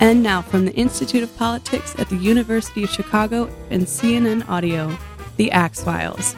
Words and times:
And 0.00 0.22
now 0.22 0.40
from 0.40 0.64
the 0.64 0.72
Institute 0.72 1.22
of 1.22 1.36
Politics 1.36 1.94
at 1.98 2.08
the 2.08 2.16
University 2.16 2.84
of 2.84 2.88
Chicago 2.88 3.50
and 3.68 3.82
CNN 3.82 4.48
Audio, 4.48 4.96
The 5.36 5.50
Axe 5.50 5.84
Files, 5.84 6.34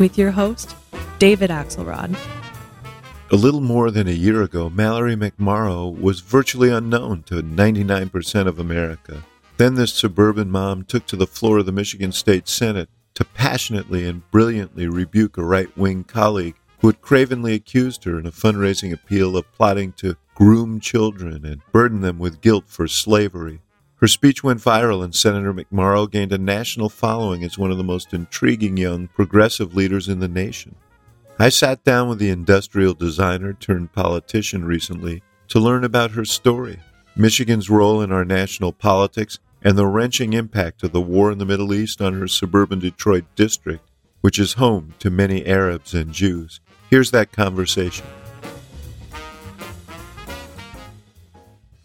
with 0.00 0.18
your 0.18 0.32
host, 0.32 0.74
David 1.20 1.48
Axelrod. 1.48 2.18
A 3.30 3.36
little 3.36 3.60
more 3.60 3.92
than 3.92 4.08
a 4.08 4.10
year 4.10 4.42
ago, 4.42 4.68
Mallory 4.68 5.14
McMorrow 5.14 5.96
was 5.96 6.22
virtually 6.22 6.70
unknown 6.70 7.22
to 7.24 7.40
99% 7.40 8.48
of 8.48 8.58
America. 8.58 9.22
Then 9.58 9.76
this 9.76 9.92
suburban 9.92 10.50
mom 10.50 10.82
took 10.82 11.06
to 11.06 11.16
the 11.16 11.28
floor 11.28 11.58
of 11.58 11.66
the 11.66 11.72
Michigan 11.72 12.10
State 12.10 12.48
Senate 12.48 12.88
to 13.14 13.24
passionately 13.24 14.08
and 14.08 14.28
brilliantly 14.32 14.88
rebuke 14.88 15.38
a 15.38 15.44
right 15.44 15.74
wing 15.78 16.02
colleague 16.02 16.56
who 16.80 16.88
had 16.88 17.00
cravenly 17.00 17.54
accused 17.54 18.02
her 18.02 18.18
in 18.18 18.26
a 18.26 18.32
fundraising 18.32 18.92
appeal 18.92 19.36
of 19.36 19.50
plotting 19.52 19.92
to 19.92 20.16
groom 20.34 20.80
children 20.80 21.44
and 21.44 21.62
burden 21.72 22.00
them 22.00 22.18
with 22.18 22.40
guilt 22.40 22.64
for 22.66 22.88
slavery. 22.88 23.60
Her 23.96 24.08
speech 24.08 24.42
went 24.42 24.60
viral, 24.60 25.02
and 25.02 25.14
Senator 25.14 25.54
McMorrow 25.54 26.10
gained 26.10 26.32
a 26.32 26.38
national 26.38 26.88
following 26.88 27.44
as 27.44 27.56
one 27.56 27.70
of 27.70 27.78
the 27.78 27.84
most 27.84 28.12
intriguing 28.12 28.76
young 28.76 29.08
progressive 29.08 29.74
leaders 29.74 30.08
in 30.08 30.18
the 30.18 30.28
nation. 30.28 30.74
I 31.38 31.48
sat 31.48 31.84
down 31.84 32.08
with 32.08 32.18
the 32.18 32.30
industrial 32.30 32.94
designer 32.94 33.52
turned 33.54 33.92
politician 33.92 34.64
recently 34.64 35.22
to 35.48 35.58
learn 35.58 35.84
about 35.84 36.12
her 36.12 36.24
story, 36.24 36.80
Michigan's 37.16 37.70
role 37.70 38.02
in 38.02 38.12
our 38.12 38.24
national 38.24 38.72
politics, 38.72 39.38
and 39.62 39.78
the 39.78 39.86
wrenching 39.86 40.32
impact 40.32 40.82
of 40.82 40.92
the 40.92 41.00
war 41.00 41.32
in 41.32 41.38
the 41.38 41.46
Middle 41.46 41.72
East 41.72 42.02
on 42.02 42.14
her 42.14 42.28
suburban 42.28 42.78
Detroit 42.78 43.24
district, 43.34 43.88
which 44.20 44.38
is 44.38 44.54
home 44.54 44.94
to 44.98 45.10
many 45.10 45.46
Arabs 45.46 45.94
and 45.94 46.12
Jews. 46.12 46.60
Here's 46.90 47.10
that 47.12 47.32
conversation. 47.32 48.04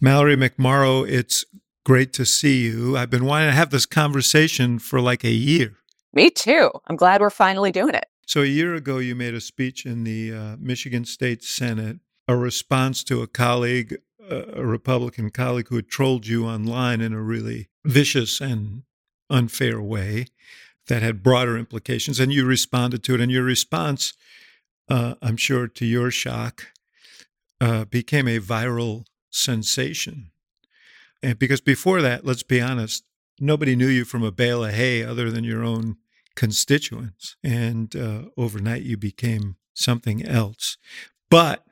Mallory 0.02 0.38
McMorrow, 0.38 1.08
it's 1.08 1.44
great 1.83 2.14
to 2.14 2.25
see 2.25 2.64
you. 2.64 2.95
I've 2.95 3.09
been 3.09 3.25
wanting 3.25 3.50
to 3.50 3.55
have 3.55 3.69
this 3.69 3.86
conversation 3.86 4.80
for 4.80 5.02
like 5.02 5.25
a 5.25 5.31
year. 5.31 5.75
Me 6.14 6.30
too. 6.30 6.72
I'm 6.88 6.95
glad 6.95 7.19
we're 7.19 7.30
finally 7.30 7.72
doing 7.72 7.95
it. 7.95 8.06
So, 8.25 8.41
a 8.41 8.45
year 8.45 8.75
ago, 8.75 9.00
you 9.00 9.16
made 9.16 9.33
a 9.33 9.41
speech 9.41 9.86
in 9.86 10.03
the 10.03 10.33
uh, 10.33 10.56
Michigan 10.59 11.03
State 11.03 11.44
Senate, 11.44 11.97
a 12.28 12.38
response 12.38 13.03
to 13.06 13.22
a 13.22 13.28
colleague, 13.28 13.97
uh, 14.31 14.44
a 14.53 14.66
Republican 14.66 15.31
colleague 15.31 15.67
who 15.69 15.75
had 15.75 15.89
trolled 15.89 16.28
you 16.28 16.45
online 16.45 17.02
in 17.02 17.11
a 17.11 17.22
really 17.22 17.69
vicious 17.84 18.39
and 18.39 18.84
unfair 19.30 19.81
way 19.81 20.28
that 20.88 21.02
had 21.02 21.23
broader 21.23 21.58
implications. 21.58 22.19
And 22.19 22.31
you 22.31 22.45
responded 22.45 23.03
to 23.03 23.16
it. 23.16 23.22
And 23.22 23.31
your 23.31 23.44
response, 23.44 24.13
uh, 24.89 25.16
I'm 25.22 25.38
sure 25.38 25.67
to 25.67 25.86
your 25.86 26.11
shock, 26.11 26.67
uh, 27.59 27.86
became 27.86 28.28
a 28.28 28.39
viral 28.39 29.06
sensation. 29.30 30.31
And 31.22 31.38
because 31.38 31.61
before 31.61 32.02
that, 32.02 32.25
let's 32.25 32.44
be 32.44 32.61
honest, 32.61 33.03
nobody 33.39 33.75
knew 33.75 33.88
you 33.88 34.05
from 34.05 34.23
a 34.23 34.31
bale 34.31 34.63
of 34.63 34.73
hay 34.73 35.03
other 35.03 35.30
than 35.30 35.44
your 35.44 35.63
own 35.63 35.97
constituents. 36.35 37.35
And 37.44 37.95
uh, 37.95 38.23
overnight, 38.38 38.83
you 38.83 38.97
became 38.97 39.57
something 39.73 40.25
else. 40.25 40.77
But 41.30 41.66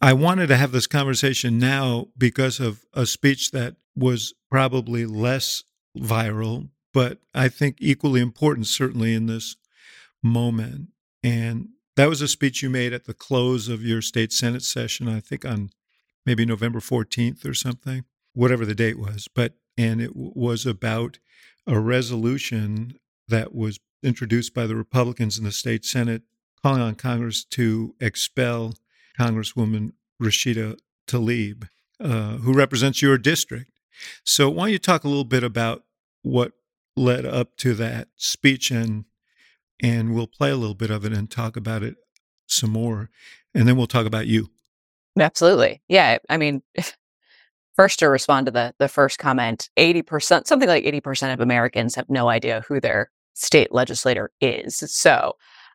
I 0.00 0.12
wanted 0.12 0.48
to 0.48 0.56
have 0.56 0.72
this 0.72 0.86
conversation 0.86 1.58
now 1.58 2.08
because 2.18 2.60
of 2.60 2.84
a 2.92 3.06
speech 3.06 3.52
that 3.52 3.76
was 3.96 4.34
probably 4.50 5.06
less 5.06 5.64
viral, 5.96 6.68
but 6.92 7.18
I 7.34 7.48
think 7.48 7.76
equally 7.80 8.20
important, 8.20 8.66
certainly 8.66 9.14
in 9.14 9.26
this 9.26 9.56
moment. 10.22 10.88
And 11.22 11.68
that 11.96 12.08
was 12.08 12.20
a 12.20 12.28
speech 12.28 12.62
you 12.62 12.70
made 12.70 12.92
at 12.92 13.04
the 13.04 13.14
close 13.14 13.68
of 13.68 13.82
your 13.84 14.02
state 14.02 14.32
Senate 14.32 14.62
session, 14.62 15.08
I 15.08 15.20
think 15.20 15.44
on 15.44 15.70
maybe 16.26 16.44
November 16.44 16.80
14th 16.80 17.44
or 17.44 17.54
something, 17.54 18.04
whatever 18.32 18.64
the 18.64 18.74
date 18.74 18.98
was. 18.98 19.28
But, 19.32 19.54
and 19.76 20.00
it 20.00 20.12
was 20.14 20.66
about 20.66 21.18
a 21.66 21.78
resolution 21.78 22.98
that 23.28 23.54
was 23.54 23.80
introduced 24.02 24.54
by 24.54 24.66
the 24.66 24.76
Republicans 24.76 25.38
in 25.38 25.44
the 25.44 25.52
state 25.52 25.84
Senate 25.84 26.22
calling 26.62 26.82
on 26.82 26.94
Congress 26.94 27.44
to 27.44 27.94
expel 28.00 28.74
Congresswoman 29.18 29.92
Rashida 30.22 30.78
Tlaib, 31.06 31.68
uh, 32.00 32.36
who 32.38 32.52
represents 32.52 33.02
your 33.02 33.18
district. 33.18 33.70
So, 34.24 34.50
why 34.50 34.64
don't 34.64 34.72
you 34.72 34.78
talk 34.78 35.04
a 35.04 35.08
little 35.08 35.24
bit 35.24 35.44
about 35.44 35.84
what 36.22 36.52
led 36.96 37.24
up 37.24 37.56
to 37.58 37.74
that 37.74 38.08
speech 38.16 38.70
and 38.70 39.04
and 39.82 40.14
we'll 40.14 40.26
play 40.26 40.50
a 40.50 40.56
little 40.56 40.74
bit 40.74 40.90
of 40.90 41.04
it 41.04 41.12
and 41.12 41.30
talk 41.30 41.56
about 41.56 41.82
it 41.82 41.96
some 42.46 42.70
more 42.70 43.10
and 43.54 43.66
then 43.66 43.76
we'll 43.76 43.86
talk 43.86 44.06
about 44.06 44.26
you 44.26 44.50
Absolutely. 45.18 45.80
Yeah. 45.88 46.18
I 46.28 46.36
mean, 46.36 46.62
first 47.76 47.98
to 48.00 48.08
respond 48.08 48.46
to 48.46 48.52
the 48.52 48.74
the 48.78 48.88
first 48.88 49.18
comment, 49.18 49.68
80%, 49.76 50.46
something 50.46 50.68
like 50.68 50.84
80% 50.84 51.32
of 51.32 51.40
Americans 51.40 51.94
have 51.94 52.08
no 52.08 52.28
idea 52.28 52.64
who 52.68 52.80
their 52.80 53.10
state 53.34 53.72
legislator 53.72 54.30
is. 54.40 54.76
So, 54.86 55.34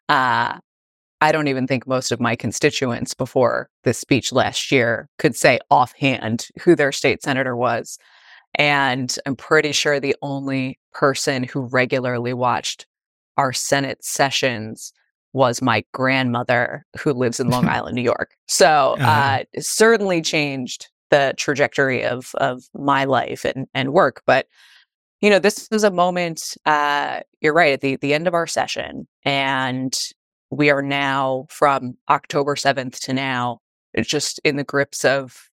uh, 0.10 0.60
I 1.22 1.32
don't 1.34 1.50
even 1.50 1.68
think 1.68 1.86
most 1.86 2.12
of 2.12 2.22
my 2.22 2.36
constituents 2.36 3.14
before 3.14 3.70
this 3.84 3.98
speech 3.98 4.32
last 4.32 4.72
year 4.72 5.10
could 5.20 5.36
say 5.36 5.60
offhand 5.70 6.48
who 6.62 6.76
their 6.76 6.94
state 6.94 7.22
senator 7.22 7.56
was. 7.58 7.98
And 8.56 9.14
I'm 9.26 9.36
pretty 9.36 9.74
sure 9.74 10.00
the 10.00 10.16
only 10.22 10.80
person 10.94 11.44
who 11.44 11.62
regularly 11.62 12.34
watched 12.34 12.88
our 13.38 13.52
Senate 13.54 14.04
sessions 14.04 14.94
was 15.34 15.62
my 15.62 15.84
grandmother 15.94 16.85
who 17.00 17.13
lives 17.13 17.40
in 17.40 17.50
Long 17.50 17.67
Island, 17.69 17.95
New 17.95 18.01
York. 18.01 18.35
So 18.47 18.95
uh-huh. 19.00 19.09
uh, 19.09 19.44
it 19.53 19.66
certainly 19.66 20.22
changed 20.22 20.88
the 21.09 21.34
trajectory 21.38 22.03
of 22.03 22.31
of 22.35 22.63
my 22.73 23.06
life 23.06 23.45
and 23.45 23.67
and 23.73 23.94
work. 23.94 24.22
But 24.25 24.47
you 25.22 25.29
know, 25.29 25.40
this 25.40 25.67
is 25.72 25.84
a 25.84 25.91
moment. 25.91 26.56
Uh, 26.66 27.22
you're 27.41 27.53
right 27.53 27.73
at 27.73 27.81
the 27.81 27.97
the 27.97 28.13
end 28.13 28.28
of 28.28 28.34
our 28.34 28.47
session, 28.47 29.07
and 29.23 29.97
we 30.50 30.69
are 30.69 30.81
now 30.81 31.46
from 31.50 31.97
October 32.09 32.56
seventh 32.56 33.00
to 33.01 33.13
now. 33.13 33.59
It's 33.94 34.09
just 34.09 34.40
in 34.44 34.56
the 34.56 34.63
grips 34.63 35.03
of 35.03 35.50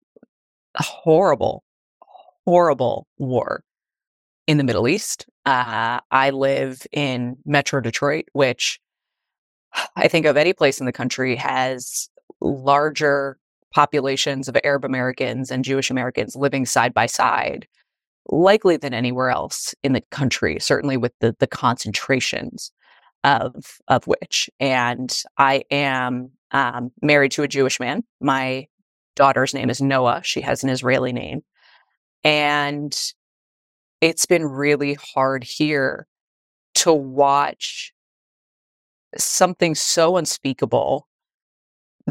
a 0.74 0.82
horrible, 0.82 1.62
horrible 2.44 3.06
war 3.16 3.62
in 4.46 4.58
the 4.58 4.64
Middle 4.64 4.88
East. 4.88 5.26
Uh, 5.46 6.00
I 6.10 6.30
live 6.30 6.82
in 6.90 7.36
Metro 7.44 7.80
Detroit, 7.80 8.26
which 8.32 8.80
I 9.96 10.08
think 10.08 10.26
of 10.26 10.36
any 10.36 10.52
place 10.52 10.80
in 10.80 10.86
the 10.86 10.92
country 10.92 11.36
has 11.36 12.08
larger 12.40 13.38
populations 13.72 14.48
of 14.48 14.56
Arab 14.64 14.84
Americans 14.84 15.50
and 15.50 15.64
Jewish 15.64 15.90
Americans 15.90 16.36
living 16.36 16.64
side 16.66 16.94
by 16.94 17.06
side, 17.06 17.66
likely 18.28 18.76
than 18.76 18.94
anywhere 18.94 19.30
else 19.30 19.74
in 19.82 19.92
the 19.92 20.02
country, 20.10 20.58
certainly 20.60 20.96
with 20.96 21.12
the, 21.20 21.34
the 21.40 21.46
concentrations 21.46 22.70
of, 23.24 23.80
of 23.88 24.06
which. 24.06 24.48
And 24.60 25.16
I 25.38 25.64
am 25.70 26.30
um, 26.52 26.92
married 27.02 27.32
to 27.32 27.42
a 27.42 27.48
Jewish 27.48 27.80
man. 27.80 28.04
My 28.20 28.68
daughter's 29.16 29.54
name 29.54 29.70
is 29.70 29.80
Noah. 29.80 30.20
She 30.22 30.40
has 30.42 30.62
an 30.62 30.70
Israeli 30.70 31.12
name. 31.12 31.42
And 32.22 32.96
it's 34.00 34.26
been 34.26 34.44
really 34.44 34.94
hard 35.14 35.44
here 35.44 36.06
to 36.76 36.92
watch 36.92 37.93
something 39.18 39.74
so 39.74 40.16
unspeakable 40.16 41.06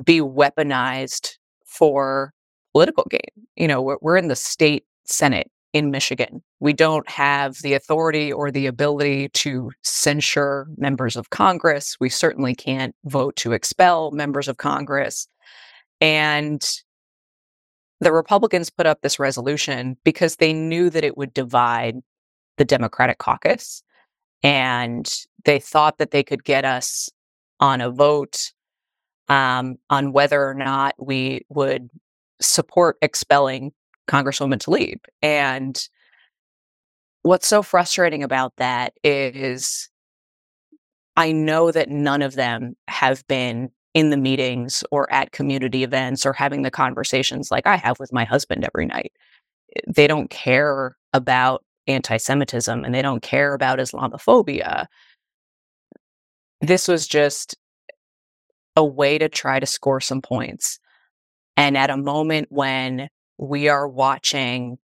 be 0.03 0.19
weaponized 0.19 1.37
for 1.65 2.33
political 2.73 3.05
gain. 3.09 3.47
You 3.55 3.67
know, 3.67 3.81
we're, 3.81 3.97
we're 4.01 4.17
in 4.17 4.27
the 4.27 4.35
state 4.35 4.85
Senate 5.05 5.49
in 5.73 5.91
Michigan. 5.91 6.41
We 6.59 6.73
don't 6.73 7.09
have 7.09 7.57
the 7.61 7.73
authority 7.73 8.31
or 8.31 8.51
the 8.51 8.67
ability 8.67 9.29
to 9.29 9.71
censure 9.81 10.67
members 10.77 11.15
of 11.15 11.31
Congress. 11.31 11.97
We 11.99 12.09
certainly 12.09 12.55
can't 12.55 12.95
vote 13.05 13.35
to 13.37 13.53
expel 13.53 14.11
members 14.11 14.47
of 14.47 14.57
Congress. 14.57 15.27
And 15.99 16.63
the 17.99 18.11
Republicans 18.11 18.69
put 18.69 18.85
up 18.85 19.01
this 19.01 19.19
resolution 19.19 19.97
because 20.03 20.35
they 20.35 20.53
knew 20.53 20.89
that 20.89 21.03
it 21.03 21.17
would 21.17 21.33
divide 21.33 21.95
the 22.57 22.65
Democratic 22.65 23.17
caucus 23.17 23.83
and 24.43 25.11
they 25.45 25.59
thought 25.59 25.97
that 25.97 26.11
they 26.11 26.23
could 26.23 26.43
get 26.43 26.65
us 26.65 27.09
on 27.59 27.81
a 27.81 27.89
vote 27.89 28.51
um, 29.29 29.77
on 29.89 30.11
whether 30.11 30.47
or 30.47 30.53
not 30.53 30.95
we 30.99 31.45
would 31.49 31.89
support 32.41 32.97
expelling 33.01 33.71
Congresswoman 34.07 34.59
Tlaib. 34.59 34.99
And 35.21 35.81
what's 37.21 37.47
so 37.47 37.63
frustrating 37.63 38.21
about 38.21 38.53
that 38.57 38.93
is 39.03 39.89
I 41.15 41.31
know 41.31 41.71
that 41.71 41.89
none 41.89 42.21
of 42.21 42.35
them 42.35 42.75
have 42.87 43.25
been 43.27 43.69
in 43.93 44.09
the 44.09 44.17
meetings 44.17 44.83
or 44.91 45.11
at 45.11 45.31
community 45.31 45.83
events 45.83 46.25
or 46.25 46.33
having 46.33 46.63
the 46.63 46.71
conversations 46.71 47.51
like 47.51 47.67
I 47.67 47.75
have 47.75 47.99
with 47.99 48.11
my 48.11 48.25
husband 48.25 48.65
every 48.65 48.87
night. 48.87 49.13
They 49.87 50.07
don't 50.07 50.29
care 50.29 50.97
about 51.13 51.63
anti 51.87 52.17
Semitism 52.17 52.83
and 52.83 52.93
they 52.93 53.01
don't 53.01 53.21
care 53.21 53.53
about 53.53 53.79
Islamophobia. 53.79 54.85
This 56.61 56.87
was 56.87 57.07
just 57.07 57.55
a 58.75 58.85
way 58.85 59.17
to 59.17 59.29
try 59.29 59.59
to 59.59 59.65
score 59.65 59.99
some 59.99 60.21
points. 60.21 60.79
And 61.57 61.77
at 61.77 61.89
a 61.89 61.97
moment 61.97 62.47
when 62.49 63.09
we 63.37 63.67
are 63.67 63.87
watching 63.87 64.77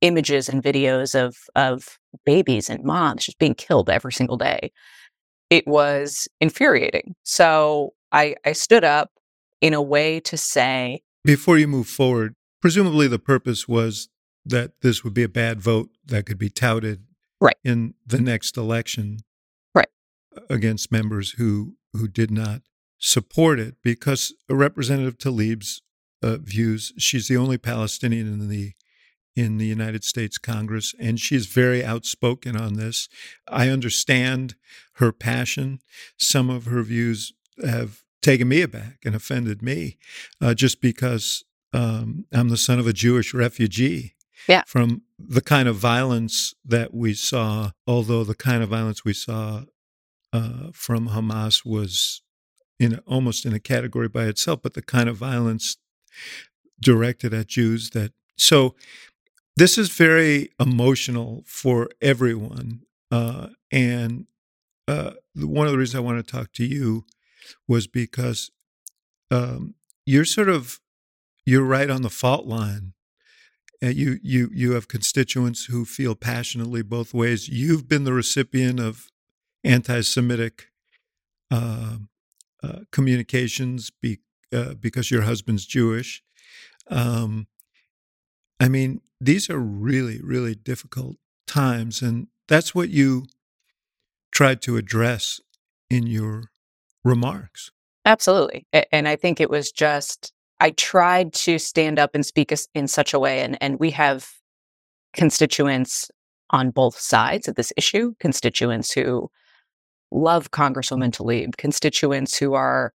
images 0.00 0.48
and 0.48 0.62
videos 0.62 1.14
of 1.14 1.36
of 1.54 1.98
babies 2.24 2.68
and 2.70 2.84
moms 2.84 3.26
just 3.26 3.38
being 3.38 3.54
killed 3.54 3.88
every 3.90 4.12
single 4.12 4.36
day. 4.36 4.72
It 5.50 5.66
was 5.66 6.28
infuriating. 6.40 7.14
So 7.22 7.94
I, 8.12 8.36
I 8.44 8.52
stood 8.52 8.84
up 8.84 9.10
in 9.60 9.74
a 9.74 9.82
way 9.82 10.20
to 10.20 10.36
say 10.36 11.02
Before 11.24 11.58
you 11.58 11.68
move 11.68 11.88
forward, 11.88 12.34
presumably 12.60 13.08
the 13.08 13.18
purpose 13.18 13.66
was 13.68 14.08
that 14.48 14.80
this 14.80 15.04
would 15.04 15.14
be 15.14 15.22
a 15.22 15.28
bad 15.28 15.60
vote 15.60 15.90
that 16.06 16.26
could 16.26 16.38
be 16.38 16.50
touted 16.50 17.04
Right. 17.40 17.56
in 17.64 17.94
the 18.06 18.20
next 18.20 18.56
election 18.56 19.20
Right. 19.74 19.88
against 20.50 20.90
members 20.92 21.32
who 21.32 21.76
who 21.92 22.08
did 22.08 22.30
not 22.30 22.62
support 22.98 23.58
it 23.58 23.76
because 23.82 24.34
Representative 24.48 25.18
Tlaib's 25.18 25.82
uh, 26.22 26.36
views 26.38 26.92
she's 26.98 27.28
the 27.28 27.36
only 27.36 27.58
Palestinian 27.58 28.26
in 28.26 28.48
the 28.48 28.72
in 29.36 29.58
the 29.58 29.66
United 29.66 30.02
States 30.02 30.36
Congress 30.36 30.94
and 30.98 31.20
she's 31.20 31.46
very 31.46 31.84
outspoken 31.84 32.56
on 32.56 32.74
this. 32.74 33.08
I 33.46 33.68
understand 33.68 34.56
her 34.94 35.12
passion. 35.12 35.78
Some 36.16 36.50
of 36.50 36.64
her 36.64 36.82
views 36.82 37.32
have 37.64 38.02
taken 38.20 38.48
me 38.48 38.62
aback 38.62 38.98
and 39.04 39.14
offended 39.14 39.62
me 39.62 39.96
uh, 40.40 40.54
just 40.54 40.80
because 40.80 41.44
um, 41.72 42.24
I'm 42.32 42.48
the 42.48 42.56
son 42.56 42.80
of 42.80 42.88
a 42.88 42.92
Jewish 42.92 43.32
refugee 43.32 44.14
Yeah. 44.46 44.62
from 44.66 45.02
the 45.18 45.40
kind 45.40 45.68
of 45.68 45.76
violence 45.76 46.54
that 46.64 46.94
we 46.94 47.14
saw, 47.14 47.72
although 47.86 48.24
the 48.24 48.34
kind 48.34 48.62
of 48.62 48.68
violence 48.68 49.04
we 49.04 49.12
saw 49.12 49.64
uh, 50.32 50.68
from 50.72 51.08
Hamas 51.08 51.64
was 51.64 52.22
in 52.78 53.00
almost 53.06 53.44
in 53.44 53.52
a 53.52 53.58
category 53.58 54.08
by 54.08 54.24
itself, 54.24 54.60
but 54.62 54.74
the 54.74 54.82
kind 54.82 55.08
of 55.08 55.16
violence 55.16 55.76
directed 56.80 57.34
at 57.34 57.48
Jews 57.48 57.90
that 57.90 58.12
so 58.36 58.76
this 59.56 59.76
is 59.76 59.88
very 59.88 60.50
emotional 60.60 61.42
for 61.44 61.88
everyone, 62.00 62.82
uh, 63.10 63.48
and 63.72 64.26
uh, 64.86 65.12
one 65.34 65.66
of 65.66 65.72
the 65.72 65.78
reasons 65.78 65.96
I 65.96 66.00
want 66.00 66.24
to 66.24 66.32
talk 66.32 66.52
to 66.52 66.64
you 66.64 67.04
was 67.66 67.88
because 67.88 68.52
um, 69.30 69.74
you're 70.06 70.24
sort 70.24 70.48
of 70.48 70.80
you're 71.44 71.64
right 71.64 71.90
on 71.90 72.02
the 72.02 72.10
fault 72.10 72.46
line. 72.46 72.92
You 73.80 74.18
you 74.22 74.50
you 74.52 74.72
have 74.72 74.88
constituents 74.88 75.66
who 75.66 75.84
feel 75.84 76.14
passionately 76.14 76.82
both 76.82 77.14
ways. 77.14 77.48
You've 77.48 77.88
been 77.88 78.04
the 78.04 78.12
recipient 78.12 78.80
of 78.80 79.06
anti-Semitic 79.62 80.66
uh, 81.50 81.98
uh, 82.62 82.78
communications 82.90 83.90
be, 83.90 84.18
uh, 84.52 84.74
because 84.74 85.10
your 85.10 85.22
husband's 85.22 85.64
Jewish. 85.64 86.22
Um, 86.88 87.46
I 88.58 88.68
mean, 88.68 89.00
these 89.20 89.48
are 89.48 89.60
really 89.60 90.20
really 90.22 90.56
difficult 90.56 91.16
times, 91.46 92.02
and 92.02 92.26
that's 92.48 92.74
what 92.74 92.88
you 92.88 93.26
tried 94.32 94.60
to 94.62 94.76
address 94.76 95.40
in 95.88 96.06
your 96.06 96.50
remarks. 97.04 97.70
Absolutely. 98.04 98.66
And 98.92 99.06
I 99.06 99.16
think 99.16 99.40
it 99.40 99.50
was 99.50 99.70
just, 99.70 100.32
I 100.60 100.70
tried 100.70 101.32
to 101.34 101.58
stand 101.58 101.98
up 101.98 102.14
and 102.14 102.26
speak 102.26 102.52
in 102.74 102.88
such 102.88 103.14
a 103.14 103.18
way. 103.18 103.40
And, 103.40 103.56
and 103.60 103.78
we 103.78 103.90
have 103.92 104.28
constituents 105.14 106.10
on 106.50 106.70
both 106.70 106.98
sides 106.98 107.48
of 107.48 107.54
this 107.54 107.72
issue, 107.76 108.14
constituents 108.18 108.92
who 108.92 109.30
love 110.10 110.50
Congresswoman 110.50 111.12
Tlaib, 111.12 111.56
constituents 111.56 112.36
who 112.36 112.54
are, 112.54 112.92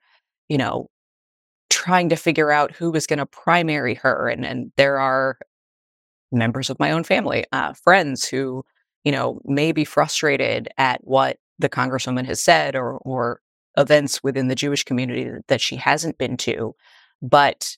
you 0.49 0.59
know, 0.59 0.88
trying 1.70 2.09
to 2.09 2.17
figure 2.17 2.50
out 2.50 2.73
who 2.73 2.93
is 2.94 3.06
going 3.06 3.19
to 3.19 3.26
primary 3.26 3.94
her. 3.94 4.29
And, 4.29 4.44
and 4.44 4.73
there 4.76 4.99
are 4.99 5.38
members 6.31 6.70
of 6.70 6.79
my 6.79 6.91
own 6.91 7.05
family, 7.05 7.44
uh, 7.53 7.75
friends 7.75 8.26
who, 8.26 8.64
you 9.05 9.12
know, 9.12 9.41
may 9.44 9.73
be 9.73 9.85
frustrated 9.85 10.69
at 10.79 11.00
what 11.05 11.38
the 11.59 11.69
Congresswoman 11.69 12.25
has 12.26 12.43
said 12.43 12.75
or, 12.75 12.99
or 12.99 13.41
events 13.76 14.23
within 14.23 14.49
the 14.49 14.55
Jewish 14.55 14.85
community 14.85 15.25
that- 15.25 15.47
that 15.49 15.61
she 15.61 15.76
hasn't 15.76 16.19
been 16.19 16.37
to. 16.38 16.75
But 17.23 17.77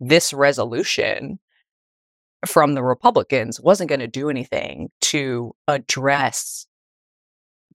this 0.00 0.32
resolution 0.32 1.38
from 2.46 2.74
the 2.74 2.82
Republicans 2.82 3.60
wasn't 3.60 3.90
going 3.90 4.00
to 4.00 4.06
do 4.06 4.30
anything 4.30 4.90
to 5.02 5.54
address 5.68 6.66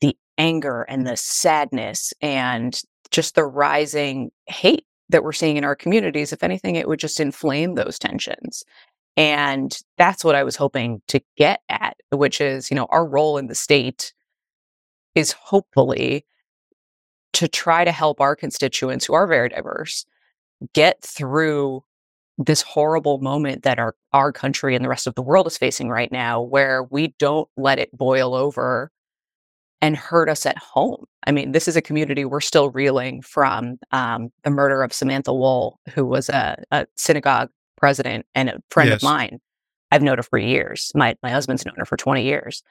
the 0.01 0.17
anger 0.37 0.81
and 0.89 1.05
the 1.05 1.15
sadness 1.15 2.13
and 2.21 2.81
just 3.11 3.35
the 3.35 3.45
rising 3.45 4.31
hate 4.47 4.85
that 5.09 5.23
we're 5.23 5.31
seeing 5.31 5.57
in 5.57 5.63
our 5.63 5.75
communities. 5.75 6.33
If 6.33 6.43
anything, 6.43 6.75
it 6.75 6.87
would 6.87 6.99
just 6.99 7.19
inflame 7.19 7.75
those 7.75 7.99
tensions. 7.99 8.63
And 9.15 9.77
that's 9.97 10.25
what 10.25 10.35
I 10.35 10.43
was 10.43 10.55
hoping 10.55 11.01
to 11.07 11.21
get 11.37 11.61
at, 11.69 11.97
which 12.11 12.41
is, 12.41 12.69
you 12.69 12.75
know, 12.75 12.87
our 12.89 13.05
role 13.05 13.37
in 13.37 13.47
the 13.47 13.55
state 13.55 14.13
is 15.13 15.31
hopefully 15.31 16.25
to 17.33 17.47
try 17.47 17.85
to 17.85 17.91
help 17.91 18.19
our 18.19 18.35
constituents 18.35 19.05
who 19.05 19.13
are 19.13 19.27
very 19.27 19.49
diverse 19.49 20.05
get 20.73 21.01
through 21.01 21.83
this 22.37 22.61
horrible 22.61 23.19
moment 23.19 23.63
that 23.63 23.79
our 23.79 23.95
our 24.11 24.31
country 24.31 24.75
and 24.75 24.83
the 24.83 24.89
rest 24.89 25.07
of 25.07 25.15
the 25.15 25.21
world 25.21 25.47
is 25.47 25.57
facing 25.57 25.89
right 25.89 26.11
now 26.11 26.41
where 26.41 26.83
we 26.83 27.15
don't 27.19 27.47
let 27.55 27.79
it 27.79 27.95
boil 27.97 28.35
over 28.35 28.91
and 29.81 29.95
hurt 29.95 30.29
us 30.29 30.45
at 30.45 30.57
home. 30.57 31.05
I 31.27 31.31
mean, 31.31 31.51
this 31.51 31.67
is 31.67 31.75
a 31.75 31.81
community 31.81 32.25
we're 32.25 32.41
still 32.41 32.69
reeling 32.71 33.21
from 33.21 33.77
um, 33.91 34.29
the 34.43 34.49
murder 34.49 34.83
of 34.83 34.93
Samantha 34.93 35.33
Woll, 35.33 35.79
who 35.93 36.05
was 36.05 36.27
a, 36.29 36.61
a 36.71 36.87
synagogue 36.97 37.49
president 37.77 38.25
and 38.35 38.49
a 38.49 38.59
friend 38.69 38.89
Yes. 38.89 38.97
of 38.97 39.03
mine. 39.03 39.39
I've 39.91 40.01
known 40.01 40.17
her 40.17 40.23
for 40.23 40.39
years. 40.39 40.91
My 40.95 41.15
my 41.23 41.29
husband's 41.29 41.65
known 41.65 41.75
her 41.77 41.85
for 41.85 41.97
20 41.97 42.23
years. 42.23 42.63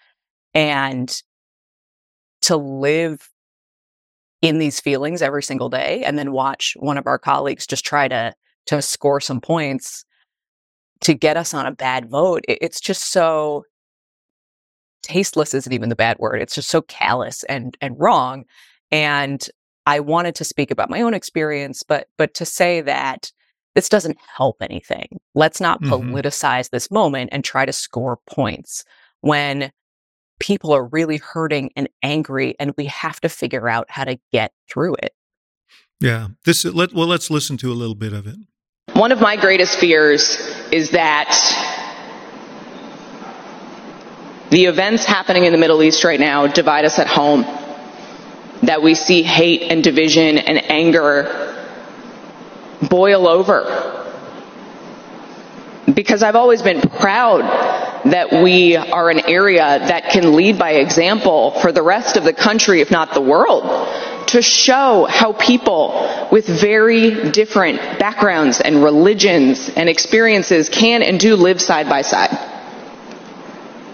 And 0.53 1.23
to 2.43 2.57
live 2.57 3.31
in 4.45 4.59
these 4.59 4.79
feelings 4.79 5.23
every 5.23 5.43
single 5.43 5.71
day 5.71 6.03
and 6.05 6.19
then 6.19 6.31
watch 6.33 6.75
one 6.79 6.99
of 6.99 7.07
our 7.07 7.19
colleagues 7.19 7.67
just 7.67 7.85
try 7.85 8.07
to 8.09 8.33
to 8.67 8.83
score 8.83 9.21
some 9.21 9.41
points 9.41 10.05
to 11.01 11.15
get 11.15 11.37
us 11.37 11.55
on 11.55 11.65
a 11.67 11.73
bad 11.73 12.11
vote 12.11 12.45
it- 12.47 12.59
it's 12.61 12.81
just 12.81 13.11
so 13.11 13.65
tasteless 15.03 15.55
isn't 15.55 15.73
even 15.73 15.89
the 15.89 15.97
bad 15.97 16.19
word 16.19 16.41
it's 16.41 16.55
just 16.55 16.69
so 16.69 16.83
callous 16.83 17.43
and 17.45 17.77
and 17.81 17.99
wrong 17.99 18.45
and 18.91 19.49
i 19.87 20.01
wanted 20.01 20.35
to 20.35 20.45
speak 20.45 20.71
about 20.71 20.89
my 20.91 21.01
own 21.03 21.15
experience 21.15 21.83
but 21.83 22.07
but 22.17 22.33
to 22.35 22.45
say 22.45 22.81
that 22.81 23.31
this 23.75 23.89
doesn't 23.89 24.17
help 24.37 24.57
anything 24.61 25.09
let's 25.35 25.61
not 25.61 25.83
Mhm. 25.83 26.11
politicize 26.11 26.71
this 26.71 26.91
moment 26.91 27.31
and 27.33 27.45
try 27.45 27.67
to 27.67 27.73
score 27.73 28.19
points 28.27 28.85
when 29.21 29.71
people 30.41 30.73
are 30.73 30.85
really 30.87 31.19
hurting 31.19 31.71
and 31.77 31.89
angry 32.03 32.55
and 32.59 32.73
we 32.77 32.87
have 32.87 33.21
to 33.21 33.29
figure 33.29 33.69
out 33.69 33.87
how 33.89 34.05
to 34.05 34.19
get 34.33 34.53
through 34.69 34.95
it 35.03 35.15
Yeah. 36.01 36.29
This 36.45 36.65
let 36.65 36.93
well 36.93 37.07
let's 37.07 37.31
listen 37.31 37.57
to 37.59 37.73
a 37.73 37.75
little 37.75 37.95
bit 37.95 38.13
of 38.13 38.27
it. 38.27 38.37
One 38.95 39.11
of 39.11 39.21
my 39.21 39.37
greatest 39.37 39.79
fears 39.79 40.37
is 40.71 40.91
that 40.91 41.31
the 44.51 44.67
events 44.67 45.05
happening 45.05 45.45
in 45.45 45.53
the 45.53 45.59
Middle 45.59 45.83
East 45.83 46.05
right 46.05 46.21
now 46.21 46.47
divide 46.47 46.85
us 46.85 46.99
at 46.99 47.07
home. 47.07 47.43
That 48.63 48.83
we 48.83 48.95
see 48.95 49.23
hate 49.23 49.63
and 49.63 49.83
division 49.83 50.39
and 50.39 50.71
anger 50.71 51.65
boil 52.83 53.27
over. 53.27 54.15
Because 55.93 56.23
I've 56.23 56.37
always 56.37 56.63
been 56.63 56.81
proud 56.81 57.43
that 58.05 58.33
we 58.43 58.77
are 58.77 59.09
an 59.11 59.29
area 59.29 59.79
that 59.79 60.11
can 60.11 60.35
lead 60.37 60.59
by 60.59 60.73
example 60.73 61.53
for 61.61 61.73
the 61.73 61.83
rest 61.83 62.17
of 62.17 62.25
the 62.25 62.33
country, 62.33 62.81
if 62.81 62.91
not 62.91 63.15
the 63.15 63.21
world, 63.21 63.65
to 64.29 64.43
show 64.43 65.07
how 65.09 65.33
people 65.33 66.29
with 66.31 66.47
very 66.47 67.31
different 67.31 67.99
backgrounds 67.99 68.61
and 68.61 68.83
religions 68.83 69.71
and 69.71 69.89
experiences 69.89 70.69
can 70.69 71.03
and 71.03 71.19
do 71.19 71.37
live 71.37 71.61
side 71.61 71.89
by 71.89 72.03
side. 72.03 72.31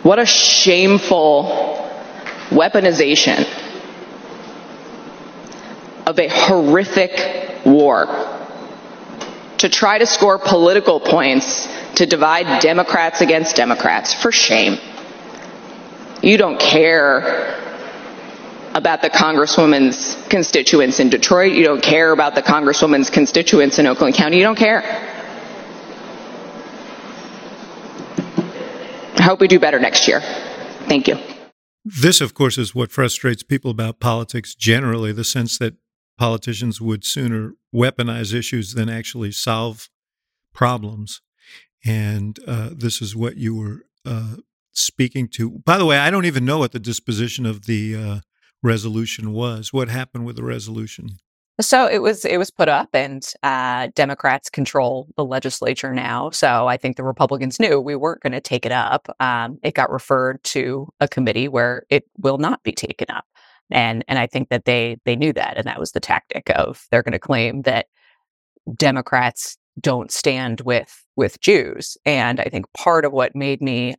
What 0.03 0.19
a 0.19 0.27
shameful 0.27 1.79
weaponization 2.51 3.47
of 6.07 6.19
a 6.19 6.29
horrific 6.29 7.65
war 7.65 8.40
to 9.61 9.69
try 9.69 9.99
to 9.99 10.07
score 10.07 10.39
political 10.39 11.01
points 11.01 11.69
to 11.97 12.07
divide 12.07 12.63
Democrats 12.63 13.21
against 13.21 13.57
Democrats. 13.57 14.15
For 14.15 14.33
shame. 14.33 14.79
You 16.23 16.39
don't 16.39 16.59
care 16.59 17.59
about 18.75 19.03
the 19.03 19.11
Congresswoman's 19.11 20.17
constituents 20.29 20.99
in 20.99 21.11
Detroit. 21.11 21.53
You 21.53 21.65
don't 21.65 21.83
care 21.83 22.13
about 22.13 22.35
the 22.35 22.43
Congresswoman's 22.43 23.11
constituents 23.11 23.79
in 23.79 23.87
Oakland 23.87 24.15
County. 24.15 24.39
You 24.39 24.45
don't 24.45 24.59
care. 24.59 24.83
I 29.17 29.23
hope 29.23 29.41
we 29.41 29.49
do 29.49 29.59
better 29.59 29.79
next 29.79 30.09
year. 30.09 30.21
Thank 30.89 31.07
you. 31.07 31.19
This, 31.85 32.23
of 32.23 32.33
course, 32.33 32.57
is 32.57 32.75
what 32.75 32.91
frustrates 32.91 33.43
people 33.43 33.71
about 33.71 34.01
politics 34.01 34.55
generally 34.55 35.13
the 35.13 35.25
sense 35.25 35.59
that 35.59 35.75
politicians 36.21 36.83
would 36.83 37.03
sooner 37.03 37.55
weaponize 37.75 38.35
issues 38.35 38.75
than 38.75 38.91
actually 38.91 39.33
solve 39.33 39.89
problems. 40.53 41.23
And 41.83 42.39
uh, 42.47 42.71
this 42.77 43.01
is 43.01 43.17
what 43.17 43.39
you 43.39 43.57
were 43.57 43.87
uh, 44.05 44.37
speaking 44.71 45.29
to. 45.29 45.63
By 45.65 45.79
the 45.79 45.87
way, 45.87 45.97
I 45.97 46.11
don't 46.11 46.27
even 46.27 46.45
know 46.45 46.59
what 46.59 46.73
the 46.73 46.79
disposition 46.79 47.47
of 47.47 47.65
the 47.65 47.97
uh, 47.97 48.21
resolution 48.63 49.33
was. 49.33 49.73
What 49.73 49.89
happened 49.89 50.27
with 50.27 50.37
the 50.37 50.45
resolution? 50.45 51.09
So 51.59 51.87
it 51.87 51.99
was 51.99 52.25
it 52.27 52.39
was 52.39 52.51
put 52.51 52.69
up, 52.69 52.91
and 52.95 53.27
uh, 53.43 53.89
Democrats 53.95 54.51
control 54.51 55.09
the 55.17 55.25
legislature 55.25 55.95
now. 55.95 56.31
So 56.31 56.67
I 56.67 56.77
think 56.77 56.97
the 56.97 57.03
Republicans 57.03 57.59
knew 57.59 57.81
we 57.81 57.97
weren't 57.97 58.23
going 58.23 58.33
to 58.33 58.41
take 58.41 58.65
it 58.67 58.73
up. 58.73 59.09
Um, 59.21 59.59
it 59.63 59.75
got 59.75 59.91
referred 59.91 60.43
to 60.45 60.89
a 61.01 61.09
committee 61.09 61.49
where 61.49 61.85
it 61.91 62.05
will 62.19 62.39
not 62.39 62.63
be 62.63 62.73
taken 62.73 63.09
up, 63.11 63.27
and 63.71 64.05
and 64.09 64.19
I 64.19 64.27
think 64.27 64.49
that 64.51 64.65
they 64.65 64.99
they 65.05 65.17
knew 65.17 65.33
that, 65.33 65.57
and 65.57 65.67
that 65.67 65.81
was 65.81 65.93
the 65.93 66.01
tactic 66.01 66.51
of 66.55 66.87
they're 66.91 67.03
going 67.03 67.13
to 67.13 67.19
claim 67.19 67.63
that 67.63 67.87
Democrats 68.77 69.57
don't 69.81 70.11
stand 70.11 70.61
with 70.63 71.05
with 71.17 71.41
Jews, 71.41 71.97
and 72.05 72.41
I 72.41 72.45
think 72.45 72.67
part 72.75 73.05
of 73.05 73.13
what 73.13 73.35
made 73.35 73.63
me 73.63 73.95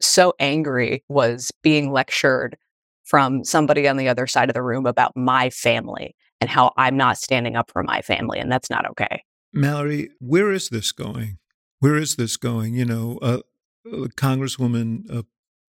so 0.00 0.34
angry 0.38 1.04
was 1.08 1.52
being 1.62 1.92
lectured 1.92 2.56
from 3.04 3.44
somebody 3.44 3.88
on 3.88 3.96
the 3.96 4.08
other 4.08 4.26
side 4.26 4.48
of 4.48 4.54
the 4.54 4.62
room 4.62 4.86
about 4.86 5.16
my 5.16 5.50
family 5.50 6.14
and 6.40 6.48
how 6.48 6.72
I'm 6.76 6.96
not 6.96 7.18
standing 7.18 7.56
up 7.56 7.70
for 7.70 7.82
my 7.82 8.02
family. 8.02 8.38
And 8.38 8.50
that's 8.50 8.70
not 8.70 8.88
okay. 8.90 9.22
Mallory, 9.52 10.10
where 10.18 10.50
is 10.50 10.68
this 10.70 10.92
going? 10.92 11.38
Where 11.80 11.96
is 11.96 12.16
this 12.16 12.36
going? 12.36 12.74
You 12.74 12.84
know, 12.84 13.18
uh, 13.22 13.40
a 13.86 14.08
Congresswoman 14.08 15.02
uh, 15.12 15.22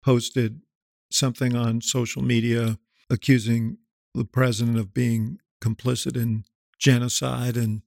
posted 0.04 0.60
something 1.14 1.56
on 1.56 1.80
social 1.80 2.22
media 2.22 2.78
accusing 3.10 3.78
the 4.14 4.24
president 4.24 4.78
of 4.78 4.94
being 4.94 5.38
complicit 5.62 6.16
in 6.16 6.44
genocide 6.78 7.56
and, 7.56 7.82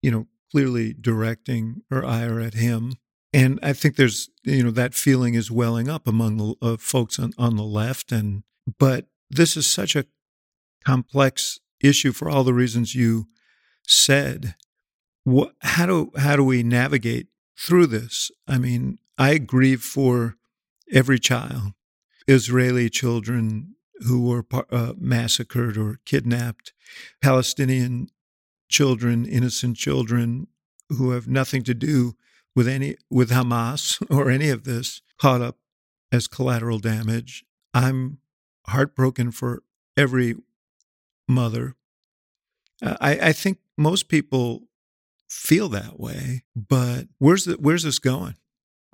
you 0.00 0.10
know, 0.10 0.26
clearly 0.50 0.92
directing 0.92 1.82
her 1.90 2.04
ire 2.04 2.40
at 2.40 2.54
him. 2.54 2.94
And 3.32 3.58
I 3.62 3.72
think 3.72 3.96
there's, 3.96 4.28
you 4.44 4.62
know, 4.62 4.70
that 4.72 4.94
feeling 4.94 5.34
is 5.34 5.50
welling 5.50 5.88
up 5.88 6.06
among 6.06 6.36
the 6.36 6.54
uh, 6.60 6.76
folks 6.78 7.18
on, 7.18 7.32
on 7.38 7.56
the 7.56 7.62
left. 7.62 8.12
And, 8.12 8.42
but 8.78 9.06
this 9.30 9.56
is 9.56 9.66
such 9.66 9.96
a 9.96 10.04
complex 10.84 11.58
issue 11.80 12.12
for 12.12 12.28
all 12.28 12.44
the 12.44 12.52
reasons 12.54 12.94
you 12.94 13.26
said. 13.86 14.54
What, 15.24 15.54
how 15.60 15.86
do, 15.86 16.10
how 16.16 16.36
do 16.36 16.44
we 16.44 16.62
navigate 16.62 17.28
through 17.58 17.86
this? 17.86 18.30
I 18.46 18.58
mean, 18.58 18.98
I 19.16 19.38
grieve 19.38 19.82
for 19.82 20.36
every 20.92 21.18
child, 21.18 21.72
Israeli 22.26 22.88
children 22.90 23.74
who 24.06 24.26
were 24.28 24.44
uh, 24.70 24.94
massacred 24.98 25.76
or 25.76 26.00
kidnapped, 26.04 26.72
Palestinian 27.20 28.08
children, 28.68 29.24
innocent 29.24 29.76
children 29.76 30.48
who 30.88 31.10
have 31.12 31.28
nothing 31.28 31.62
to 31.64 31.74
do 31.74 32.14
with 32.54 32.68
any 32.68 32.96
with 33.10 33.30
Hamas 33.30 34.02
or 34.14 34.30
any 34.30 34.48
of 34.48 34.64
this 34.64 35.02
caught 35.18 35.40
up 35.40 35.58
as 36.10 36.26
collateral 36.26 36.78
damage. 36.78 37.44
I'm 37.72 38.18
heartbroken 38.66 39.30
for 39.30 39.62
every 39.96 40.34
mother. 41.28 41.76
Uh, 42.82 42.96
I, 43.00 43.28
I 43.28 43.32
think 43.32 43.58
most 43.78 44.08
people 44.08 44.64
feel 45.28 45.68
that 45.70 45.98
way, 45.98 46.44
but 46.54 47.08
where's 47.18 47.44
the, 47.44 47.54
where's 47.54 47.84
this 47.84 47.98
going? 47.98 48.36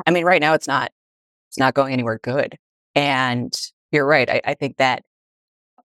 I 0.06 0.10
mean, 0.10 0.24
right 0.24 0.40
now 0.40 0.54
it's 0.54 0.68
not 0.68 0.92
it's 1.48 1.58
not 1.58 1.74
going 1.74 1.92
anywhere 1.92 2.20
good. 2.22 2.58
And 2.98 3.54
you're 3.92 4.04
right. 4.04 4.28
I, 4.28 4.40
I 4.44 4.54
think 4.54 4.78
that 4.78 5.04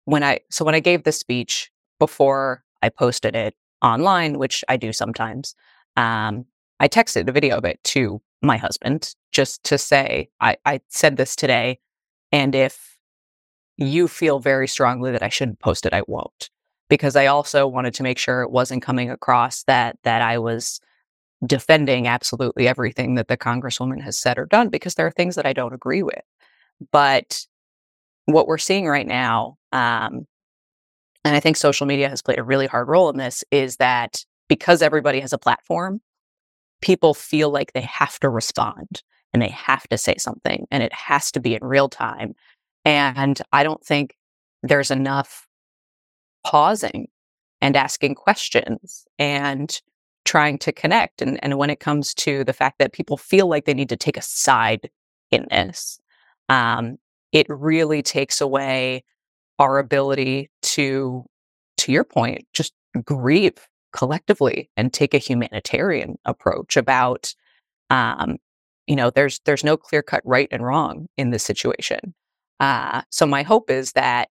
when 0.06 0.24
I 0.24 0.40
so 0.50 0.66
when 0.66 0.74
I 0.74 0.80
gave 0.80 1.04
this 1.04 1.20
speech 1.20 1.72
before 2.00 2.64
I 2.82 2.90
posted 2.90 3.36
it 3.36 3.54
online, 3.84 4.40
which 4.40 4.64
I 4.68 4.78
do 4.78 4.92
sometimes, 4.92 5.54
um, 5.96 6.46
I 6.80 6.88
texted 6.88 7.30
a 7.30 7.32
video 7.32 7.56
of 7.56 7.66
it 7.66 7.80
to 7.84 8.20
my 8.42 8.58
husband 8.58 9.14
just 9.32 9.64
to 9.66 9.78
say, 9.78 10.30
I, 10.42 10.58
I 10.66 10.82
said 10.90 11.18
this 11.18 11.36
today. 11.36 11.80
And 12.32 12.56
if 12.56 12.98
you 13.78 14.08
feel 14.08 14.40
very 14.40 14.68
strongly 14.68 15.12
that 15.12 15.22
I 15.22 15.30
shouldn't 15.30 15.60
post 15.60 15.86
it, 15.86 15.94
I 15.94 16.02
won't. 16.08 16.50
Because 16.90 17.16
I 17.16 17.28
also 17.28 17.68
wanted 17.68 17.94
to 17.94 18.04
make 18.04 18.18
sure 18.18 18.42
it 18.42 18.50
wasn't 18.50 18.82
coming 18.82 19.12
across 19.12 19.64
that 19.66 20.00
that 20.04 20.24
I 20.24 20.40
was 20.40 20.82
defending 21.46 22.08
absolutely 22.08 22.68
everything 22.68 23.14
that 23.16 23.28
the 23.28 23.38
congresswoman 23.38 24.02
has 24.02 24.18
said 24.18 24.40
or 24.40 24.48
done 24.48 24.70
because 24.70 24.96
there 24.96 25.06
are 25.06 25.12
things 25.12 25.36
that 25.36 25.46
I 25.46 25.54
don't 25.54 25.74
agree 25.74 26.02
with. 26.02 26.24
But 26.92 27.46
what 28.26 28.48
we're 28.48 28.58
seeing 28.58 28.88
right 28.88 29.08
now, 29.08 29.58
um, 29.72 30.26
and 31.26 31.36
I 31.36 31.40
think 31.40 31.58
social 31.58 31.88
media 31.88 32.10
has 32.10 32.22
played 32.22 32.40
a 32.40 32.44
really 32.44 32.68
hard 32.68 32.88
role 32.88 33.10
in 33.10 33.18
this, 33.18 33.44
is 33.52 33.78
that 33.78 34.26
because 34.50 34.82
everybody 34.82 35.20
has 35.20 35.34
a 35.34 35.38
platform, 35.38 36.02
people 36.82 37.14
feel 37.14 37.50
like 37.50 37.74
they 37.74 37.82
have 37.82 38.20
to 38.20 38.30
respond 38.30 39.04
and 39.34 39.42
they 39.42 39.50
have 39.50 39.88
to 39.88 39.98
say 39.98 40.16
something 40.18 40.68
and 40.70 40.84
it 40.84 40.94
has 40.94 41.32
to 41.32 41.40
be 41.40 41.56
in 41.56 41.64
real 41.64 41.90
time. 41.90 42.34
And 42.86 43.42
I 43.52 43.64
don't 43.64 43.84
think 43.84 44.16
there's 44.62 44.92
enough 44.92 45.48
pausing 46.46 47.08
and 47.62 47.78
asking 47.78 48.16
questions 48.16 49.06
and 49.18 49.82
trying 50.26 50.58
to 50.60 50.72
connect. 50.72 51.22
And, 51.22 51.40
and 51.44 51.58
when 51.58 51.70
it 51.70 51.80
comes 51.80 52.14
to 52.16 52.44
the 52.44 52.54
fact 52.54 52.80
that 52.80 52.94
people 52.94 53.18
feel 53.18 53.48
like 53.48 53.66
they 53.66 53.74
need 53.74 53.90
to 53.90 53.98
take 53.98 54.18
a 54.18 54.22
side 54.22 54.90
in 55.32 55.48
this, 55.50 56.00
um, 56.50 56.98
it 57.32 57.48
really 57.50 58.02
takes 58.02 58.42
away 58.42 59.04
our 59.60 59.80
ability 59.80 60.50
to, 60.62 61.26
to 61.78 61.92
your 61.92 62.04
point, 62.04 62.46
just 62.54 62.74
grieve 63.04 63.68
collectively 63.94 64.70
and 64.76 64.92
take 64.92 65.14
a 65.14 65.20
humanitarian 65.20 66.18
approach 66.26 66.76
about 66.76 67.34
um, 67.90 68.38
you 68.88 68.96
know 68.96 69.10
there's 69.10 69.40
there's 69.46 69.64
no 69.64 69.78
clear 69.78 70.02
cut 70.02 70.22
right 70.26 70.50
and 70.52 70.66
wrong 70.66 71.08
in 71.18 71.30
this 71.30 71.44
situation. 71.44 72.14
Uh, 72.60 73.02
so 73.10 73.26
my 73.26 73.44
hope 73.44 73.70
is 73.70 73.94
that 73.94 74.30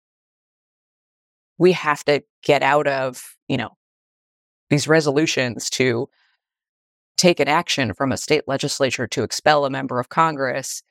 we 1.57 1.71
have 1.71 2.03
to 2.05 2.23
get 2.43 2.61
out 2.63 2.87
of 2.87 3.35
you 3.47 3.57
know 3.57 3.71
these 4.69 4.87
resolutions 4.87 5.69
to 5.71 6.07
take 7.17 7.39
an 7.39 7.47
action 7.47 7.93
from 7.93 8.11
a 8.11 8.17
state 8.17 8.43
legislature 8.47 9.07
to 9.07 9.23
expel 9.23 9.65
a 9.65 9.69
member 9.69 9.99
of 9.99 10.09
congress 10.09 10.83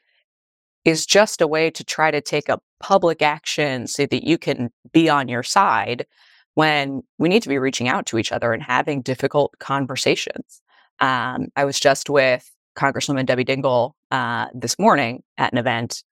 is 0.87 1.05
just 1.05 1.40
a 1.40 1.49
way 1.49 1.69
to 1.69 1.85
try 1.85 2.12
to 2.12 2.21
take 2.21 2.49
a 2.49 2.61
public 2.78 3.21
action 3.21 3.88
so 3.88 4.07
that 4.07 4.25
you 4.25 4.38
can 4.38 4.71
be 4.93 5.09
on 5.09 5.26
your 5.26 5.43
side 5.43 6.07
when 6.55 7.02
we 7.19 7.28
need 7.28 7.43
to 7.43 7.49
be 7.49 7.59
reaching 7.59 7.88
out 7.88 8.07
to 8.07 8.19
each 8.19 8.31
other 8.31 8.52
and 8.52 8.62
having 8.62 9.02
difficult 9.02 9.52
conversations. 9.59 10.62
Um, 11.00 11.49
I 11.57 11.64
was 11.64 11.81
just 11.81 12.09
with 12.09 12.49
Congresswoman 12.76 13.26
Debbie 13.26 13.45
Dingell 13.45 13.93
uh, 14.12 14.47
this 14.55 14.78
morning 14.78 15.25
at 15.37 15.52
an 15.52 15.59
event, 15.59 16.05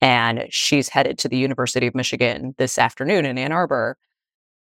and 0.00 0.46
she's 0.48 0.88
headed 0.88 1.18
to 1.18 1.28
the 1.28 1.36
University 1.36 1.88
of 1.88 1.96
Michigan 1.96 2.54
this 2.56 2.78
afternoon 2.78 3.26
in 3.26 3.36
Ann 3.36 3.52
Arbor 3.52 3.96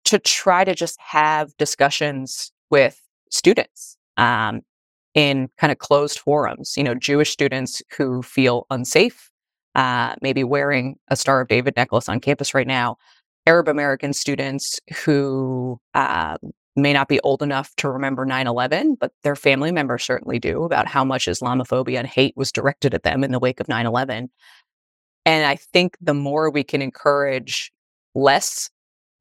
to 0.06 0.18
try 0.18 0.64
to 0.64 0.74
just 0.74 0.98
have 0.98 1.54
discussions 1.58 2.52
with 2.70 2.98
students 3.30 3.98
um, 4.16 4.62
in 5.14 5.50
kind 5.58 5.70
of 5.70 5.78
closed 5.78 6.18
forums. 6.18 6.74
You 6.76 6.84
know, 6.84 6.94
Jewish 6.94 7.30
students 7.30 7.82
who 7.96 8.22
feel 8.22 8.66
unsafe, 8.70 9.30
uh, 9.74 10.14
maybe 10.20 10.44
wearing 10.44 10.98
a 11.08 11.16
Star 11.16 11.40
of 11.40 11.48
David 11.48 11.74
necklace 11.76 12.08
on 12.08 12.20
campus 12.20 12.54
right 12.54 12.66
now, 12.66 12.96
Arab 13.46 13.68
American 13.68 14.12
students 14.12 14.78
who 15.04 15.80
um, 15.94 16.36
may 16.76 16.92
not 16.92 17.08
be 17.08 17.20
old 17.20 17.42
enough 17.42 17.74
to 17.76 17.90
remember 17.90 18.24
9 18.24 18.46
11, 18.46 18.96
but 19.00 19.12
their 19.22 19.36
family 19.36 19.72
members 19.72 20.04
certainly 20.04 20.38
do 20.38 20.64
about 20.64 20.86
how 20.86 21.04
much 21.04 21.26
Islamophobia 21.26 21.98
and 21.98 22.06
hate 22.06 22.36
was 22.36 22.52
directed 22.52 22.94
at 22.94 23.02
them 23.02 23.24
in 23.24 23.32
the 23.32 23.38
wake 23.38 23.60
of 23.60 23.68
9 23.68 23.86
11. 23.86 24.30
And 25.24 25.46
I 25.46 25.56
think 25.56 25.96
the 26.00 26.14
more 26.14 26.50
we 26.50 26.64
can 26.64 26.82
encourage 26.82 27.72
less 28.14 28.70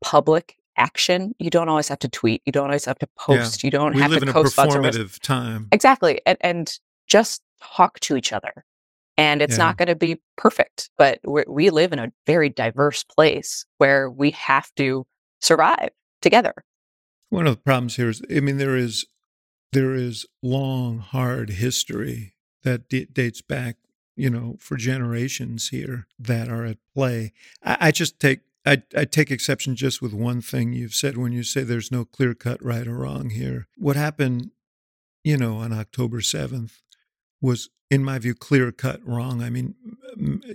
public 0.02 0.58
action, 0.78 1.34
you 1.38 1.50
don't 1.50 1.70
always 1.70 1.88
have 1.88 2.00
to 2.00 2.10
tweet, 2.10 2.42
you 2.46 2.52
don't 2.52 2.68
always 2.68 2.86
have 2.86 3.00
to 3.00 3.08
post, 3.18 3.64
yeah. 3.64 3.68
you 3.68 3.72
don't 3.72 3.96
we 3.96 4.02
have 4.02 4.12
live 4.12 4.20
to 4.22 4.26
in 4.26 4.30
a 4.30 4.34
co-sponsor. 4.34 4.82
performative 4.82 5.20
time. 5.20 5.68
Exactly. 5.72 6.22
And, 6.26 6.38
and 6.42 6.80
just 7.08 7.42
talk 7.62 8.00
to 8.02 8.16
each 8.16 8.34
other 8.34 8.66
and 9.18 9.42
it's 9.42 9.58
yeah. 9.58 9.66
not 9.66 9.78
going 9.78 9.88
to 9.88 9.96
be 9.96 10.20
perfect 10.38 10.90
but 10.98 11.20
we 11.26 11.70
live 11.70 11.94
in 11.94 12.00
a 12.00 12.12
very 12.26 12.50
diverse 12.50 13.04
place 13.04 13.66
where 13.78 14.10
we 14.10 14.32
have 14.32 14.74
to 14.76 15.06
survive 15.40 15.90
together 16.22 16.54
one 17.30 17.48
of 17.48 17.56
the 17.56 17.62
problems 17.62 17.96
here 17.96 18.10
is 18.10 18.22
i 18.36 18.40
mean 18.40 18.58
there 18.58 18.76
is 18.76 19.06
there 19.72 19.94
is 19.94 20.26
long 20.42 21.00
hard 21.00 21.50
history 21.50 22.34
that 22.64 22.90
d- 22.90 23.08
dates 23.12 23.42
back 23.42 23.78
you 24.16 24.30
know 24.30 24.56
for 24.60 24.78
generations 24.78 25.70
here 25.70 26.08
that 26.20 26.50
are 26.50 26.66
at 26.66 26.78
play 26.94 27.32
i, 27.64 27.78
I 27.82 27.92
just 27.92 28.20
take 28.20 28.42
I, 28.66 28.84
I 28.96 29.06
take 29.06 29.32
exception 29.32 29.76
just 29.76 30.02
with 30.02 30.14
one 30.14 30.42
thing 30.42 30.74
you've 30.74 30.94
said 30.94 31.18
when 31.18 31.32
you 31.32 31.44
say 31.44 31.64
there's 31.64 31.92
no 31.92 32.06
clear 32.06 32.34
cut 32.34 32.64
right 32.64 32.86
or 32.86 32.98
wrong 32.98 33.32
here. 33.32 33.68
What 33.78 33.96
happened, 33.96 34.52
you 35.24 35.38
know, 35.38 35.58
on 35.58 35.74
October 35.74 36.20
7th 36.20 36.74
was, 37.42 37.70
in 37.90 38.04
my 38.04 38.20
view, 38.20 38.34
clear 38.34 38.72
cut 38.72 39.00
wrong. 39.06 39.42
I 39.42 39.50
mean, 39.50 39.76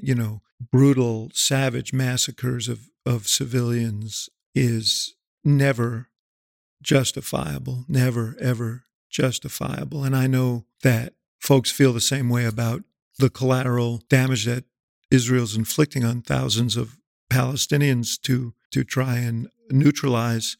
you 0.02 0.14
know, 0.14 0.42
brutal, 0.72 1.30
savage 1.34 1.92
massacres 1.92 2.68
of, 2.68 2.88
of 3.04 3.28
civilians 3.28 4.28
is 4.54 5.14
never 5.44 6.08
justifiable, 6.82 7.84
never, 7.88 8.36
ever 8.40 8.84
justifiable. 9.10 10.04
And 10.04 10.16
I 10.16 10.26
know 10.26 10.64
that 10.82 11.14
folks 11.40 11.70
feel 11.70 11.92
the 11.92 12.00
same 12.00 12.28
way 12.28 12.44
about 12.44 12.82
the 13.18 13.30
collateral 13.30 14.02
damage 14.08 14.44
that 14.44 14.64
Israel's 15.10 15.56
inflicting 15.56 16.04
on 16.04 16.22
thousands 16.22 16.76
of 16.76 16.96
Palestinians 17.30 18.20
to 18.22 18.54
to 18.72 18.84
try 18.84 19.16
and 19.16 19.48
neutralize 19.70 20.56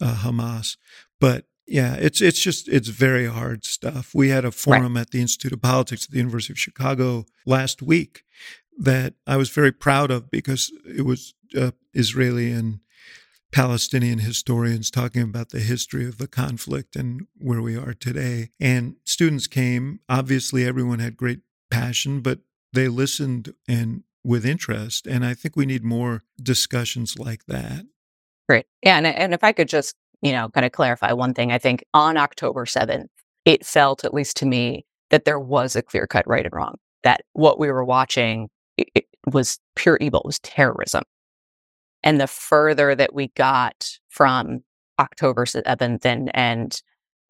uh, 0.00 0.16
Hamas. 0.22 0.76
But 1.20 1.46
yeah, 1.66 1.94
it's 1.94 2.20
it's 2.20 2.38
just 2.38 2.68
it's 2.68 2.88
very 2.88 3.26
hard 3.26 3.64
stuff. 3.64 4.14
We 4.14 4.28
had 4.28 4.44
a 4.44 4.52
forum 4.52 4.94
right. 4.94 5.02
at 5.02 5.10
the 5.10 5.20
Institute 5.20 5.52
of 5.52 5.62
Politics 5.62 6.04
at 6.04 6.10
the 6.10 6.18
University 6.18 6.52
of 6.52 6.58
Chicago 6.58 7.26
last 7.44 7.82
week 7.82 8.24
that 8.78 9.14
I 9.26 9.36
was 9.36 9.50
very 9.50 9.72
proud 9.72 10.10
of 10.10 10.30
because 10.30 10.70
it 10.84 11.02
was 11.02 11.34
uh, 11.56 11.72
Israeli 11.94 12.52
and 12.52 12.80
Palestinian 13.52 14.18
historians 14.18 14.90
talking 14.90 15.22
about 15.22 15.50
the 15.50 15.60
history 15.60 16.06
of 16.06 16.18
the 16.18 16.28
conflict 16.28 16.94
and 16.94 17.26
where 17.38 17.62
we 17.62 17.76
are 17.76 17.94
today. 17.94 18.50
And 18.60 18.96
students 19.04 19.46
came. 19.46 20.00
Obviously, 20.08 20.64
everyone 20.64 20.98
had 20.98 21.16
great 21.16 21.40
passion, 21.70 22.20
but 22.20 22.40
they 22.72 22.88
listened 22.88 23.54
and 23.66 24.02
with 24.22 24.44
interest. 24.44 25.06
And 25.06 25.24
I 25.24 25.34
think 25.34 25.56
we 25.56 25.66
need 25.66 25.84
more 25.84 26.24
discussions 26.40 27.18
like 27.18 27.46
that. 27.46 27.86
Great. 28.48 28.66
Yeah. 28.82 28.98
And, 28.98 29.06
and 29.06 29.34
if 29.34 29.42
I 29.42 29.52
could 29.52 29.68
just, 29.68 29.96
you 30.22 30.32
know, 30.32 30.48
kind 30.48 30.66
of 30.66 30.72
clarify 30.72 31.12
one 31.12 31.34
thing, 31.34 31.52
I 31.52 31.58
think 31.58 31.84
on 31.94 32.16
October 32.16 32.64
7th, 32.64 33.06
it 33.44 33.64
felt, 33.64 34.04
at 34.04 34.14
least 34.14 34.36
to 34.38 34.46
me, 34.46 34.84
that 35.10 35.24
there 35.24 35.38
was 35.38 35.76
a 35.76 35.82
clear 35.82 36.06
cut 36.06 36.26
right 36.26 36.44
and 36.44 36.54
wrong, 36.54 36.76
that 37.02 37.22
what 37.32 37.58
we 37.58 37.70
were 37.70 37.84
watching 37.84 38.48
it, 38.76 38.88
it 38.94 39.06
was 39.32 39.58
pure 39.74 39.98
evil, 40.00 40.20
it 40.20 40.26
was 40.26 40.38
terrorism. 40.40 41.04
And 42.02 42.20
the 42.20 42.26
further 42.26 42.94
that 42.94 43.14
we 43.14 43.28
got 43.28 43.98
from 44.08 44.62
October 44.98 45.44
7th 45.44 46.04
and, 46.04 46.30
and, 46.34 46.82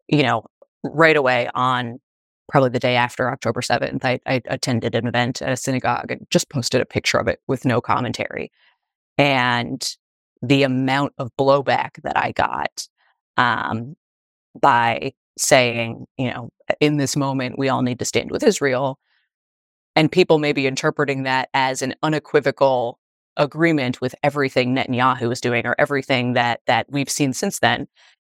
you 0.07 0.23
know, 0.23 0.45
right 0.83 1.15
away 1.15 1.49
on 1.53 1.99
probably 2.47 2.69
the 2.69 2.79
day 2.79 2.95
after 2.95 3.29
October 3.29 3.61
7th, 3.61 4.05
I, 4.05 4.19
I 4.25 4.41
attended 4.45 4.95
an 4.95 5.07
event 5.07 5.41
at 5.41 5.51
a 5.51 5.57
synagogue 5.57 6.11
and 6.11 6.25
just 6.29 6.49
posted 6.49 6.81
a 6.81 6.85
picture 6.85 7.17
of 7.17 7.27
it 7.27 7.41
with 7.47 7.65
no 7.65 7.81
commentary. 7.81 8.51
And 9.17 9.85
the 10.41 10.63
amount 10.63 11.13
of 11.17 11.31
blowback 11.39 12.01
that 12.03 12.17
I 12.17 12.31
got 12.31 12.87
um, 13.37 13.95
by 14.59 15.13
saying, 15.37 16.05
you 16.17 16.31
know, 16.31 16.49
in 16.79 16.97
this 16.97 17.15
moment, 17.15 17.57
we 17.57 17.69
all 17.69 17.81
need 17.81 17.99
to 17.99 18.05
stand 18.05 18.31
with 18.31 18.43
Israel. 18.43 18.99
And 19.95 20.11
people 20.11 20.37
may 20.37 20.53
be 20.53 20.67
interpreting 20.67 21.23
that 21.23 21.49
as 21.53 21.81
an 21.81 21.95
unequivocal 22.03 22.99
agreement 23.35 24.01
with 24.01 24.15
everything 24.23 24.75
Netanyahu 24.75 25.31
is 25.31 25.41
doing 25.41 25.65
or 25.65 25.75
everything 25.77 26.33
that 26.33 26.61
that 26.67 26.87
we've 26.89 27.09
seen 27.09 27.33
since 27.33 27.59
then 27.59 27.87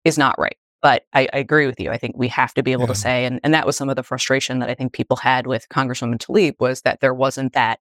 is 0.05 0.19
not 0.19 0.39
right. 0.39 0.57
But 0.81 1.07
I, 1.13 1.29
I 1.33 1.39
agree 1.39 1.67
with 1.67 1.81
you. 1.81 1.91
I 1.91 1.99
think 1.99 2.17
we 2.17 2.29
have 2.29 2.55
to 2.55 2.63
be 2.63 2.73
able 2.73 2.83
yeah. 2.83 2.89
to 2.89 2.95
say, 2.95 3.25
and, 3.25 3.41
and 3.43 3.53
that 3.55 3.67
was 3.67 3.77
some 3.77 3.89
of 3.89 3.97
the 3.97 4.03
frustration 4.05 4.61
that 4.61 4.71
I 4.71 4.75
think 4.75 4.93
people 4.93 5.17
had 5.17 5.47
with 5.47 5.69
Congresswoman 5.69 6.19
Tlaib 6.19 6.55
was 6.61 6.83
that 6.83 7.01
there 7.01 7.15
wasn't 7.15 7.55
that 7.55 7.81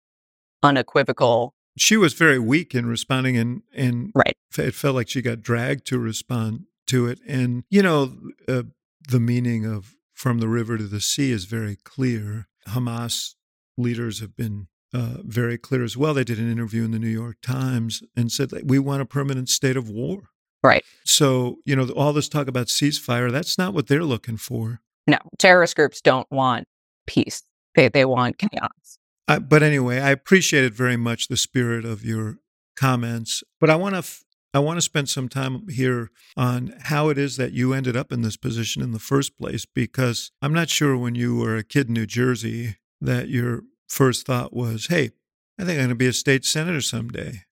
unequivocal. 0.62 1.54
She 1.76 1.96
was 1.96 2.14
very 2.14 2.38
weak 2.38 2.74
in 2.74 2.86
responding, 2.86 3.36
and 3.36 3.62
and 3.74 4.12
right. 4.14 4.36
it 4.56 4.74
felt 4.74 4.94
like 4.94 5.08
she 5.08 5.22
got 5.22 5.42
dragged 5.42 5.86
to 5.88 5.98
respond 5.98 6.66
to 6.86 7.06
it. 7.06 7.18
And 7.26 7.64
you 7.68 7.82
know, 7.82 8.16
uh, 8.48 8.62
the 9.08 9.20
meaning 9.20 9.64
of 9.64 9.94
"from 10.12 10.38
the 10.38 10.48
river 10.48 10.78
to 10.78 10.84
the 10.84 11.00
sea" 11.00 11.30
is 11.30 11.44
very 11.44 11.76
clear. 11.76 12.48
Hamas 12.68 13.34
leaders 13.76 14.20
have 14.20 14.36
been 14.36 14.68
uh, 14.94 15.16
very 15.24 15.58
clear 15.58 15.82
as 15.82 15.96
well. 15.96 16.14
They 16.14 16.24
did 16.24 16.38
an 16.38 16.50
interview 16.50 16.84
in 16.84 16.92
the 16.92 16.98
New 16.98 17.08
York 17.08 17.38
Times 17.42 18.02
and 18.16 18.30
said 18.30 18.50
that 18.50 18.66
we 18.66 18.78
want 18.78 19.02
a 19.02 19.06
permanent 19.06 19.48
state 19.48 19.76
of 19.76 19.90
war. 19.90 20.30
Right. 20.62 20.84
So, 21.04 21.56
you 21.66 21.76
know, 21.76 21.88
all 21.90 22.12
this 22.12 22.28
talk 22.28 22.48
about 22.48 22.68
ceasefire, 22.68 23.30
that's 23.30 23.58
not 23.58 23.74
what 23.74 23.88
they're 23.88 24.04
looking 24.04 24.36
for. 24.36 24.80
No, 25.06 25.18
terrorist 25.38 25.76
groups 25.76 26.00
don't 26.00 26.30
want 26.30 26.66
peace. 27.06 27.42
They, 27.74 27.88
they 27.88 28.04
want 28.04 28.38
chaos. 28.38 28.98
I, 29.26 29.38
but 29.38 29.62
anyway, 29.62 30.00
I 30.00 30.10
appreciated 30.10 30.74
very 30.74 30.96
much 30.96 31.28
the 31.28 31.36
spirit 31.36 31.84
of 31.84 32.04
your 32.04 32.38
comments. 32.76 33.42
But 33.60 33.70
I 33.70 33.76
want 33.76 33.94
to 33.94 33.98
f- 33.98 34.24
I 34.52 34.60
want 34.60 34.76
to 34.76 34.82
spend 34.82 35.08
some 35.08 35.28
time 35.28 35.68
here 35.68 36.10
on 36.36 36.74
how 36.82 37.08
it 37.08 37.18
is 37.18 37.36
that 37.38 37.52
you 37.52 37.72
ended 37.72 37.96
up 37.96 38.12
in 38.12 38.22
this 38.22 38.36
position 38.36 38.82
in 38.82 38.92
the 38.92 39.00
first 39.00 39.36
place, 39.36 39.66
because 39.66 40.30
I'm 40.40 40.52
not 40.52 40.70
sure 40.70 40.96
when 40.96 41.16
you 41.16 41.36
were 41.36 41.56
a 41.56 41.64
kid 41.64 41.88
in 41.88 41.94
New 41.94 42.06
Jersey 42.06 42.76
that 43.00 43.28
your 43.28 43.62
first 43.88 44.26
thought 44.26 44.54
was, 44.54 44.86
hey, 44.86 45.10
I 45.58 45.64
think 45.64 45.70
I'm 45.70 45.86
going 45.86 45.88
to 45.88 45.94
be 45.96 46.06
a 46.06 46.12
state 46.12 46.44
senator 46.44 46.80
someday. 46.80 47.42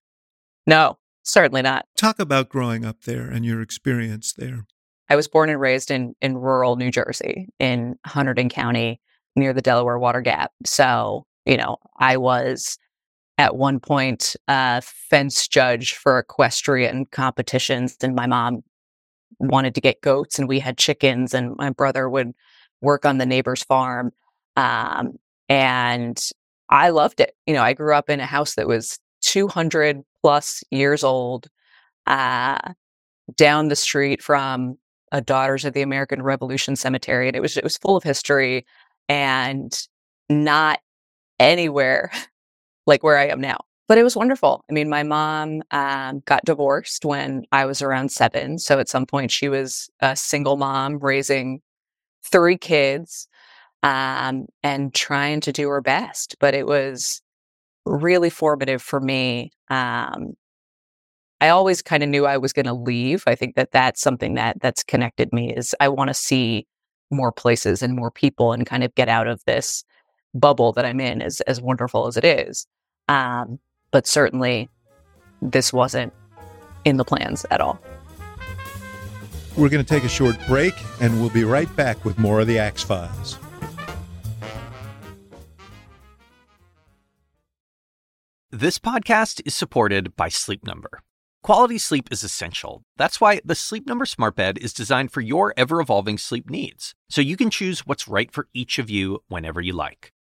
No, 0.65 0.99
certainly 1.25 1.63
not. 1.63 1.87
Talk 1.97 2.21
about 2.21 2.49
growing 2.49 2.85
up 2.85 3.03
there 3.03 3.29
and 3.29 3.45
your 3.45 3.61
experience 3.61 4.33
there. 4.33 4.67
I 5.09 5.17
was 5.17 5.27
born 5.27 5.51
and 5.51 5.61
raised 5.61 5.91
in, 5.91 6.15
in 6.23 6.39
rural 6.39 6.77
New 6.77 6.93
Jersey, 6.93 7.49
in 7.59 7.97
Hunterdon 8.07 8.49
County, 8.49 9.01
near 9.35 9.53
the 9.53 9.61
Delaware 9.61 9.99
Water 9.99 10.21
Gap. 10.21 10.53
So, 10.65 11.27
you 11.47 11.57
know, 11.57 11.77
I 11.99 12.17
was 12.17 12.79
at 13.39 13.57
one 13.57 13.81
point 13.81 14.37
a 14.49 14.83
fence 14.83 15.49
judge 15.49 15.95
for 15.95 16.19
equestrian 16.19 17.07
competitions, 17.07 17.97
and 18.03 18.15
my 18.15 18.27
mom 18.27 18.63
wanted 19.39 19.75
to 19.75 19.81
get 19.81 20.03
goats, 20.03 20.39
and 20.39 20.49
we 20.49 20.61
had 20.61 20.79
chickens, 20.79 21.35
and 21.35 21.57
my 21.57 21.71
brother 21.71 22.09
would 22.09 22.33
work 22.81 23.05
on 23.05 23.19
the 23.19 23.27
neighbor's 23.27 23.63
farm. 23.63 24.13
Um, 24.57 25.19
and 25.49 26.21
I 26.69 26.91
loved 26.91 27.21
it. 27.21 27.35
You 27.47 27.55
know, 27.55 27.63
I 27.63 27.73
grew 27.73 27.95
up 27.95 28.11
in 28.11 28.21
a 28.21 28.27
house 28.27 28.55
that 28.55 28.69
was 28.69 28.99
200 29.23 30.03
plus 30.23 30.63
years 30.71 31.05
old, 31.05 31.49
uh, 32.07 32.59
down 33.37 33.69
the 33.69 33.77
street 33.77 34.23
from 34.23 34.79
a 35.13 35.21
Daughters 35.21 35.65
of 35.65 35.75
the 35.75 35.83
American 35.83 36.23
Revolution 36.23 36.77
cemetery, 36.77 37.29
and 37.29 37.37
it 37.37 37.41
was 37.41 37.57
it 37.57 37.65
was 37.65 37.77
full 37.77 37.97
of 37.97 38.03
history 38.03 38.67
and 39.09 39.87
not 40.29 40.81
anywhere 41.43 42.11
like 42.87 43.03
where 43.03 43.19
I 43.19 43.27
am 43.27 43.41
now. 43.41 43.59
But 43.89 43.99
it 43.99 44.05
was 44.05 44.17
wonderful. 44.17 44.65
I 44.71 44.73
mean, 44.73 44.89
my 44.89 45.03
mom 45.03 45.63
um, 45.71 46.23
got 46.25 46.45
divorced 46.45 47.05
when 47.05 47.45
I 47.53 47.67
was 47.67 47.83
around 47.83 48.11
seven, 48.11 48.59
so 48.59 48.79
at 48.79 48.89
some 48.89 49.07
point 49.07 49.31
she 49.31 49.49
was 49.49 49.91
a 50.01 50.17
single 50.17 50.57
mom 50.57 50.99
raising 50.99 51.61
three 52.25 52.57
kids 52.57 53.29
um, 53.83 54.47
and 54.63 54.95
trying 54.95 55.41
to 55.43 55.53
do 55.53 55.69
her 55.69 55.83
best. 55.83 56.37
But 56.41 56.55
it 56.55 56.67
was 56.67 57.21
really 57.85 58.31
formative 58.31 58.81
for 58.81 59.01
me. 59.01 59.53
Um, 59.69 60.35
I 61.41 61.49
always 61.49 61.83
kind 61.83 62.05
of 62.05 62.09
knew 62.09 62.25
I 62.25 62.39
was 62.39 62.53
going 62.53 62.67
to 62.67 62.73
leave. 62.73 63.25
I 63.27 63.35
think 63.35 63.57
that 63.57 63.73
that's 63.73 64.01
something 64.01 64.35
that 64.35 64.61
that's 64.61 64.85
connected 64.85 65.33
me 65.33 65.53
is 65.53 65.75
I 65.81 65.89
want 65.89 66.09
to 66.09 66.15
see 66.15 66.67
more 67.11 67.33
places 67.33 67.83
and 67.83 67.97
more 67.97 68.13
people 68.13 68.53
and 68.53 68.65
kind 68.65 68.85
of 68.85 68.95
get 68.95 69.09
out 69.09 69.27
of 69.27 69.43
this 69.45 69.85
bubble 70.35 70.73
that 70.73 70.85
I'm 70.85 71.01
in 71.01 71.23
as 71.23 71.41
as 71.43 71.61
wonderful 71.61 72.07
as 72.07 72.17
it 72.17 72.25
is. 72.25 72.67
Um, 73.09 73.59
but 73.91 74.07
certainly 74.07 74.69
this 75.41 75.73
wasn't 75.73 76.13
in 76.85 76.97
the 76.97 77.05
plans 77.05 77.45
at 77.51 77.61
all. 77.61 77.81
We're 79.57 79.69
going 79.69 79.85
to 79.85 79.89
take 79.89 80.05
a 80.05 80.09
short 80.09 80.37
break 80.47 80.75
and 81.01 81.21
we'll 81.21 81.31
be 81.31 81.45
right 81.45 81.75
back 81.77 82.05
with 82.05 82.19
more 82.19 82.41
of 82.41 82.47
the 82.47 82.59
Axe 82.59 82.83
Files. 82.83 83.39
This 88.51 88.79
podcast 88.79 89.43
is 89.45 89.55
supported 89.57 90.15
by 90.15 90.29
Sleep 90.29 90.65
Number. 90.65 91.01
Quality 91.43 91.79
sleep 91.79 92.09
is 92.13 92.23
essential. 92.23 92.83
That's 92.97 93.21
why 93.21 93.41
the 93.45 93.55
Sleep 93.55 93.87
Number 93.87 94.07
Smart 94.07 94.37
Bed 94.37 94.59
is 94.59 94.73
designed 94.73 95.11
for 95.11 95.21
your 95.21 95.53
ever 95.57 95.81
evolving 95.81 96.17
sleep 96.17 96.49
needs, 96.49 96.95
so 97.11 97.21
you 97.21 97.37
can 97.37 97.51
choose 97.51 97.81
what's 97.87 98.07
right 98.07 98.31
for 98.31 98.49
each 98.55 98.79
of 98.79 98.89
you 98.89 99.25
whenever 99.29 99.61
you 99.61 99.73
like. 99.73 100.13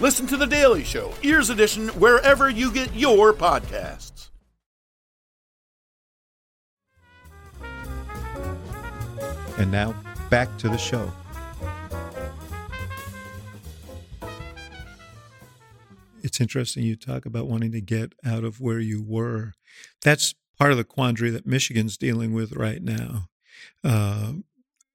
Listen 0.00 0.26
to 0.26 0.36
The 0.36 0.46
Daily 0.46 0.82
Show, 0.82 1.14
Ears 1.22 1.50
Edition, 1.50 1.88
wherever 1.90 2.50
you 2.50 2.72
get 2.72 2.92
your 2.94 3.32
podcasts. 3.32 4.28
And 9.56 9.70
now, 9.70 9.94
back 10.30 10.56
to 10.58 10.68
the 10.68 10.76
show. 10.76 11.12
It's 16.24 16.40
interesting 16.40 16.82
you 16.82 16.96
talk 16.96 17.24
about 17.24 17.46
wanting 17.46 17.70
to 17.70 17.80
get 17.80 18.14
out 18.26 18.42
of 18.42 18.60
where 18.60 18.80
you 18.80 19.00
were. 19.00 19.52
That's 20.02 20.34
part 20.58 20.72
of 20.72 20.76
the 20.76 20.82
quandary 20.82 21.30
that 21.30 21.46
Michigan's 21.46 21.96
dealing 21.96 22.32
with 22.32 22.52
right 22.54 22.82
now. 22.82 23.28
Uh, 23.84 24.32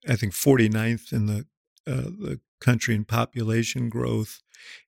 I 0.08 0.18
think 0.18 0.34
49th 0.34 1.14
in 1.14 1.28
the 1.28 1.46
uh, 1.88 2.10
the 2.20 2.40
country 2.60 2.94
in 2.94 3.06
population 3.06 3.90
growth, 3.90 4.42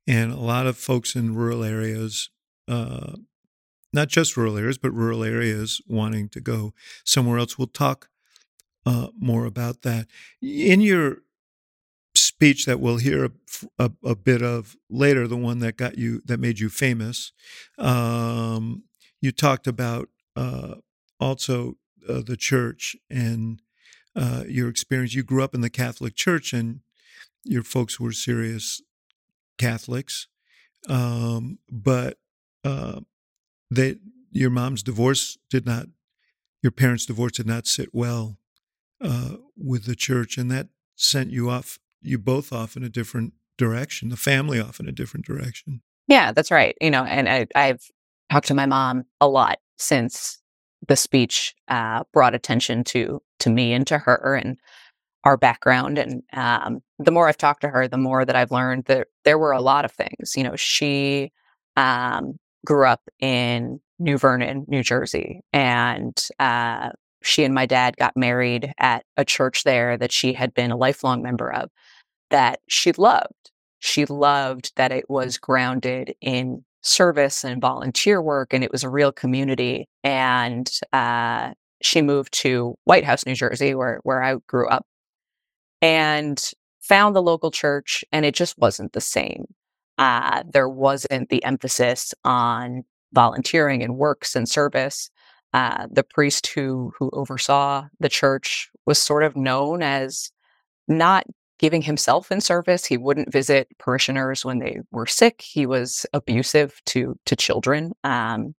and 0.07 0.31
a 0.31 0.39
lot 0.39 0.67
of 0.67 0.77
folks 0.77 1.15
in 1.15 1.35
rural 1.35 1.63
areas, 1.63 2.29
uh, 2.67 3.13
not 3.93 4.07
just 4.07 4.37
rural 4.37 4.57
areas, 4.57 4.77
but 4.77 4.91
rural 4.91 5.23
areas 5.23 5.81
wanting 5.87 6.29
to 6.29 6.39
go 6.39 6.73
somewhere 7.03 7.37
else. 7.37 7.57
We'll 7.57 7.67
talk 7.67 8.09
uh, 8.85 9.07
more 9.19 9.45
about 9.45 9.83
that 9.83 10.07
in 10.41 10.81
your 10.81 11.17
speech 12.15 12.65
that 12.65 12.79
we'll 12.79 12.97
hear 12.97 13.25
a, 13.25 13.31
a, 13.77 13.91
a, 14.03 14.15
bit 14.15 14.41
of 14.41 14.75
later. 14.89 15.27
The 15.27 15.37
one 15.37 15.59
that 15.59 15.77
got 15.77 15.97
you 15.97 16.21
that 16.25 16.39
made 16.39 16.59
you 16.59 16.69
famous. 16.69 17.31
Um, 17.77 18.83
you 19.21 19.31
talked 19.31 19.67
about 19.67 20.09
uh, 20.35 20.75
also 21.19 21.75
uh, 22.09 22.21
the 22.25 22.35
church 22.35 22.95
and 23.09 23.61
uh, 24.15 24.43
your 24.47 24.67
experience. 24.67 25.13
You 25.13 25.23
grew 25.23 25.43
up 25.43 25.53
in 25.53 25.61
the 25.61 25.69
Catholic 25.69 26.15
Church, 26.15 26.51
and 26.51 26.81
your 27.43 27.63
folks 27.63 27.99
were 27.99 28.11
serious 28.11 28.81
Catholics, 29.61 30.27
um, 30.89 31.59
but 31.69 32.17
uh, 32.63 33.01
they 33.69 33.97
your 34.31 34.49
mom's 34.49 34.83
divorce 34.83 35.37
did 35.49 35.65
not, 35.65 35.87
your 36.63 36.71
parents' 36.71 37.05
divorce 37.05 37.33
did 37.33 37.47
not 37.47 37.67
sit 37.67 37.89
well 37.93 38.37
uh, 39.01 39.35
with 39.57 39.85
the 39.85 39.95
church, 39.95 40.37
and 40.37 40.49
that 40.49 40.67
sent 40.95 41.29
you 41.31 41.49
off, 41.49 41.79
you 42.01 42.17
both 42.17 42.53
off 42.53 42.75
in 42.77 42.83
a 42.83 42.89
different 42.89 43.33
direction, 43.57 44.09
the 44.09 44.17
family 44.17 44.59
off 44.59 44.79
in 44.79 44.87
a 44.87 44.91
different 44.91 45.25
direction. 45.25 45.81
Yeah, 46.07 46.31
that's 46.31 46.51
right. 46.51 46.75
You 46.81 46.91
know, 46.91 47.03
and 47.03 47.29
I, 47.29 47.47
I've 47.55 47.83
talked 48.31 48.47
to 48.47 48.53
my 48.53 48.65
mom 48.65 49.03
a 49.19 49.27
lot 49.27 49.59
since 49.77 50.41
the 50.87 50.95
speech 50.95 51.53
uh, 51.67 52.03
brought 52.13 52.35
attention 52.35 52.83
to 52.85 53.21
to 53.39 53.49
me 53.49 53.73
and 53.73 53.85
to 53.87 53.97
her, 53.97 54.35
and 54.35 54.57
our 55.23 55.37
background. 55.37 55.97
And 55.97 56.23
um, 56.33 56.81
the 56.99 57.11
more 57.11 57.27
I've 57.27 57.37
talked 57.37 57.61
to 57.61 57.69
her, 57.69 57.87
the 57.87 57.97
more 57.97 58.25
that 58.25 58.35
I've 58.35 58.51
learned 58.51 58.85
that 58.85 59.07
there 59.23 59.37
were 59.37 59.51
a 59.51 59.61
lot 59.61 59.85
of 59.85 59.91
things. 59.91 60.35
You 60.35 60.43
know, 60.43 60.55
she 60.55 61.31
um, 61.77 62.39
grew 62.65 62.85
up 62.85 63.01
in 63.19 63.79
New 63.99 64.17
Vernon, 64.17 64.65
New 64.67 64.83
Jersey, 64.83 65.41
and 65.53 66.19
uh, 66.39 66.89
she 67.21 67.43
and 67.43 67.53
my 67.53 67.65
dad 67.65 67.97
got 67.97 68.17
married 68.17 68.73
at 68.79 69.05
a 69.17 69.23
church 69.23 69.63
there 69.63 69.97
that 69.97 70.11
she 70.11 70.33
had 70.33 70.53
been 70.53 70.71
a 70.71 70.77
lifelong 70.77 71.21
member 71.21 71.51
of 71.53 71.69
that 72.31 72.59
she 72.67 72.91
loved. 72.93 73.51
She 73.79 74.05
loved 74.05 74.71
that 74.75 74.91
it 74.91 75.09
was 75.09 75.37
grounded 75.37 76.15
in 76.21 76.63
service 76.81 77.43
and 77.43 77.61
volunteer 77.61 78.21
work, 78.21 78.53
and 78.53 78.63
it 78.63 78.71
was 78.71 78.83
a 78.83 78.89
real 78.89 79.11
community. 79.11 79.87
And 80.03 80.71
uh, 80.93 81.53
she 81.81 82.01
moved 82.01 82.33
to 82.33 82.75
White 82.85 83.03
House, 83.03 83.25
New 83.25 83.35
Jersey, 83.35 83.75
where 83.75 83.99
where 84.03 84.23
I 84.23 84.35
grew 84.47 84.67
up, 84.67 84.85
and 85.81 86.51
found 86.81 87.15
the 87.15 87.21
local 87.21 87.51
church, 87.51 88.03
and 88.11 88.25
it 88.25 88.35
just 88.35 88.57
wasn't 88.57 88.93
the 88.93 89.01
same. 89.01 89.45
Uh, 89.97 90.43
there 90.51 90.69
wasn't 90.69 91.29
the 91.29 91.43
emphasis 91.43 92.13
on 92.23 92.83
volunteering 93.13 93.83
and 93.83 93.97
works 93.97 94.35
and 94.35 94.47
service. 94.49 95.09
Uh, 95.53 95.87
the 95.91 96.03
priest 96.03 96.47
who 96.47 96.93
who 96.97 97.09
oversaw 97.13 97.85
the 97.99 98.09
church 98.09 98.69
was 98.85 98.97
sort 98.97 99.23
of 99.23 99.35
known 99.35 99.83
as 99.83 100.31
not 100.87 101.25
giving 101.59 101.81
himself 101.81 102.31
in 102.31 102.41
service. 102.41 102.85
He 102.85 102.97
wouldn't 102.97 103.31
visit 103.31 103.67
parishioners 103.77 104.45
when 104.45 104.59
they 104.59 104.79
were 104.91 105.05
sick. 105.05 105.41
He 105.41 105.65
was 105.65 106.05
abusive 106.13 106.81
to 106.87 107.15
to 107.25 107.35
children, 107.35 107.91
um, 108.03 108.55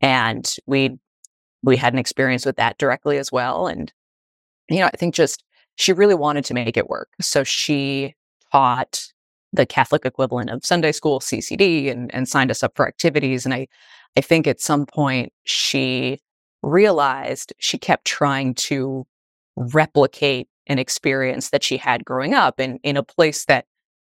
and 0.00 0.54
we 0.66 0.98
we 1.62 1.76
had 1.76 1.92
an 1.92 1.98
experience 1.98 2.44
with 2.44 2.56
that 2.56 2.78
directly 2.78 3.18
as 3.18 3.32
well. 3.32 3.66
And 3.68 3.92
you 4.68 4.80
know, 4.80 4.86
I 4.86 4.96
think 4.96 5.14
just 5.14 5.44
she 5.78 5.92
really 5.92 6.14
wanted 6.14 6.44
to 6.44 6.54
make 6.54 6.76
it 6.76 6.88
work. 6.88 7.08
So 7.20 7.44
she 7.44 8.14
taught 8.52 9.12
the 9.52 9.64
Catholic 9.64 10.04
equivalent 10.04 10.50
of 10.50 10.66
Sunday 10.66 10.92
school, 10.92 11.20
CCD, 11.20 11.90
and, 11.90 12.12
and 12.12 12.28
signed 12.28 12.50
us 12.50 12.62
up 12.62 12.72
for 12.74 12.86
activities. 12.86 13.44
And 13.44 13.54
I, 13.54 13.68
I 14.16 14.20
think 14.20 14.46
at 14.46 14.60
some 14.60 14.86
point 14.86 15.32
she 15.44 16.18
realized 16.62 17.52
she 17.58 17.78
kept 17.78 18.04
trying 18.04 18.54
to 18.54 19.06
replicate 19.56 20.48
an 20.66 20.78
experience 20.78 21.50
that 21.50 21.62
she 21.62 21.76
had 21.76 22.04
growing 22.04 22.34
up 22.34 22.58
in, 22.60 22.78
in 22.82 22.96
a 22.96 23.02
place 23.02 23.44
that 23.46 23.64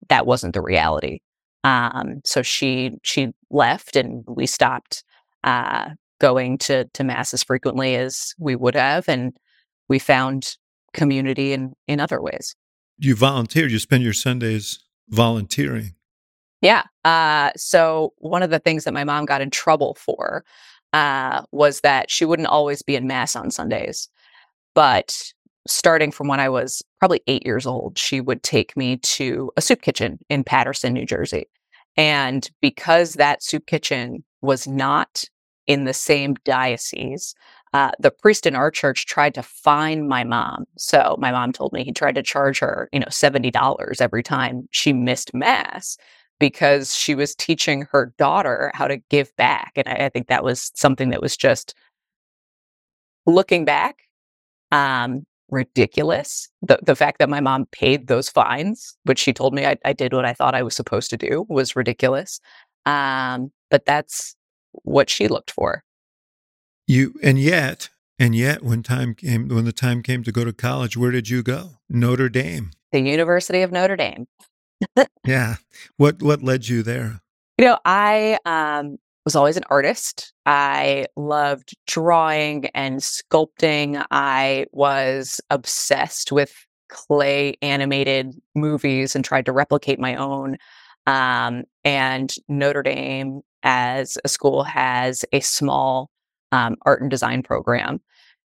that 0.08 0.26
wasn't 0.26 0.52
the 0.52 0.60
reality. 0.60 1.20
Um, 1.64 2.20
so 2.24 2.42
she 2.42 2.98
she 3.02 3.32
left 3.50 3.96
and 3.96 4.22
we 4.28 4.46
stopped 4.46 5.02
uh, 5.44 5.90
going 6.20 6.58
to 6.58 6.84
to 6.92 7.04
mass 7.04 7.32
as 7.32 7.42
frequently 7.42 7.96
as 7.96 8.34
we 8.38 8.54
would 8.54 8.74
have, 8.74 9.08
and 9.08 9.34
we 9.88 9.98
found 9.98 10.56
community 10.94 11.52
in 11.52 11.74
in 11.86 12.00
other 12.00 12.20
ways. 12.20 12.56
You 12.98 13.14
volunteer, 13.14 13.68
You 13.68 13.78
spend 13.78 14.02
your 14.02 14.12
Sundays 14.12 14.78
volunteering. 15.08 15.94
Yeah. 16.62 16.84
Uh, 17.04 17.50
so 17.56 18.14
one 18.18 18.42
of 18.42 18.50
the 18.50 18.58
things 18.58 18.84
that 18.84 18.94
my 18.94 19.04
mom 19.04 19.26
got 19.26 19.42
in 19.42 19.50
trouble 19.50 19.94
for 19.98 20.44
uh, 20.94 21.42
was 21.52 21.80
that 21.80 22.10
she 22.10 22.24
wouldn't 22.24 22.48
always 22.48 22.80
be 22.80 22.96
in 22.96 23.06
mass 23.06 23.36
on 23.36 23.50
Sundays, 23.50 24.08
but 24.74 25.14
starting 25.66 26.10
from 26.10 26.28
when 26.28 26.40
I 26.40 26.48
was 26.48 26.82
probably 27.00 27.20
eight 27.26 27.44
years 27.44 27.66
old, 27.66 27.98
she 27.98 28.20
would 28.20 28.42
take 28.42 28.76
me 28.76 28.98
to 28.98 29.50
a 29.56 29.60
soup 29.60 29.82
kitchen 29.82 30.18
in 30.28 30.44
Paterson, 30.44 30.92
New 30.92 31.06
Jersey. 31.06 31.46
And 31.96 32.50
because 32.60 33.14
that 33.14 33.42
soup 33.42 33.66
kitchen 33.66 34.24
was 34.42 34.66
not 34.66 35.24
in 35.66 35.84
the 35.84 35.94
same 35.94 36.34
diocese, 36.44 37.34
uh, 37.74 37.90
the 37.98 38.12
priest 38.12 38.46
in 38.46 38.54
our 38.54 38.70
church 38.70 39.04
tried 39.04 39.34
to 39.34 39.42
fine 39.42 40.06
my 40.06 40.22
mom. 40.22 40.64
So 40.78 41.16
my 41.18 41.32
mom 41.32 41.52
told 41.52 41.72
me 41.72 41.82
he 41.82 41.92
tried 41.92 42.14
to 42.14 42.22
charge 42.22 42.60
her, 42.60 42.88
you 42.92 43.00
know, 43.00 43.08
$70 43.10 44.00
every 44.00 44.22
time 44.22 44.68
she 44.70 44.92
missed 44.92 45.34
mass 45.34 45.98
because 46.38 46.94
she 46.94 47.16
was 47.16 47.34
teaching 47.34 47.86
her 47.90 48.14
daughter 48.16 48.70
how 48.74 48.86
to 48.86 48.98
give 49.10 49.34
back. 49.36 49.72
And 49.74 49.88
I, 49.88 50.06
I 50.06 50.08
think 50.08 50.28
that 50.28 50.44
was 50.44 50.70
something 50.76 51.10
that 51.10 51.20
was 51.20 51.36
just 51.36 51.74
looking 53.26 53.64
back, 53.64 53.96
um, 54.70 55.24
ridiculous. 55.50 56.48
The 56.62 56.78
the 56.82 56.96
fact 56.96 57.18
that 57.18 57.28
my 57.28 57.40
mom 57.40 57.66
paid 57.72 58.06
those 58.06 58.28
fines, 58.28 58.96
which 59.02 59.18
she 59.18 59.32
told 59.32 59.52
me 59.52 59.66
I, 59.66 59.76
I 59.84 59.92
did 59.92 60.12
what 60.12 60.24
I 60.24 60.32
thought 60.32 60.54
I 60.54 60.62
was 60.62 60.76
supposed 60.76 61.10
to 61.10 61.16
do, 61.16 61.44
was 61.48 61.74
ridiculous. 61.74 62.40
Um, 62.86 63.50
but 63.70 63.84
that's 63.84 64.36
what 64.84 65.10
she 65.10 65.26
looked 65.28 65.50
for. 65.50 65.82
You 66.86 67.14
and 67.22 67.38
yet 67.38 67.88
and 68.18 68.34
yet 68.34 68.62
when 68.62 68.82
time 68.82 69.14
came 69.14 69.48
when 69.48 69.64
the 69.64 69.72
time 69.72 70.02
came 70.02 70.22
to 70.24 70.32
go 70.32 70.44
to 70.44 70.52
college, 70.52 70.96
where 70.96 71.10
did 71.10 71.28
you 71.28 71.42
go? 71.42 71.78
Notre 71.88 72.28
Dame. 72.28 72.70
The 72.92 73.00
University 73.00 73.62
of 73.62 73.72
Notre 73.72 73.96
Dame. 73.96 74.26
yeah. 75.26 75.56
What 75.96 76.22
what 76.22 76.42
led 76.42 76.68
you 76.68 76.82
there? 76.82 77.20
You 77.58 77.66
know, 77.66 77.78
I 77.84 78.38
um 78.44 78.98
was 79.24 79.34
always 79.34 79.56
an 79.56 79.64
artist. 79.70 80.32
I 80.44 81.06
loved 81.16 81.74
drawing 81.86 82.66
and 82.74 83.00
sculpting. 83.00 84.04
I 84.10 84.66
was 84.72 85.40
obsessed 85.50 86.30
with 86.30 86.54
clay 86.90 87.56
animated 87.62 88.34
movies 88.54 89.16
and 89.16 89.24
tried 89.24 89.46
to 89.46 89.52
replicate 89.52 89.98
my 89.98 90.14
own. 90.16 90.58
Um, 91.06 91.64
and 91.84 92.34
Notre 92.48 92.82
Dame, 92.82 93.40
as 93.62 94.18
a 94.24 94.28
school, 94.28 94.62
has 94.62 95.24
a 95.32 95.40
small 95.40 96.10
um, 96.54 96.76
art 96.86 97.00
and 97.02 97.10
design 97.10 97.42
program. 97.42 98.00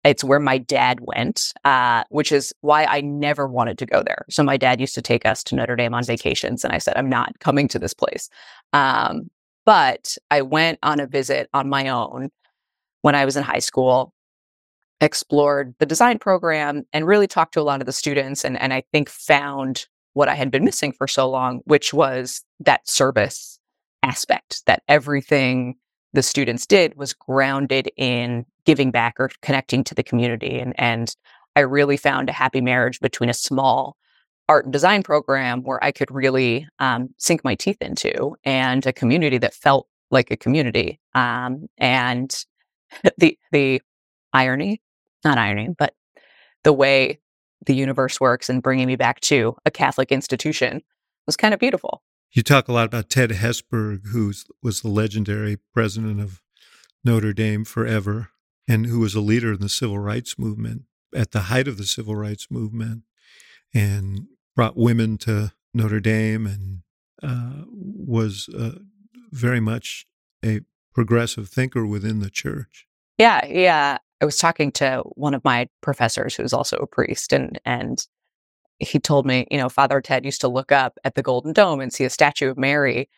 It's 0.02 0.24
where 0.24 0.40
my 0.40 0.56
dad 0.56 1.00
went, 1.02 1.52
uh, 1.66 2.04
which 2.08 2.32
is 2.32 2.54
why 2.62 2.84
I 2.86 3.02
never 3.02 3.46
wanted 3.46 3.76
to 3.78 3.86
go 3.86 4.02
there. 4.02 4.24
So 4.30 4.42
my 4.42 4.56
dad 4.56 4.80
used 4.80 4.94
to 4.94 5.02
take 5.02 5.26
us 5.26 5.44
to 5.44 5.54
Notre 5.54 5.76
Dame 5.76 5.92
on 5.92 6.04
vacations, 6.04 6.64
and 6.64 6.72
I 6.72 6.78
said, 6.78 6.96
"I'm 6.96 7.10
not 7.10 7.38
coming 7.40 7.68
to 7.68 7.78
this 7.78 7.92
place." 7.92 8.30
Um, 8.72 9.30
but 9.66 10.16
I 10.30 10.40
went 10.40 10.78
on 10.82 11.00
a 11.00 11.06
visit 11.06 11.50
on 11.52 11.68
my 11.68 11.88
own 11.88 12.30
when 13.02 13.14
I 13.14 13.26
was 13.26 13.36
in 13.36 13.42
high 13.42 13.58
school, 13.58 14.14
explored 15.02 15.74
the 15.78 15.86
design 15.86 16.18
program, 16.18 16.84
and 16.94 17.06
really 17.06 17.26
talked 17.26 17.54
to 17.54 17.60
a 17.60 17.62
lot 17.62 17.80
of 17.80 17.86
the 17.86 17.92
students. 17.92 18.44
And, 18.44 18.58
and 18.58 18.72
I 18.72 18.82
think 18.92 19.10
found 19.10 19.86
what 20.14 20.28
I 20.28 20.34
had 20.34 20.50
been 20.50 20.64
missing 20.64 20.92
for 20.92 21.06
so 21.06 21.28
long, 21.28 21.60
which 21.64 21.92
was 21.92 22.42
that 22.60 22.88
service 22.88 23.58
aspect, 24.02 24.62
that 24.66 24.82
everything 24.88 25.76
the 26.12 26.22
students 26.22 26.66
did 26.66 26.96
was 26.96 27.12
grounded 27.12 27.90
in 27.96 28.44
giving 28.64 28.90
back 28.90 29.14
or 29.18 29.30
connecting 29.42 29.84
to 29.84 29.94
the 29.94 30.02
community. 30.02 30.58
And, 30.58 30.74
and 30.78 31.14
I 31.56 31.60
really 31.60 31.96
found 31.96 32.28
a 32.28 32.32
happy 32.32 32.60
marriage 32.60 33.00
between 33.00 33.30
a 33.30 33.34
small 33.34 33.96
art 34.48 34.64
and 34.64 34.72
design 34.72 35.02
program 35.02 35.62
where 35.62 35.82
I 35.82 35.92
could 35.92 36.10
really 36.10 36.66
um, 36.80 37.10
sink 37.18 37.44
my 37.44 37.54
teeth 37.54 37.80
into 37.80 38.36
and 38.44 38.84
a 38.84 38.92
community 38.92 39.38
that 39.38 39.54
felt 39.54 39.86
like 40.10 40.30
a 40.30 40.36
community. 40.36 40.98
Um, 41.14 41.68
and 41.78 42.34
the 43.18 43.38
the 43.52 43.80
irony, 44.32 44.82
not 45.24 45.38
irony, 45.38 45.68
but 45.76 45.94
the 46.64 46.72
way 46.72 47.20
the 47.66 47.74
universe 47.74 48.20
works 48.20 48.48
and 48.48 48.62
bringing 48.62 48.86
me 48.86 48.96
back 48.96 49.20
to 49.20 49.56
a 49.64 49.70
Catholic 49.70 50.10
institution 50.10 50.82
was 51.26 51.36
kind 51.36 51.54
of 51.54 51.60
beautiful. 51.60 52.02
You 52.32 52.42
talk 52.42 52.68
a 52.68 52.72
lot 52.72 52.86
about 52.86 53.10
Ted 53.10 53.30
Hesburgh, 53.30 54.06
who 54.12 54.32
was 54.62 54.82
the 54.82 54.88
legendary 54.88 55.58
president 55.74 56.20
of 56.20 56.40
Notre 57.04 57.32
Dame 57.32 57.64
forever 57.64 58.30
and 58.68 58.86
who 58.86 59.00
was 59.00 59.14
a 59.14 59.20
leader 59.20 59.54
in 59.54 59.60
the 59.60 59.68
civil 59.68 59.98
rights 59.98 60.38
movement 60.38 60.82
at 61.14 61.32
the 61.32 61.40
height 61.42 61.66
of 61.66 61.76
the 61.76 61.84
civil 61.84 62.14
rights 62.14 62.46
movement 62.50 63.02
and 63.74 64.26
brought 64.54 64.76
women 64.76 65.18
to 65.18 65.52
Notre 65.74 66.00
Dame 66.00 66.46
and 66.46 66.82
uh, 67.22 67.64
was 67.72 68.48
uh, 68.56 68.78
very 69.30 69.60
much 69.60 70.06
a 70.44 70.60
progressive 70.94 71.48
thinker 71.48 71.86
within 71.86 72.20
the 72.20 72.30
church. 72.30 72.86
Yeah, 73.18 73.44
yeah. 73.46 73.98
I 74.20 74.24
was 74.24 74.38
talking 74.38 74.70
to 74.72 75.02
one 75.14 75.34
of 75.34 75.44
my 75.44 75.68
professors 75.80 76.34
who's 76.34 76.52
also 76.52 76.76
a 76.76 76.86
priest, 76.86 77.32
and 77.32 77.58
and 77.64 78.06
he 78.80 78.98
told 78.98 79.26
me, 79.26 79.46
you 79.50 79.58
know, 79.58 79.68
Father 79.68 80.00
Ted 80.00 80.24
used 80.24 80.40
to 80.40 80.48
look 80.48 80.72
up 80.72 80.98
at 81.04 81.14
the 81.14 81.22
Golden 81.22 81.52
Dome 81.52 81.80
and 81.80 81.92
see 81.92 82.04
a 82.04 82.10
statue 82.10 82.50
of 82.50 82.58
Mary, 82.58 83.08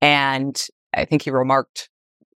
and 0.00 0.60
I 0.94 1.04
think 1.04 1.22
he 1.22 1.30
remarked 1.30 1.90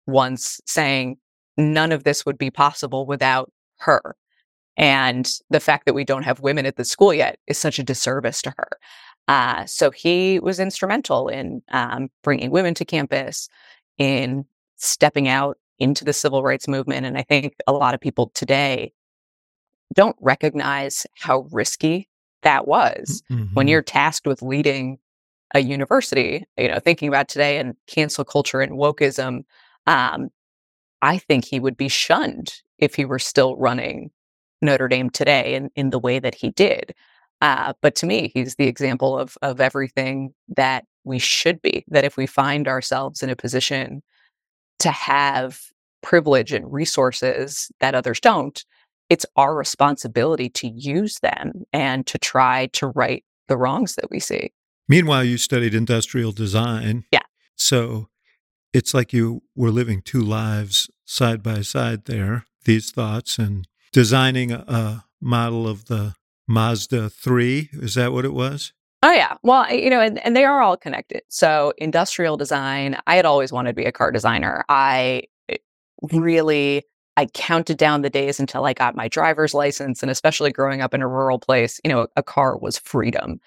once 0.08 0.60
saying, 0.66 1.18
"None 1.58 1.92
of 1.92 2.04
this 2.04 2.26
would 2.26 2.38
be 2.38 2.50
possible 2.52 3.06
without 3.06 3.52
her." 3.80 4.16
And 4.78 5.30
the 5.50 5.60
fact 5.60 5.86
that 5.86 5.94
we 5.94 6.04
don't 6.04 6.24
have 6.24 6.40
women 6.40 6.66
at 6.66 6.76
the 6.76 6.86
school 6.86 7.14
yet 7.14 7.40
is 7.48 7.58
such 7.58 7.78
a 7.80 7.84
disservice 7.84 8.42
to 8.44 8.54
her. 8.58 8.70
Uh, 9.28 9.66
so 9.66 9.92
he 9.92 10.40
was 10.40 10.60
instrumental 10.60 11.28
in 11.28 11.62
um, 11.72 12.10
bringing 12.24 12.52
women 12.52 12.74
to 12.76 12.86
campus, 12.86 13.48
in 13.98 14.46
stepping 14.78 15.28
out 15.28 15.58
into 15.80 16.04
the 16.04 16.14
civil 16.14 16.44
rights 16.44 16.68
movement. 16.68 17.06
And 17.06 17.18
I 17.18 17.24
think 17.24 17.56
a 17.68 17.74
lot 17.74 17.94
of 17.94 18.02
people 18.02 18.32
today 18.34 18.94
don't 19.94 20.16
recognize 20.20 21.06
how 21.16 21.48
risky 21.52 22.08
that 22.42 22.68
was 22.68 23.24
mm-hmm. 23.32 23.54
when 23.54 23.68
you're 23.68 23.82
tasked 23.82 24.28
with 24.28 24.42
leading 24.42 24.98
a 25.54 25.60
university, 25.60 26.46
you 26.58 26.68
know, 26.68 26.80
thinking 26.80 27.08
about 27.08 27.28
today 27.28 27.58
and 27.58 27.76
cancel 27.88 28.24
culture 28.24 28.62
and 28.62 28.74
wokeism. 28.74 29.44
Um, 29.88 30.30
I 31.02 31.18
think 31.18 31.46
he 31.46 31.60
would 31.60 31.78
be 31.78 31.90
shunned 31.90 32.54
if 32.78 32.96
he 32.96 33.06
were 33.06 33.20
still 33.20 33.56
running 33.58 34.12
Notre 34.62 34.88
Dame 34.88 35.10
today 35.10 35.56
in, 35.56 35.70
in 35.76 35.90
the 35.90 36.00
way 36.00 36.20
that 36.20 36.36
he 36.36 36.52
did. 36.52 36.94
Uh, 37.42 37.74
but 37.82 37.96
to 37.96 38.06
me, 38.06 38.32
he's 38.34 38.56
the 38.56 38.68
example 38.68 39.18
of 39.18 39.36
of 39.42 39.60
everything 39.60 40.34
that 40.48 40.86
we 41.04 41.18
should 41.18 41.62
be. 41.62 41.84
That 41.88 42.06
if 42.06 42.16
we 42.16 42.28
find 42.28 42.68
ourselves 42.68 43.24
in 43.24 43.32
a 43.32 43.36
position 43.36 44.04
to 44.80 44.92
have 44.92 45.60
privilege 46.02 46.54
and 46.54 46.72
resources 46.72 47.72
that 47.80 47.96
others 47.96 48.20
don't, 48.20 48.64
it's 49.12 49.26
our 49.36 49.54
responsibility 49.54 50.48
to 50.48 50.70
use 50.70 51.20
them 51.20 51.66
and 51.74 52.08
to 52.08 52.18
try 52.18 52.68
to 52.68 52.88
right 52.88 53.26
the 53.50 53.58
wrongs 53.58 53.96
that 53.96 54.10
we 54.10 54.22
see. 54.22 54.54
Meanwhile, 54.88 55.26
you 55.26 55.38
studied 55.38 55.76
industrial 55.76 56.32
design. 56.32 57.04
Yeah. 57.12 57.24
So 57.58 58.08
it's 58.74 58.94
like 58.94 59.12
you 59.12 59.42
were 59.54 59.70
living 59.70 60.02
two 60.02 60.22
lives 60.22 60.90
side 61.04 61.44
by 61.44 61.60
side 61.60 62.06
there, 62.06 62.46
these 62.64 62.92
thoughts 62.92 63.38
and 63.38 63.68
designing 63.92 64.54
a, 64.54 65.04
model 65.24 65.68
of 65.68 65.86
the 65.86 66.16
Mazda 66.48 67.08
3. 67.12 67.70
Is 67.74 67.94
that 67.94 68.12
what 68.12 68.26
it 68.26 68.34
was? 68.34 68.74
Oh 69.04 69.12
yeah. 69.12 69.36
Well, 69.44 69.72
you 69.72 69.92
know, 69.92 70.02
and, 70.02 70.18
and 70.26 70.36
they 70.36 70.46
are 70.46 70.62
all 70.62 70.76
connected. 70.76 71.22
So 71.30 71.74
industrial 71.78 72.38
design, 72.38 72.98
I 73.06 73.18
had 73.18 73.26
always 73.28 73.52
wanted 73.52 73.72
to 73.72 73.76
be 73.76 73.86
a 73.86 73.92
car 73.92 74.12
designer. 74.12 74.66
I 74.68 75.24
eh, 75.48 75.58
really 76.12 76.86
I 77.22 77.28
counted 77.36 77.78
down 77.78 78.02
the 78.02 78.10
days 78.10 78.40
until 78.40 78.66
I 78.66 78.74
got 78.74 78.96
my 78.96 79.08
driver's 79.08 79.54
license. 79.54 80.02
And 80.02 80.10
especially 80.10 80.52
growing 80.52 80.82
up 80.82 80.96
in 80.96 81.04
a 81.04 81.08
rural 81.08 81.38
place, 81.38 81.80
you 81.84 81.92
know, 81.92 82.08
a 82.16 82.24
car 82.24 82.58
was 82.58 82.80
freedom. 82.80 83.40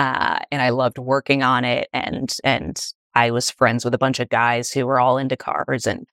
Uh, 0.00 0.40
and 0.50 0.60
I 0.60 0.70
loved 0.70 0.98
working 0.98 1.44
on 1.44 1.64
it. 1.64 1.88
And 1.92 2.34
and 2.42 2.84
I 3.14 3.30
was 3.30 3.48
friends 3.48 3.84
with 3.84 3.94
a 3.94 3.98
bunch 3.98 4.18
of 4.18 4.30
guys 4.30 4.72
who 4.72 4.84
were 4.84 4.98
all 4.98 5.16
into 5.16 5.36
cars. 5.36 5.86
And 5.86 6.08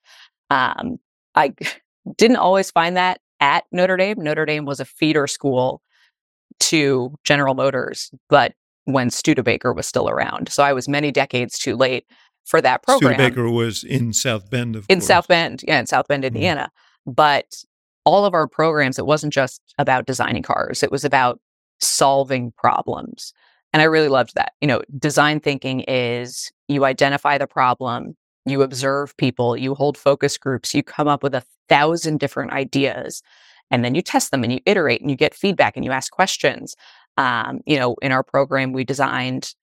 um, 0.51 0.97
I 1.33 1.55
didn't 2.17 2.37
always 2.37 2.69
find 2.69 2.95
that 2.97 3.19
at 3.39 3.63
Notre 3.71 3.97
Dame. 3.97 4.17
Notre 4.19 4.45
Dame 4.45 4.65
was 4.65 4.79
a 4.79 4.85
feeder 4.85 5.25
school 5.25 5.81
to 6.59 7.15
General 7.23 7.55
Motors, 7.55 8.11
but 8.29 8.53
when 8.85 9.09
Studebaker 9.09 9.73
was 9.73 9.87
still 9.87 10.07
around. 10.07 10.51
So 10.51 10.61
I 10.61 10.73
was 10.73 10.87
many 10.87 11.11
decades 11.11 11.57
too 11.57 11.75
late 11.75 12.05
for 12.45 12.61
that 12.61 12.83
program. 12.83 13.15
Studebaker 13.15 13.49
was 13.49 13.83
in 13.83 14.13
South 14.13 14.51
Bend, 14.51 14.75
of 14.75 14.85
in 14.87 14.99
course. 14.99 15.07
South 15.07 15.27
Bend, 15.27 15.63
yeah, 15.67 15.79
in 15.79 15.87
South 15.87 16.07
Bend, 16.07 16.23
mm-hmm. 16.23 16.35
Indiana. 16.35 16.61
Mm-hmm. 16.61 16.86
But 17.07 17.63
all 18.05 18.25
of 18.25 18.33
our 18.33 18.47
programs, 18.47 18.99
it 18.99 19.05
wasn't 19.05 19.33
just 19.33 19.61
about 19.79 20.05
designing 20.05 20.43
cars; 20.43 20.83
it 20.83 20.91
was 20.91 21.03
about 21.03 21.39
solving 21.79 22.51
problems. 22.57 23.33
And 23.73 23.81
I 23.81 23.85
really 23.85 24.09
loved 24.09 24.35
that. 24.35 24.53
You 24.61 24.67
know, 24.67 24.81
design 24.97 25.39
thinking 25.39 25.81
is 25.87 26.51
you 26.67 26.85
identify 26.85 27.37
the 27.37 27.47
problem, 27.47 28.15
you 28.45 28.61
observe 28.61 29.15
people, 29.17 29.57
you 29.57 29.75
hold 29.75 29.97
focus 29.97 30.37
groups, 30.37 30.73
you 30.73 30.83
come 30.83 31.07
up 31.07 31.23
with 31.23 31.35
a 31.35 31.43
thousand 31.69 32.19
different 32.19 32.53
ideas, 32.53 33.21
and 33.69 33.83
then 33.83 33.95
you 33.95 34.01
test 34.01 34.31
them 34.31 34.43
and 34.43 34.53
you 34.53 34.59
iterate 34.65 35.01
and 35.01 35.09
you 35.09 35.17
get 35.17 35.33
feedback 35.33 35.75
and 35.75 35.85
you 35.85 35.91
ask 35.91 36.11
questions. 36.11 36.75
Um, 37.17 37.61
you 37.65 37.77
know, 37.77 37.95
in 38.01 38.11
our 38.11 38.23
program, 38.23 38.73
we 38.73 38.83
designed 38.83 39.53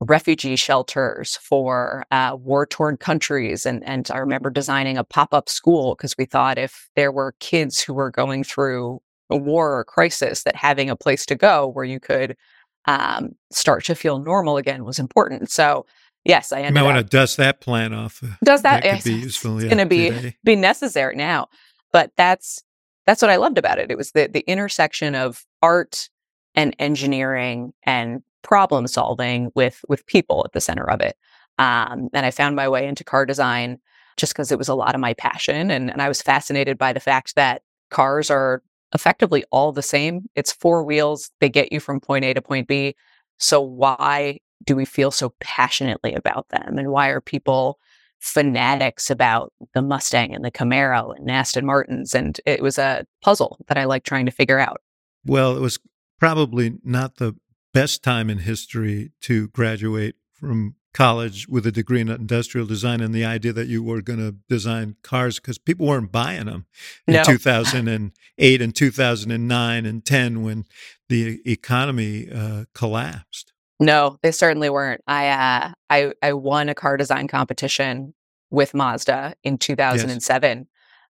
refugee 0.00 0.56
shelters 0.56 1.36
for 1.36 2.04
uh, 2.10 2.36
war 2.38 2.66
torn 2.66 2.96
countries. 2.96 3.64
And, 3.64 3.82
and 3.84 4.08
I 4.12 4.18
remember 4.18 4.50
designing 4.50 4.98
a 4.98 5.04
pop 5.04 5.32
up 5.32 5.48
school 5.48 5.94
because 5.94 6.14
we 6.18 6.26
thought 6.26 6.58
if 6.58 6.88
there 6.96 7.12
were 7.12 7.34
kids 7.40 7.80
who 7.80 7.94
were 7.94 8.10
going 8.10 8.44
through 8.44 9.00
a 9.30 9.36
war 9.36 9.78
or 9.78 9.84
crisis, 9.84 10.42
that 10.42 10.54
having 10.54 10.90
a 10.90 10.96
place 10.96 11.24
to 11.26 11.34
go 11.34 11.66
where 11.66 11.84
you 11.84 11.98
could 11.98 12.36
um, 12.84 13.34
start 13.50 13.84
to 13.84 13.94
feel 13.94 14.18
normal 14.18 14.56
again 14.56 14.84
was 14.84 14.98
important. 14.98 15.50
So 15.50 15.86
yes, 16.24 16.52
I 16.52 16.58
ended 16.58 16.70
you 16.70 16.74
might 16.74 16.94
want 16.94 16.98
to 16.98 17.16
dust 17.16 17.36
that 17.38 17.60
plan 17.60 17.92
off. 17.94 18.22
Uh, 18.22 18.28
does 18.44 18.62
that, 18.62 18.82
that 18.82 18.96
could 19.02 19.04
be 19.04 19.14
useful? 19.14 19.56
It's 19.56 19.64
yeah, 19.64 19.70
going 19.70 19.78
to 19.78 19.86
be 19.86 20.36
be 20.44 20.56
necessary 20.56 21.16
now, 21.16 21.48
but 21.92 22.12
that's 22.16 22.62
that's 23.06 23.22
what 23.22 23.30
I 23.30 23.36
loved 23.36 23.58
about 23.58 23.78
it. 23.78 23.90
It 23.90 23.96
was 23.96 24.12
the 24.12 24.28
the 24.32 24.40
intersection 24.40 25.14
of 25.14 25.44
art 25.62 26.08
and 26.54 26.74
engineering 26.78 27.72
and 27.82 28.22
problem 28.46 28.86
solving 28.86 29.50
with 29.54 29.84
with 29.88 30.06
people 30.06 30.42
at 30.44 30.52
the 30.52 30.60
center 30.60 30.88
of 30.88 31.00
it. 31.00 31.16
Um, 31.58 32.08
and 32.12 32.24
I 32.24 32.30
found 32.30 32.54
my 32.54 32.68
way 32.68 32.86
into 32.86 33.02
car 33.02 33.26
design 33.26 33.78
just 34.16 34.32
because 34.32 34.52
it 34.52 34.58
was 34.58 34.68
a 34.68 34.74
lot 34.74 34.94
of 34.94 35.00
my 35.00 35.14
passion, 35.14 35.70
and, 35.70 35.90
and 35.90 36.00
I 36.00 36.08
was 36.08 36.22
fascinated 36.22 36.78
by 36.78 36.92
the 36.92 37.00
fact 37.00 37.34
that 37.34 37.62
cars 37.90 38.30
are 38.30 38.62
effectively 38.94 39.44
all 39.50 39.72
the 39.72 39.82
same. 39.82 40.26
It's 40.36 40.52
four 40.52 40.84
wheels; 40.84 41.30
they 41.40 41.48
get 41.48 41.72
you 41.72 41.80
from 41.80 42.00
point 42.00 42.24
A 42.24 42.34
to 42.34 42.40
point 42.40 42.68
B. 42.68 42.94
So 43.38 43.60
why 43.60 44.38
do 44.64 44.76
we 44.76 44.84
feel 44.84 45.10
so 45.10 45.34
passionately 45.40 46.14
about 46.14 46.48
them? 46.48 46.78
And 46.78 46.90
why 46.90 47.08
are 47.08 47.20
people 47.20 47.78
fanatics 48.20 49.10
about 49.10 49.52
the 49.74 49.82
Mustang 49.82 50.34
and 50.34 50.44
the 50.44 50.50
Camaro 50.50 51.14
and 51.14 51.30
Aston 51.30 51.66
Martins? 51.66 52.14
And 52.14 52.40
it 52.46 52.62
was 52.62 52.78
a 52.78 53.04
puzzle 53.22 53.58
that 53.66 53.76
I 53.76 53.84
like 53.84 54.04
trying 54.04 54.24
to 54.26 54.32
figure 54.32 54.58
out. 54.58 54.80
Well, 55.26 55.56
it 55.56 55.60
was 55.60 55.78
probably 56.18 56.74
not 56.82 57.16
the 57.16 57.34
best 57.76 58.02
time 58.02 58.30
in 58.30 58.38
history 58.38 59.12
to 59.20 59.48
graduate 59.48 60.14
from 60.32 60.76
college 60.94 61.46
with 61.46 61.66
a 61.66 61.70
degree 61.70 62.00
in 62.00 62.08
industrial 62.08 62.66
design 62.66 63.02
and 63.02 63.14
the 63.14 63.22
idea 63.22 63.52
that 63.52 63.66
you 63.66 63.82
were 63.82 64.00
going 64.00 64.18
to 64.18 64.34
design 64.48 64.96
cars 65.02 65.38
because 65.38 65.58
people 65.58 65.86
weren't 65.86 66.10
buying 66.10 66.46
them 66.46 66.64
in 67.06 67.12
no. 67.12 67.22
2008 67.22 68.62
and 68.62 68.74
2009 68.74 69.84
and 69.84 70.04
10 70.06 70.42
when 70.42 70.64
the 71.10 71.42
economy 71.44 72.26
uh, 72.34 72.64
collapsed. 72.74 73.52
No, 73.78 74.18
they 74.22 74.32
certainly 74.32 74.70
weren't. 74.70 75.02
I 75.06 75.28
uh, 75.28 75.72
I 75.90 76.12
I 76.22 76.32
won 76.32 76.70
a 76.70 76.74
car 76.74 76.96
design 76.96 77.28
competition 77.28 78.14
with 78.50 78.72
Mazda 78.72 79.34
in 79.44 79.58
2007. 79.58 80.58
Yes. 80.58 80.66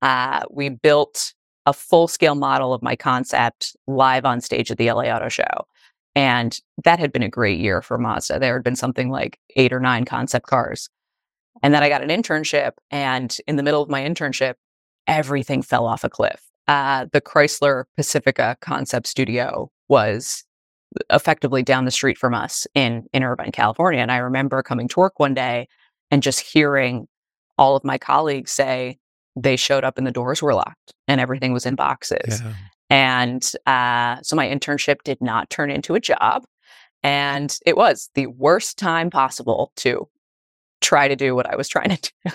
Uh, 0.02 0.44
we 0.50 0.70
built 0.70 1.36
a 1.68 1.74
full 1.74 2.08
scale 2.08 2.34
model 2.34 2.74
of 2.74 2.82
my 2.82 2.96
concept 2.96 3.76
live 3.86 4.26
on 4.26 4.42
stage 4.42 4.72
at 4.72 4.80
the 4.80 4.92
LA 4.92 5.04
Auto 5.04 5.30
Show. 5.30 5.68
And 6.18 6.60
that 6.84 6.98
had 6.98 7.12
been 7.12 7.22
a 7.22 7.30
great 7.30 7.60
year 7.60 7.80
for 7.80 8.00
Mazda. 8.00 8.40
There 8.40 8.56
had 8.56 8.64
been 8.64 8.76
something 8.76 9.12
like 9.12 9.38
eight 9.56 9.72
or 9.72 9.80
nine 9.80 10.04
concept 10.04 10.48
cars. 10.48 10.90
And 11.62 11.76
then 11.76 11.84
I 11.84 11.90
got 11.90 12.02
an 12.02 12.10
internship. 12.10 12.72
And 12.90 13.38
in 13.46 13.56
the 13.56 13.62
middle 13.62 13.84
of 13.84 13.90
my 13.90 14.02
internship, 14.02 14.56
everything 15.06 15.62
fell 15.62 15.86
off 15.86 16.04
a 16.04 16.10
cliff. 16.10 16.42
Uh, 16.68 17.06
the 17.14 17.22
Chrysler 17.22 17.84
Pacifica 17.96 18.58
concept 18.62 19.06
studio 19.06 19.70
was 19.90 20.44
effectively 21.12 21.62
down 21.62 21.86
the 21.86 21.92
street 21.92 22.18
from 22.18 22.34
us 22.34 22.66
in, 22.74 23.06
in 23.14 23.24
Irvine, 23.24 23.52
California. 23.52 24.00
And 24.00 24.12
I 24.12 24.18
remember 24.18 24.64
coming 24.64 24.88
to 24.88 25.00
work 25.00 25.20
one 25.20 25.36
day 25.36 25.68
and 26.10 26.24
just 26.24 26.40
hearing 26.40 27.08
all 27.60 27.76
of 27.76 27.84
my 27.84 28.00
colleagues 28.00 28.52
say 28.52 28.98
they 29.36 29.56
showed 29.56 29.84
up 29.84 30.00
and 30.00 30.08
the 30.08 30.12
doors 30.12 30.42
were 30.42 30.56
locked 30.56 30.96
and 31.08 31.22
everything 31.22 31.54
was 31.54 31.68
in 31.68 31.76
boxes. 31.76 32.42
Yeah. 32.42 32.54
And 32.90 33.50
uh, 33.66 34.18
so 34.22 34.36
my 34.36 34.48
internship 34.48 35.04
did 35.04 35.22
not 35.22 35.50
turn 35.50 35.70
into 35.70 35.96
a 35.96 36.00
job. 36.00 36.46
And 37.04 37.56
it 37.66 37.78
was 37.78 38.10
the 38.16 38.28
worst 38.28 38.78
time 38.78 39.10
possible 39.10 39.72
to 39.78 40.08
try 40.82 41.08
to 41.08 41.16
do 41.16 41.36
what 41.36 41.52
I 41.52 41.56
was 41.56 41.68
trying 41.70 41.96
to 41.96 42.12
do. 42.26 42.32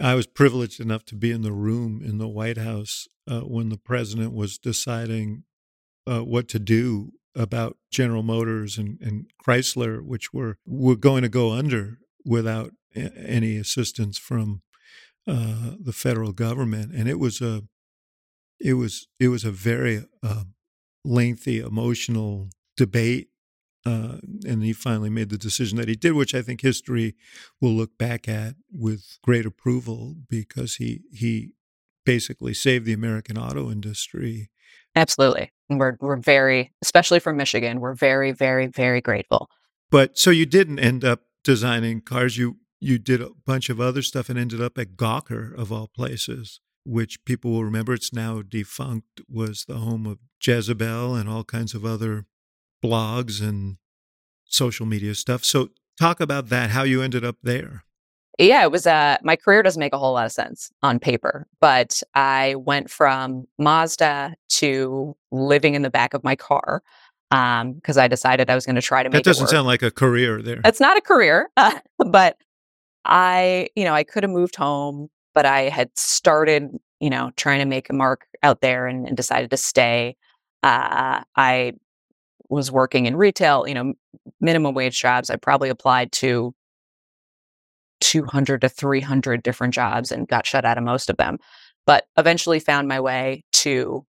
I 0.00 0.14
was 0.14 0.26
privileged 0.26 0.80
enough 0.80 1.04
to 1.06 1.14
be 1.14 1.30
in 1.30 1.42
the 1.42 1.52
room 1.52 2.02
in 2.04 2.18
the 2.18 2.28
White 2.28 2.58
House 2.58 3.08
uh, 3.28 3.40
when 3.40 3.70
the 3.70 3.78
president 3.78 4.32
was 4.32 4.58
deciding 4.58 5.44
uh, 6.06 6.20
what 6.20 6.48
to 6.48 6.58
do 6.58 7.12
about 7.34 7.76
General 7.90 8.22
Motors 8.22 8.78
and, 8.78 8.98
and 9.00 9.26
Chrysler, 9.44 10.02
which 10.02 10.32
were 10.32 10.58
were 10.66 10.96
going 10.96 11.22
to 11.22 11.28
go 11.28 11.52
under 11.52 11.98
without 12.24 12.72
a- 12.94 13.16
any 13.18 13.56
assistance 13.56 14.18
from 14.18 14.62
uh, 15.26 15.72
the 15.78 15.92
federal 15.92 16.32
government, 16.32 16.92
and 16.94 17.08
it 17.08 17.18
was 17.18 17.40
a 17.40 17.62
it 18.60 18.74
was 18.74 19.06
it 19.18 19.28
was 19.28 19.44
a 19.44 19.50
very 19.50 20.04
uh, 20.22 20.44
lengthy, 21.04 21.60
emotional 21.60 22.50
debate. 22.76 23.28
Uh, 23.84 24.18
and 24.44 24.64
he 24.64 24.72
finally 24.72 25.10
made 25.10 25.28
the 25.28 25.38
decision 25.38 25.78
that 25.78 25.88
he 25.88 25.94
did, 25.94 26.12
which 26.12 26.34
I 26.34 26.42
think 26.42 26.60
history 26.60 27.14
will 27.60 27.70
look 27.70 27.96
back 27.96 28.28
at 28.28 28.56
with 28.72 29.18
great 29.22 29.46
approval 29.46 30.16
because 30.28 30.76
he 30.76 31.02
he 31.12 31.52
basically 32.04 32.52
saved 32.52 32.84
the 32.84 32.92
American 32.92 33.38
auto 33.38 33.70
industry. 33.70 34.50
Absolutely, 34.96 35.52
we're 35.68 35.96
we're 36.00 36.16
very, 36.16 36.72
especially 36.82 37.20
from 37.20 37.36
Michigan, 37.36 37.78
we're 37.78 37.94
very, 37.94 38.32
very, 38.32 38.66
very 38.66 39.00
grateful. 39.00 39.48
But 39.88 40.18
so 40.18 40.30
you 40.30 40.46
didn't 40.46 40.80
end 40.80 41.04
up 41.04 41.20
designing 41.44 42.00
cars. 42.00 42.36
You 42.36 42.56
you 42.80 42.98
did 42.98 43.20
a 43.20 43.30
bunch 43.46 43.70
of 43.70 43.80
other 43.80 44.02
stuff 44.02 44.28
and 44.28 44.38
ended 44.38 44.60
up 44.60 44.78
at 44.78 44.96
Gawker 44.96 45.56
of 45.56 45.70
all 45.70 45.86
places 45.86 46.60
which 46.86 47.24
people 47.24 47.50
will 47.50 47.64
remember, 47.64 47.94
it's 47.94 48.12
now 48.12 48.42
defunct, 48.42 49.20
was 49.28 49.64
the 49.66 49.76
home 49.76 50.06
of 50.06 50.18
Jezebel 50.40 51.14
and 51.14 51.28
all 51.28 51.44
kinds 51.44 51.74
of 51.74 51.84
other 51.84 52.26
blogs 52.84 53.42
and 53.42 53.76
social 54.44 54.86
media 54.86 55.14
stuff. 55.14 55.44
So, 55.44 55.70
talk 55.98 56.20
about 56.20 56.48
that, 56.50 56.70
how 56.70 56.84
you 56.84 57.02
ended 57.02 57.24
up 57.24 57.36
there. 57.42 57.84
Yeah, 58.38 58.62
it 58.64 58.70
was 58.70 58.86
uh 58.86 59.16
my 59.22 59.34
career 59.34 59.62
doesn't 59.62 59.80
make 59.80 59.94
a 59.94 59.98
whole 59.98 60.12
lot 60.12 60.26
of 60.26 60.32
sense 60.32 60.70
on 60.82 60.98
paper, 60.98 61.46
but 61.58 62.02
I 62.14 62.54
went 62.56 62.90
from 62.90 63.46
Mazda 63.58 64.34
to 64.48 65.16
living 65.32 65.74
in 65.74 65.80
the 65.80 65.90
back 65.90 66.12
of 66.12 66.22
my 66.22 66.36
car 66.36 66.82
um 67.30 67.72
because 67.72 67.96
I 67.96 68.08
decided 68.08 68.50
I 68.50 68.54
was 68.54 68.66
going 68.66 68.76
to 68.76 68.82
try 68.82 69.02
to 69.02 69.08
make 69.08 69.20
it. 69.20 69.24
That 69.24 69.30
doesn't 69.30 69.48
sound 69.48 69.66
like 69.66 69.82
a 69.82 69.90
career 69.90 70.42
there. 70.42 70.60
It's 70.66 70.80
not 70.80 70.98
a 70.98 71.00
career, 71.00 71.48
uh, 71.56 71.78
but 71.98 72.36
I, 73.06 73.68
you 73.76 73.84
know, 73.84 73.94
I 73.94 74.04
could 74.04 74.24
have 74.24 74.30
moved 74.30 74.56
home 74.56 75.08
but 75.36 75.44
I 75.44 75.68
had 75.68 75.90
started, 75.96 76.70
you 76.98 77.10
know, 77.10 77.30
trying 77.36 77.58
to 77.58 77.66
make 77.66 77.90
a 77.90 77.92
mark 77.92 78.26
out 78.42 78.62
there 78.62 78.86
and, 78.86 79.06
and 79.06 79.14
decided 79.14 79.50
to 79.50 79.58
stay. 79.58 80.16
Uh, 80.62 81.22
I 81.36 81.74
was 82.48 82.72
working 82.72 83.04
in 83.04 83.16
retail, 83.16 83.68
you 83.68 83.74
know, 83.74 83.92
minimum 84.40 84.74
wage 84.74 84.98
jobs. 84.98 85.28
I 85.28 85.36
probably 85.36 85.68
applied 85.68 86.10
to 86.12 86.54
200 88.00 88.62
to 88.62 88.68
300 88.70 89.42
different 89.42 89.74
jobs 89.74 90.10
and 90.10 90.26
got 90.26 90.46
shut 90.46 90.64
out 90.64 90.78
of 90.78 90.84
most 90.84 91.10
of 91.10 91.18
them, 91.18 91.36
but 91.84 92.06
eventually 92.16 92.58
found 92.58 92.88
my 92.88 92.98
way 92.98 93.44
to 93.52 94.06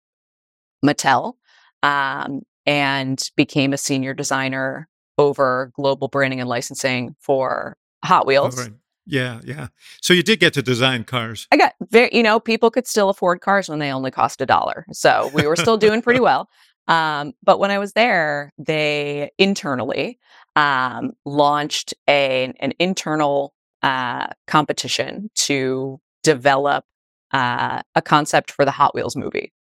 Mattel 0.84 1.36
um, 1.82 2.42
and 2.66 3.30
became 3.34 3.72
a 3.72 3.78
senior 3.78 4.12
designer 4.12 4.90
over 5.16 5.72
global 5.74 6.08
branding 6.08 6.40
and 6.40 6.50
licensing 6.50 7.16
for 7.18 7.78
Hot 8.04 8.26
Wheels. 8.26 8.58
Oh, 8.58 8.62
right. 8.64 8.72
Yeah, 9.06 9.40
yeah. 9.44 9.68
So 10.00 10.14
you 10.14 10.22
did 10.22 10.40
get 10.40 10.54
to 10.54 10.62
design 10.62 11.04
cars. 11.04 11.46
I 11.52 11.56
got 11.56 11.74
very, 11.90 12.10
you 12.12 12.22
know, 12.22 12.40
people 12.40 12.70
could 12.70 12.86
still 12.86 13.10
afford 13.10 13.40
cars 13.40 13.68
when 13.68 13.78
they 13.78 13.92
only 13.92 14.10
cost 14.10 14.40
a 14.40 14.46
dollar. 14.46 14.86
So 14.92 15.30
we 15.34 15.46
were 15.46 15.56
still 15.56 15.76
doing 15.76 16.00
pretty 16.00 16.20
well. 16.28 16.48
Um, 16.88 17.32
but 17.42 17.58
when 17.58 17.70
I 17.70 17.78
was 17.78 17.92
there, 17.92 18.52
they 18.58 19.30
internally 19.38 20.18
um, 20.56 21.12
launched 21.24 21.94
a, 22.08 22.52
an 22.60 22.72
internal 22.78 23.54
uh, 23.82 24.28
competition 24.46 25.30
to 25.34 26.00
develop 26.22 26.84
uh, 27.32 27.82
a 27.94 28.02
concept 28.02 28.50
for 28.50 28.64
the 28.64 28.70
Hot 28.70 28.94
Wheels 28.94 29.16
movie 29.16 29.52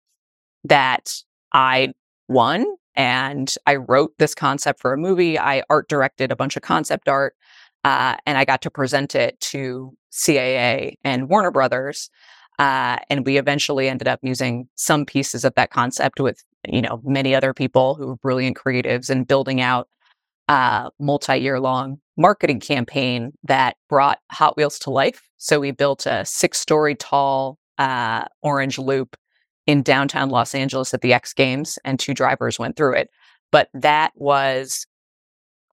that 0.64 1.12
I 1.52 1.92
won. 2.28 2.66
And 2.94 3.52
I 3.66 3.76
wrote 3.76 4.12
this 4.18 4.34
concept 4.34 4.80
for 4.80 4.92
a 4.92 4.98
movie. 4.98 5.38
I 5.38 5.62
art 5.70 5.88
directed 5.88 6.30
a 6.30 6.36
bunch 6.36 6.56
of 6.56 6.62
concept 6.62 7.08
art. 7.08 7.34
Uh, 7.84 8.16
and 8.26 8.38
I 8.38 8.44
got 8.44 8.62
to 8.62 8.70
present 8.70 9.14
it 9.14 9.40
to 9.40 9.96
CAA 10.12 10.94
and 11.04 11.28
Warner 11.28 11.50
Brothers. 11.50 12.10
Uh, 12.58 12.98
and 13.10 13.26
we 13.26 13.38
eventually 13.38 13.88
ended 13.88 14.06
up 14.06 14.20
using 14.22 14.68
some 14.76 15.04
pieces 15.04 15.44
of 15.44 15.54
that 15.54 15.70
concept 15.70 16.20
with, 16.20 16.44
you 16.68 16.82
know, 16.82 17.00
many 17.02 17.34
other 17.34 17.52
people 17.54 17.94
who 17.94 18.06
were 18.06 18.16
brilliant 18.16 18.56
creatives 18.56 19.10
and 19.10 19.26
building 19.26 19.60
out 19.60 19.88
a 20.48 20.52
uh, 20.52 20.90
multi-year 21.00 21.60
long 21.60 21.98
marketing 22.16 22.60
campaign 22.60 23.32
that 23.44 23.76
brought 23.88 24.18
Hot 24.32 24.56
Wheels 24.56 24.78
to 24.80 24.90
life. 24.90 25.22
So 25.38 25.60
we 25.60 25.70
built 25.70 26.04
a 26.06 26.24
six-story 26.24 26.96
tall 26.96 27.58
uh, 27.78 28.24
orange 28.42 28.78
loop 28.78 29.16
in 29.66 29.82
downtown 29.82 30.28
Los 30.28 30.54
Angeles 30.54 30.92
at 30.92 31.00
the 31.00 31.14
X 31.14 31.32
Games, 31.32 31.78
and 31.84 31.98
two 31.98 32.12
drivers 32.14 32.58
went 32.58 32.76
through 32.76 32.94
it. 32.94 33.08
But 33.50 33.68
that 33.74 34.12
was 34.16 34.86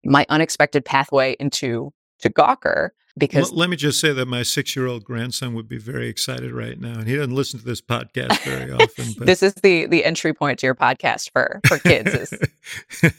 my 0.05 0.25
unexpected 0.29 0.85
pathway 0.85 1.35
into 1.39 1.91
to 2.19 2.29
Gawker 2.29 2.89
because 3.19 3.51
L- 3.51 3.57
let 3.57 3.69
me 3.69 3.75
just 3.75 3.99
say 3.99 4.13
that 4.13 4.27
my 4.27 4.43
six-year-old 4.43 5.03
grandson 5.03 5.53
would 5.53 5.67
be 5.67 5.77
very 5.77 6.07
excited 6.07 6.51
right 6.51 6.79
now, 6.79 6.93
and 6.99 7.07
he 7.07 7.15
doesn't 7.15 7.35
listen 7.35 7.59
to 7.59 7.65
this 7.65 7.81
podcast 7.81 8.39
very 8.43 8.71
often. 8.83 9.13
But... 9.17 9.27
this 9.27 9.43
is 9.43 9.53
the 9.55 9.85
the 9.87 10.05
entry 10.05 10.33
point 10.33 10.59
to 10.59 10.65
your 10.65 10.75
podcast 10.75 11.31
for 11.31 11.59
for 11.67 11.77
kids 11.79 12.13
is 12.13 12.29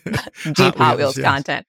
deep 0.45 0.57
Hot, 0.57 0.77
Hot 0.77 0.97
Wheels, 0.97 1.17
Wheels 1.17 1.19
yes. 1.19 1.27
content. 1.27 1.67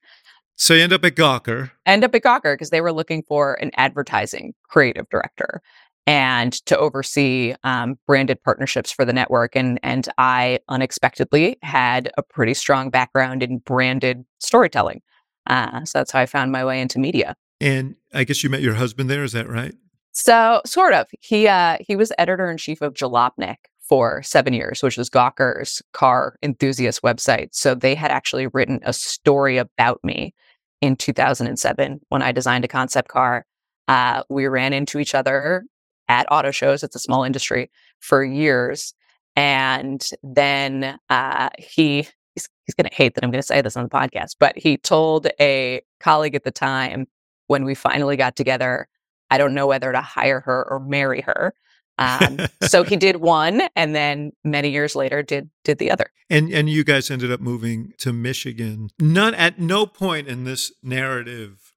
So 0.56 0.74
you 0.74 0.84
end 0.84 0.94
up 0.94 1.04
at 1.04 1.16
Gawker. 1.16 1.72
End 1.86 2.04
up 2.04 2.14
at 2.16 2.22
Gawker 2.22 2.54
because 2.54 2.70
they 2.70 2.82
were 2.82 2.94
looking 2.94 3.24
for 3.24 3.56
an 3.56 3.72
advertising 3.76 4.54
creative 4.68 5.10
director 5.10 5.62
and 6.08 6.54
to 6.66 6.78
oversee 6.78 7.56
um, 7.64 7.98
branded 8.08 8.42
partnerships 8.44 8.92
for 8.92 9.04
the 9.04 9.14
network. 9.14 9.56
And 9.56 9.80
and 9.84 10.08
I 10.18 10.60
unexpectedly 10.70 11.58
had 11.64 12.12
a 12.18 12.24
pretty 12.24 12.54
strong 12.54 12.90
background 12.90 13.44
in 13.44 13.58
branded 13.60 14.24
storytelling. 14.40 15.02
Uh, 15.48 15.84
so 15.86 16.00
that's 16.00 16.12
how 16.12 16.20
I 16.20 16.26
found 16.26 16.52
my 16.52 16.64
way 16.64 16.82
into 16.82 17.00
media. 17.00 17.36
And 17.60 17.96
I 18.14 18.24
guess 18.24 18.44
you 18.44 18.50
met 18.50 18.62
your 18.62 18.76
husband 18.76 19.10
there, 19.10 19.24
is 19.24 19.34
that 19.34 19.48
right? 19.48 19.74
So 20.12 20.62
sort 20.66 20.94
of. 20.94 21.08
He 21.20 21.48
uh, 21.48 21.78
he 21.80 21.96
was 21.96 22.12
editor 22.18 22.50
in 22.50 22.58
chief 22.58 22.82
of 22.82 22.94
Jalopnik 22.94 23.58
for 23.80 24.22
seven 24.24 24.54
years, 24.54 24.82
which 24.82 24.98
was 24.98 25.10
Gawker's 25.10 25.82
car 25.94 26.36
enthusiast 26.42 27.02
website. 27.02 27.50
So 27.52 27.76
they 27.76 27.96
had 27.96 28.12
actually 28.12 28.48
written 28.48 28.80
a 28.84 28.94
story 28.94 29.58
about 29.58 30.00
me 30.04 30.34
in 30.82 30.96
2007 30.96 32.00
when 32.10 32.22
I 32.22 32.32
designed 32.32 32.66
a 32.66 32.70
concept 32.70 33.10
car. 33.10 33.46
Uh, 33.88 34.24
we 34.30 34.48
ran 34.48 34.74
into 34.74 35.00
each 35.00 35.14
other 35.14 35.64
at 36.08 36.26
auto 36.32 36.52
shows. 36.52 36.84
It's 36.84 36.96
a 36.96 37.00
small 37.00 37.24
industry 37.24 37.70
for 38.00 38.24
years. 38.24 38.94
And 39.36 40.06
then 40.24 40.98
uh, 41.10 41.50
he 41.58 42.08
he's, 42.36 42.50
he's 42.66 42.76
going 42.76 42.90
to 42.90 42.96
hate 42.96 43.16
that 43.16 43.24
I'm 43.24 43.32
going 43.32 43.42
to 43.42 43.48
say 43.48 43.62
this 43.62 43.78
on 43.78 43.84
the 43.84 43.90
podcast, 43.90 44.36
but 44.40 44.58
he 44.58 44.78
told 44.78 45.28
a 45.40 45.82
colleague 46.00 46.36
at 46.36 46.44
the 46.44 46.52
time 46.52 47.08
when 47.48 47.66
we 47.66 47.76
finally 47.76 48.16
got 48.16 48.36
together, 48.36 48.88
I 49.30 49.38
don't 49.38 49.54
know 49.54 49.68
whether 49.68 49.92
to 49.92 50.02
hire 50.02 50.40
her 50.42 50.68
or 50.70 50.80
marry 50.80 51.22
her. 51.22 51.54
Um, 51.98 52.40
so 52.64 52.84
he 52.84 52.96
did 52.96 53.16
one, 53.22 53.64
and 53.76 53.94
then 53.94 54.32
many 54.44 54.70
years 54.70 54.96
later 54.96 55.22
did 55.22 55.50
did 55.64 55.78
the 55.78 55.92
other. 55.92 56.12
And 56.30 56.52
and 56.52 56.70
you 56.70 56.84
guys 56.84 57.12
ended 57.12 57.32
up 57.32 57.42
moving 57.42 57.94
to 58.00 58.12
Michigan. 58.12 58.90
None 59.00 59.36
at 59.36 59.60
no 59.60 59.86
point 59.86 60.28
in 60.28 60.46
this 60.46 60.72
narrative 60.82 61.74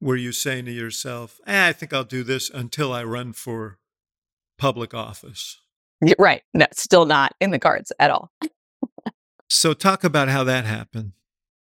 were 0.00 0.16
you 0.16 0.32
saying 0.32 0.64
to 0.66 0.72
yourself, 0.72 1.40
eh, 1.46 1.68
"I 1.68 1.72
think 1.72 1.92
I'll 1.92 2.04
do 2.04 2.22
this 2.22 2.48
until 2.48 2.92
I 2.92 3.04
run 3.04 3.32
for 3.32 3.78
public 4.56 4.94
office." 4.94 5.60
Right. 6.18 6.42
No, 6.54 6.66
still 6.72 7.06
not 7.06 7.34
in 7.40 7.50
the 7.50 7.58
cards 7.58 7.90
at 7.98 8.10
all. 8.10 8.30
So, 9.48 9.74
talk 9.74 10.04
about 10.04 10.28
how 10.28 10.44
that 10.44 10.64
happened. 10.64 11.12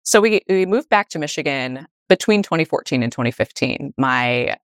So, 0.03 0.21
we, 0.21 0.41
we 0.49 0.67
moved 0.67 0.89
back 0.89 1.09
to 1.11 1.19
Michigan 1.19 1.87
between 2.09 2.43
2014 2.43 3.03
and 3.03 3.13
2015. 3.13 3.95
My 3.97 4.57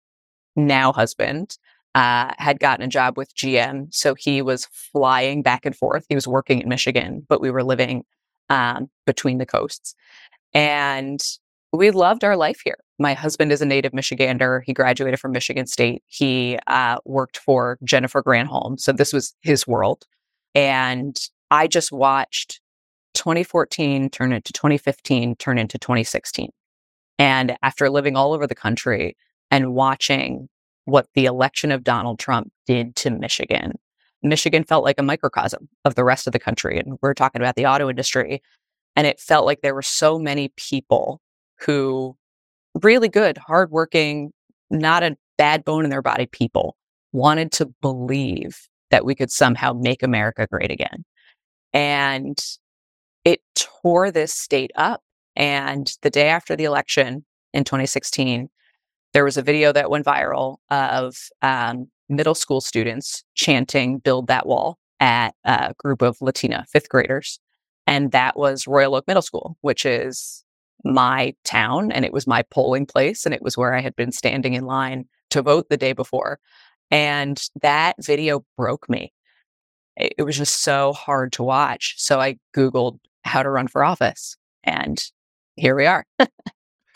now 0.57 0.93
husband 0.93 1.59
uh, 1.95 2.33
had 2.39 2.61
gotten 2.61 2.85
a 2.85 2.89
job 2.89 3.17
with 3.17 3.35
GM. 3.35 3.93
So, 3.93 4.15
he 4.15 4.43
was 4.43 4.67
flying 4.67 5.43
back 5.43 5.67
and 5.67 5.77
forth. 5.77 6.07
He 6.09 6.15
was 6.15 6.27
working 6.27 6.61
in 6.63 6.69
Michigan, 6.69 7.27
but 7.29 7.41
we 7.41 7.51
were 7.51 7.65
living 7.65 8.05
um, 8.49 8.91
between 9.07 9.39
the 9.39 9.47
coasts. 9.47 9.95
And 10.55 11.23
we 11.73 11.91
loved 11.91 12.23
our 12.23 12.37
life 12.37 12.61
here. 12.63 12.77
my 12.99 13.15
husband 13.15 13.51
is 13.51 13.63
a 13.63 13.67
native 13.67 13.93
Michigander. 13.93 14.61
He 14.65 14.73
graduated 14.73 15.19
from 15.19 15.33
Michigan 15.33 15.67
State. 15.67 16.03
He 16.07 16.59
uh, 16.67 16.99
worked 17.05 17.39
for 17.39 17.79
Jennifer 17.83 18.23
Granholm. 18.23 18.79
So 18.79 18.93
this 18.93 19.13
was 19.13 19.35
his 19.41 19.67
world. 19.67 20.05
And 20.55 21.19
I 21.51 21.67
just 21.67 21.91
watched 21.91 22.61
2014 23.15 24.11
turn 24.11 24.33
into 24.33 24.53
2015, 24.53 25.37
turn 25.37 25.59
into 25.59 25.79
2016. 25.79 26.51
And 27.19 27.57
after 27.63 27.91
living 27.91 28.17
all 28.17 28.33
over 28.33 28.47
the 28.47 28.55
country 28.55 29.17
and 29.51 29.75
watching 29.75 30.49
what 30.85 31.07
the 31.15 31.27
election 31.27 31.71
of 31.71 31.85
Donald 31.85 32.19
Trump 32.19 32.51
did 32.67 32.97
to 32.97 33.11
Michigan, 33.11 33.73
Michigan 34.23 34.65
felt 34.65 34.85
like 34.85 34.99
a 34.99 35.03
microcosm 35.03 35.69
of 35.85 35.95
the 35.95 36.05
rest 36.05 36.27
of 36.27 36.33
the 36.33 36.39
country. 36.39 36.79
And 36.79 36.99
we're 37.03 37.15
talking 37.15 37.41
about 37.41 37.57
the 37.57 37.67
auto 37.67 37.89
industry. 37.89 38.43
And 38.97 39.07
it 39.07 39.21
felt 39.21 39.47
like 39.47 39.61
there 39.61 39.75
were 39.75 39.83
so 39.83 40.19
many 40.19 40.53
people 40.57 41.21
who 41.61 42.17
really 42.83 43.09
good, 43.09 43.39
hardworking, 43.39 44.33
not 44.71 45.03
a 45.03 45.17
bad 45.39 45.65
bone 45.65 45.85
in 45.85 45.91
their 45.91 46.03
body 46.03 46.27
people 46.27 46.77
wanted 47.13 47.53
to 47.53 47.67
believe 47.81 48.69
that 48.91 49.05
we 49.05 49.15
could 49.15 49.31
somehow 49.31 49.73
make 49.73 50.03
America 50.03 50.47
great 50.51 50.71
again. 50.71 51.05
And 51.73 52.39
it 53.25 53.41
tore 53.55 54.11
this 54.11 54.35
state 54.35 54.71
up. 54.75 55.03
And 55.37 55.93
the 56.03 56.11
day 56.11 56.29
after 56.29 56.57
the 56.57 56.65
election 56.65 57.25
in 57.53 57.65
2016, 57.65 58.49
there 59.13 59.25
was 59.25 59.37
a 59.37 59.43
video 59.43 59.73
that 59.73 59.91
went 59.91 60.07
viral 60.07 60.57
of 60.71 61.17
um, 61.43 61.89
middle 62.09 62.35
school 62.35 62.61
students 62.61 63.25
chanting 63.35 63.99
Build 63.99 64.27
That 64.27 64.47
Wall 64.47 64.79
at 65.01 65.35
a 65.45 65.75
group 65.79 66.03
of 66.03 66.17
Latina 66.21 66.65
fifth 66.71 66.89
graders. 66.89 67.41
And 67.87 68.13
that 68.13 68.37
was 68.37 68.67
Royal 68.67 68.95
Oak 68.95 69.07
Middle 69.07 69.23
School, 69.23 69.57
which 69.61 69.85
is 69.85 70.45
my 70.85 71.35
town 71.45 71.93
and 71.93 72.05
it 72.05 72.13
was 72.13 72.27
my 72.27 72.43
polling 72.51 72.87
place 72.87 73.25
and 73.25 73.35
it 73.35 73.43
was 73.43 73.57
where 73.57 73.75
I 73.75 73.81
had 73.81 73.95
been 73.97 74.13
standing 74.13 74.55
in 74.55 74.65
line 74.65 75.07
to 75.31 75.43
vote 75.43 75.69
the 75.69 75.77
day 75.77 75.93
before. 75.93 76.39
And 76.91 77.41
that 77.63 77.97
video 78.01 78.45
broke 78.57 78.89
me. 78.89 79.13
It, 79.97 80.15
it 80.19 80.23
was 80.23 80.37
just 80.37 80.63
so 80.63 80.93
hard 80.93 81.33
to 81.35 81.43
watch. 81.43 81.95
So 81.99 82.21
I 82.21 82.37
Googled 82.55 82.99
how 83.25 83.43
to 83.43 83.51
run 83.51 83.69
for 83.69 83.85
office 83.85 84.37
and 84.65 85.11
here 85.57 85.75
we 85.75 85.87
are. 85.87 86.07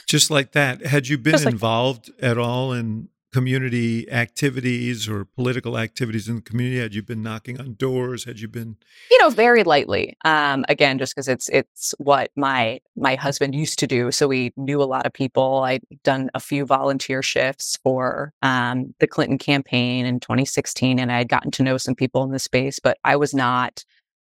just 0.07 0.31
like 0.31 0.53
that. 0.53 0.87
Had 0.87 1.09
you 1.09 1.18
been 1.18 1.35
like- 1.35 1.47
involved 1.47 2.11
at 2.20 2.39
all 2.39 2.72
in 2.72 3.09
community 3.33 4.11
activities 4.11 5.09
or 5.09 5.24
political 5.27 5.77
activities 5.77 6.29
in 6.29 6.37
the 6.37 6.41
community? 6.41 6.81
Had 6.81 6.95
you 6.95 7.03
been 7.03 7.22
knocking 7.22 7.61
on 7.61 7.74
doors? 7.74 8.24
Had 8.24 8.41
you 8.41 8.49
been 8.49 8.77
you 9.11 9.18
know 9.18 9.29
very 9.29 9.62
lightly 9.62 10.16
um 10.24 10.64
again 10.68 10.99
just 10.99 11.14
because 11.14 11.29
it's 11.29 11.49
it's 11.51 11.95
what 11.99 12.31
my 12.37 12.81
my 12.97 13.14
husband 13.14 13.55
used 13.55 13.79
to 13.79 13.87
do 13.87 14.11
so 14.11 14.27
we 14.27 14.53
knew 14.57 14.83
a 14.83 14.85
lot 14.85 15.05
of 15.05 15.12
people 15.12 15.62
i'd 15.64 15.83
done 16.03 16.31
a 16.35 16.41
few 16.41 16.64
volunteer 16.64 17.22
shifts 17.22 17.77
for 17.83 18.33
um 18.43 18.95
the 19.01 19.07
clinton 19.07 19.39
campaign 19.39 20.07
in 20.07 20.20
2016 20.20 20.99
and 20.99 21.12
i 21.12 21.18
had 21.18 21.29
gotten 21.29 21.51
to 21.51 21.62
know 21.62 21.77
some 21.77 21.95
people 21.95 22.22
in 22.22 22.31
the 22.31 22.39
space 22.39 22.79
but 22.79 22.99
i 23.05 23.16
was 23.16 23.35
not 23.35 23.85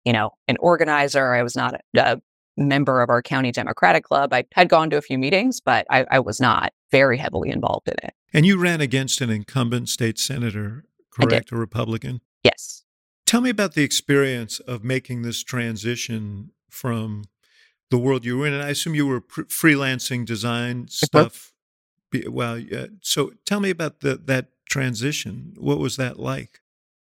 you 0.05 0.13
know 0.13 0.31
an 0.49 0.57
organizer 0.61 1.35
i 1.35 1.43
was 1.43 1.57
not 1.57 1.75
a, 1.75 1.81
a 1.99 2.21
member 2.57 3.03
of 3.03 3.11
our 3.11 3.23
county 3.23 3.51
democratic 3.51 4.05
club 4.05 4.33
i 4.33 4.45
had 4.53 4.69
gone 4.69 4.91
to 4.91 4.97
a 4.97 5.03
few 5.03 5.19
meetings 5.19 5.61
but 5.61 5.87
I, 5.91 6.07
I 6.11 6.21
was 6.21 6.41
not 6.41 6.73
very 6.91 7.19
heavily 7.19 7.51
involved 7.51 7.89
in 7.89 7.97
it 8.03 8.15
and 8.33 8.45
you 8.45 8.59
ran 8.59 8.81
against 8.81 9.21
an 9.21 9.31
incumbent 9.31 9.89
state 9.89 10.19
senator, 10.19 10.85
correct? 11.11 11.53
A 11.53 11.57
Republican? 11.57 12.21
yes 12.43 12.85
Tell 13.27 13.41
me 13.41 13.51
about 13.51 13.75
the 13.75 13.83
experience 13.83 14.61
of 14.61 14.85
making 14.85 15.23
this 15.23 15.43
transition 15.43 16.51
from 16.69 17.25
the 17.91 17.99
world 17.99 18.25
you 18.25 18.39
were 18.39 18.47
in. 18.47 18.53
And 18.53 18.63
I 18.63 18.69
assume 18.69 18.95
you 18.95 19.07
were 19.07 19.21
pr- 19.21 19.43
freelancing 19.43 20.27
design 20.27 20.89
stuff. 20.89 21.53
Well, 22.29 22.59
yeah. 22.59 22.87
so 23.01 23.33
tell 23.45 23.61
me 23.61 23.71
about 23.71 24.01
the, 24.01 24.17
that 24.27 24.51
transition. 24.69 25.55
What 25.59 25.79
was 25.79 25.97
that 25.97 26.19
like? 26.19 26.61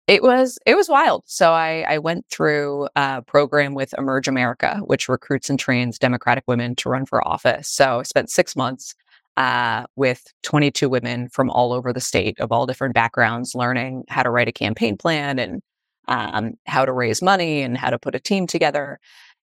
It 0.07 0.21
was 0.21 0.59
it 0.65 0.75
was 0.75 0.89
wild. 0.89 1.23
So 1.25 1.53
I 1.53 1.85
I 1.87 1.97
went 1.97 2.25
through 2.29 2.89
a 2.95 3.21
program 3.21 3.73
with 3.73 3.93
Emerge 3.97 4.27
America, 4.27 4.81
which 4.85 5.07
recruits 5.07 5.49
and 5.49 5.57
trains 5.57 5.97
Democratic 5.97 6.43
women 6.47 6.75
to 6.77 6.89
run 6.89 7.05
for 7.05 7.25
office. 7.25 7.69
So 7.69 7.99
I 7.99 8.03
spent 8.03 8.29
six 8.29 8.55
months 8.55 8.95
uh, 9.37 9.85
with 9.95 10.23
22 10.43 10.89
women 10.89 11.29
from 11.29 11.49
all 11.49 11.73
over 11.73 11.93
the 11.93 12.01
state 12.01 12.39
of 12.39 12.51
all 12.51 12.65
different 12.65 12.93
backgrounds, 12.93 13.55
learning 13.55 14.03
how 14.09 14.23
to 14.23 14.29
write 14.29 14.47
a 14.47 14.51
campaign 14.51 14.97
plan 14.97 15.39
and 15.39 15.61
um, 16.07 16.53
how 16.67 16.85
to 16.85 16.91
raise 16.91 17.21
money 17.21 17.61
and 17.61 17.77
how 17.77 17.89
to 17.89 17.97
put 17.97 18.15
a 18.15 18.19
team 18.19 18.45
together. 18.45 18.99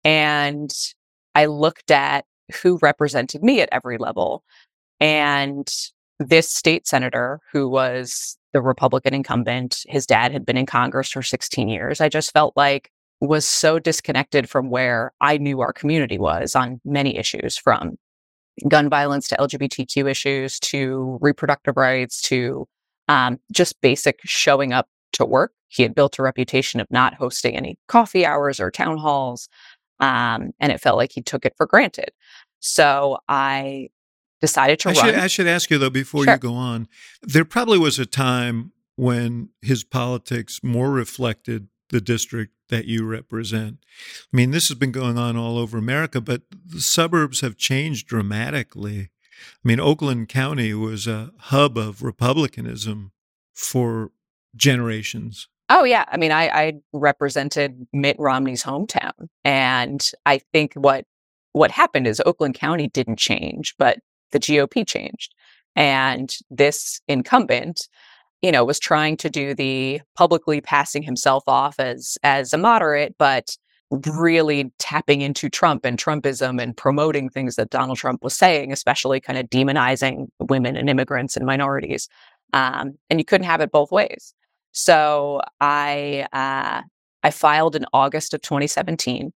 And 0.04 0.72
I 1.34 1.46
looked 1.46 1.92
at 1.92 2.26
who 2.62 2.78
represented 2.82 3.44
me 3.44 3.62
at 3.62 3.70
every 3.72 3.98
level. 3.98 4.44
And 5.00 5.68
this 6.20 6.50
state 6.50 6.88
senator, 6.88 7.40
who 7.52 7.70
was 7.70 8.38
the 8.54 8.62
Republican 8.62 9.14
incumbent, 9.14 9.84
his 9.88 10.06
dad 10.06 10.32
had 10.32 10.46
been 10.46 10.58
in 10.58 10.66
Congress 10.66 11.12
for 11.12 11.22
16 11.22 11.70
years. 11.70 12.02
I 12.02 12.10
just 12.10 12.32
felt 12.32 12.56
like 12.56 12.92
was 13.20 13.46
so 13.46 13.78
disconnected 13.80 14.50
from 14.50 14.70
where 14.70 15.12
I 15.22 15.38
knew 15.38 15.62
our 15.62 15.72
community 15.72 16.18
was 16.18 16.56
on 16.56 16.82
many 16.84 17.18
issues 17.18 17.56
from 17.56 17.98
gun 18.68 18.90
violence 18.90 19.28
to 19.30 19.38
LGBTQ 19.38 20.10
issues 20.10 20.60
to 20.60 21.18
reproductive 21.22 21.78
rights 21.78 22.22
to 22.24 22.68
um, 23.08 23.40
just 23.52 23.80
basic 23.82 24.20
showing 24.24 24.74
up 24.74 24.88
to 25.14 25.26
work. 25.26 25.54
He 25.68 25.84
had 25.84 25.96
built 25.96 26.20
a 26.20 26.24
reputation 26.24 26.80
of 26.80 26.88
not 26.90 27.14
hosting 27.14 27.56
any 27.56 27.78
coffee 27.88 28.26
hours 28.26 28.60
or 28.60 28.72
town 28.72 28.98
halls. 28.98 29.48
Um, 30.00 30.52
and 30.60 30.72
it 30.72 30.82
felt 30.82 30.98
like 30.98 31.12
he 31.12 31.22
took 31.22 31.46
it 31.46 31.54
for 31.56 31.66
granted. 31.66 32.12
So 32.60 33.20
I 33.30 33.90
decided 34.42 34.80
to 34.80 34.90
I 34.90 34.94
run. 34.94 35.06
should, 35.06 35.16
I 35.16 35.28
should 35.28 35.48
ask 35.48 35.70
you, 35.70 35.78
though, 35.78 35.90
before 35.90 36.24
Sure. 36.26 36.34
you 36.34 36.40
go 36.40 36.54
on, 36.54 36.88
there 37.22 37.46
probably 37.46 37.78
was 37.78 38.00
a 38.00 38.06
time 38.06 38.72
when 38.96 39.50
his 39.62 39.84
politics 39.84 40.60
more 40.64 40.92
reflected 40.92 41.68
the 41.90 42.02
district 42.02 42.54
that 42.70 42.86
you 42.86 43.06
represent. 43.06 43.78
I 44.34 44.38
mean, 44.38 44.52
this 44.52 44.70
has 44.70 44.78
been 44.78 44.92
going 44.92 45.18
on 45.18 45.36
all 45.38 45.58
over 45.58 45.78
America, 45.78 46.22
but 46.22 46.44
the 46.66 46.82
suburbs 46.82 47.42
have 47.42 47.58
changed 47.58 48.08
dramatically. 48.08 49.10
I 49.44 49.68
mean, 49.68 49.80
Oakland 49.80 50.30
County 50.30 50.74
was 50.74 51.08
a 51.08 51.32
hub 51.38 51.78
of 51.78 52.02
Republicanism 52.02 53.12
for 53.54 54.12
generations. 54.56 55.48
Oh 55.70 55.84
yeah, 55.84 56.06
I 56.12 56.18
mean, 56.18 56.32
I, 56.32 56.48
I 56.50 56.74
represented 56.94 57.88
Mitt 57.94 58.18
Romney's 58.20 58.64
hometown, 58.64 59.14
and 59.46 60.10
I 60.26 60.40
think 60.54 60.74
what 60.74 61.06
what 61.54 61.72
happened 61.72 62.08
is 62.08 62.22
Oakland 62.26 62.56
County 62.56 62.88
didn't 62.88 63.18
change, 63.20 63.76
but 63.78 64.00
the 64.32 64.40
GOP 64.40 64.88
changed, 64.88 65.34
and 65.76 66.36
this 66.50 67.02
incumbent, 67.08 67.88
you 68.42 68.52
know, 68.52 68.66
was 68.66 68.80
trying 68.80 69.18
to 69.18 69.30
do 69.30 69.54
the 69.54 70.02
publicly 70.16 70.62
passing 70.62 71.04
himself 71.04 71.44
off 71.48 71.80
as 71.80 72.18
as 72.24 72.54
a 72.54 72.58
moderate, 72.58 73.16
but 73.18 73.56
really 74.16 74.72
tapping 74.80 75.22
into 75.22 75.50
Trump 75.50 75.86
and 75.86 75.98
Trumpism 75.98 76.62
and 76.62 76.76
promoting 76.76 77.30
things 77.30 77.56
that 77.56 77.70
Donald 77.70 77.98
Trump 77.98 78.24
was 78.24 78.36
saying, 78.36 78.72
especially 78.72 79.20
kind 79.20 79.38
of 79.38 79.50
demonizing 79.50 80.28
women 80.40 80.78
and 80.78 80.90
immigrants 80.90 81.36
and 81.36 81.46
minorities. 81.46 82.08
Um, 82.54 82.94
and 83.10 83.20
you 83.20 83.26
couldn't 83.26 83.48
have 83.48 83.62
it 83.62 83.72
both 83.72 83.92
ways. 83.92 84.34
So 84.72 85.42
I 85.60 86.26
uh, 86.32 86.82
I 87.24 87.32
filed 87.32 87.76
in 87.76 87.86
August 87.94 88.34
of 88.34 88.42
2017. 88.42 89.34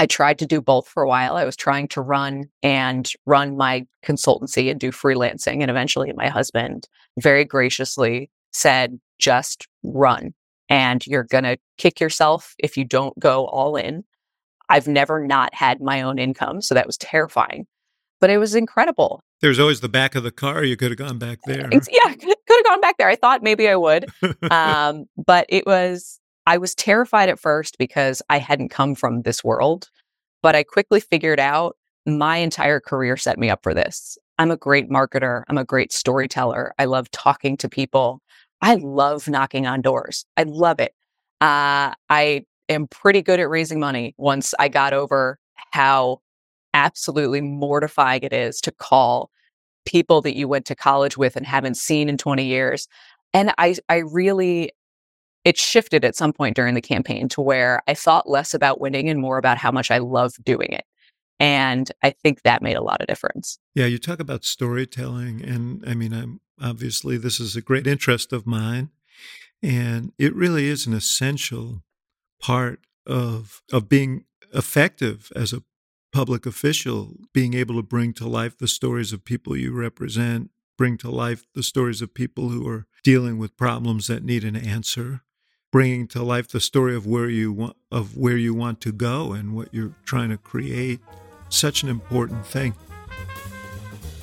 I 0.00 0.06
tried 0.06 0.38
to 0.38 0.46
do 0.46 0.62
both 0.62 0.88
for 0.88 1.02
a 1.02 1.08
while. 1.08 1.36
I 1.36 1.44
was 1.44 1.56
trying 1.56 1.86
to 1.88 2.00
run 2.00 2.46
and 2.62 3.06
run 3.26 3.58
my 3.58 3.86
consultancy 4.02 4.70
and 4.70 4.80
do 4.80 4.90
freelancing. 4.90 5.60
And 5.60 5.70
eventually, 5.70 6.10
my 6.14 6.28
husband 6.28 6.88
very 7.20 7.44
graciously 7.44 8.30
said, 8.50 8.98
just 9.18 9.68
run. 9.82 10.32
And 10.70 11.06
you're 11.06 11.24
going 11.24 11.44
to 11.44 11.58
kick 11.76 12.00
yourself 12.00 12.54
if 12.58 12.78
you 12.78 12.84
don't 12.86 13.16
go 13.18 13.46
all 13.48 13.76
in. 13.76 14.04
I've 14.70 14.88
never 14.88 15.26
not 15.26 15.54
had 15.54 15.82
my 15.82 16.00
own 16.00 16.18
income. 16.18 16.62
So 16.62 16.74
that 16.74 16.86
was 16.86 16.96
terrifying, 16.96 17.66
but 18.20 18.30
it 18.30 18.38
was 18.38 18.54
incredible. 18.54 19.20
There's 19.42 19.58
always 19.58 19.80
the 19.80 19.88
back 19.90 20.14
of 20.14 20.22
the 20.22 20.30
car. 20.30 20.64
You 20.64 20.78
could 20.78 20.92
have 20.92 20.98
gone 20.98 21.18
back 21.18 21.40
there. 21.44 21.68
Ex- 21.72 21.88
Yeah, 21.90 22.14
could 22.14 22.36
have 22.48 22.64
gone 22.64 22.80
back 22.80 22.96
there. 22.96 23.08
I 23.08 23.16
thought 23.16 23.42
maybe 23.42 23.68
I 23.68 23.76
would. 23.76 24.06
um, 24.50 25.04
but 25.16 25.44
it 25.50 25.66
was, 25.66 26.19
I 26.50 26.58
was 26.58 26.74
terrified 26.74 27.28
at 27.28 27.38
first 27.38 27.78
because 27.78 28.22
I 28.28 28.38
hadn't 28.38 28.70
come 28.70 28.96
from 28.96 29.22
this 29.22 29.44
world. 29.44 29.88
But 30.42 30.56
I 30.56 30.64
quickly 30.64 30.98
figured 30.98 31.38
out 31.38 31.76
my 32.06 32.38
entire 32.38 32.80
career 32.80 33.16
set 33.16 33.38
me 33.38 33.48
up 33.48 33.62
for 33.62 33.72
this. 33.72 34.18
I'm 34.36 34.50
a 34.50 34.56
great 34.56 34.90
marketer. 34.90 35.44
I'm 35.48 35.58
a 35.58 35.64
great 35.64 35.92
storyteller. 35.92 36.74
I 36.76 36.86
love 36.86 37.08
talking 37.12 37.56
to 37.58 37.68
people. 37.68 38.20
I 38.62 38.74
love 38.74 39.28
knocking 39.28 39.68
on 39.68 39.80
doors. 39.80 40.24
I 40.36 40.42
love 40.42 40.80
it. 40.80 40.92
Uh, 41.40 41.94
I 42.08 42.44
am 42.68 42.88
pretty 42.88 43.22
good 43.22 43.38
at 43.38 43.48
raising 43.48 43.78
money 43.78 44.16
once 44.18 44.52
I 44.58 44.68
got 44.68 44.92
over 44.92 45.38
how 45.70 46.18
absolutely 46.74 47.42
mortifying 47.42 48.24
it 48.24 48.32
is 48.32 48.60
to 48.62 48.72
call 48.72 49.30
people 49.86 50.20
that 50.22 50.36
you 50.36 50.48
went 50.48 50.66
to 50.66 50.74
college 50.74 51.16
with 51.16 51.36
and 51.36 51.46
haven't 51.46 51.76
seen 51.76 52.08
in 52.08 52.18
20 52.18 52.44
years. 52.44 52.88
And 53.32 53.52
I, 53.56 53.76
I 53.88 53.98
really, 53.98 54.72
it 55.44 55.56
shifted 55.56 56.04
at 56.04 56.16
some 56.16 56.32
point 56.32 56.56
during 56.56 56.74
the 56.74 56.80
campaign 56.80 57.28
to 57.30 57.40
where 57.40 57.82
I 57.88 57.94
thought 57.94 58.28
less 58.28 58.54
about 58.54 58.80
winning 58.80 59.08
and 59.08 59.20
more 59.20 59.38
about 59.38 59.58
how 59.58 59.70
much 59.70 59.90
I 59.90 59.98
love 59.98 60.34
doing 60.44 60.72
it. 60.72 60.84
And 61.38 61.90
I 62.02 62.10
think 62.10 62.42
that 62.42 62.62
made 62.62 62.76
a 62.76 62.82
lot 62.82 63.00
of 63.00 63.06
difference. 63.06 63.58
Yeah, 63.74 63.86
you 63.86 63.98
talk 63.98 64.20
about 64.20 64.44
storytelling, 64.44 65.42
and 65.42 65.82
I 65.86 65.94
mean, 65.94 66.12
I'm 66.12 66.40
obviously 66.60 67.16
this 67.16 67.40
is 67.40 67.56
a 67.56 67.62
great 67.62 67.86
interest 67.86 68.32
of 68.32 68.46
mine, 68.46 68.90
and 69.62 70.12
it 70.18 70.34
really 70.34 70.66
is 70.66 70.86
an 70.86 70.92
essential 70.92 71.82
part 72.40 72.80
of 73.06 73.62
of 73.72 73.88
being 73.88 74.24
effective 74.52 75.32
as 75.34 75.54
a 75.54 75.62
public 76.12 76.44
official, 76.44 77.14
being 77.32 77.54
able 77.54 77.76
to 77.76 77.82
bring 77.82 78.12
to 78.14 78.28
life 78.28 78.58
the 78.58 78.68
stories 78.68 79.12
of 79.12 79.24
people 79.24 79.56
you 79.56 79.72
represent, 79.72 80.50
bring 80.76 80.98
to 80.98 81.10
life 81.10 81.46
the 81.54 81.62
stories 81.62 82.02
of 82.02 82.12
people 82.12 82.48
who 82.50 82.68
are 82.68 82.86
dealing 83.02 83.38
with 83.38 83.56
problems 83.56 84.08
that 84.08 84.24
need 84.24 84.44
an 84.44 84.56
answer, 84.56 85.22
bringing 85.70 86.06
to 86.08 86.22
life 86.22 86.48
the 86.48 86.60
story 86.60 86.96
of 86.96 87.06
where 87.06 87.28
you 87.28 87.52
want 87.52 87.76
of 87.90 88.16
where 88.16 88.36
you 88.36 88.54
want 88.54 88.80
to 88.80 88.92
go 88.92 89.32
and 89.32 89.54
what 89.54 89.72
you're 89.72 89.94
trying 90.04 90.30
to 90.30 90.36
create. 90.36 91.00
Such 91.48 91.82
an 91.82 91.88
important 91.88 92.46
thing. 92.46 92.74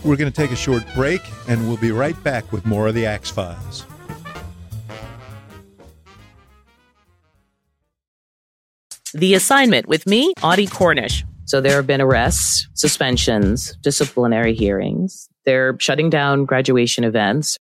We're 0.03 0.15
going 0.15 0.31
to 0.31 0.35
take 0.35 0.51
a 0.51 0.55
short 0.55 0.83
break 0.95 1.21
and 1.47 1.67
we'll 1.67 1.77
be 1.77 1.91
right 1.91 2.21
back 2.23 2.51
with 2.51 2.65
more 2.65 2.87
of 2.87 2.95
the 2.95 3.05
Axe 3.05 3.29
Files. 3.29 3.85
The 9.13 9.33
assignment 9.33 9.87
with 9.87 10.05
me, 10.05 10.33
Audie 10.43 10.67
Cornish. 10.67 11.25
So 11.45 11.61
there 11.61 11.77
have 11.77 11.87
been 11.87 12.01
arrests, 12.01 12.67
suspensions, 12.73 13.75
disciplinary 13.81 14.53
hearings. 14.53 15.29
They're 15.45 15.77
shutting 15.79 16.09
down 16.09 16.45
graduation 16.45 17.03
events. 17.03 17.57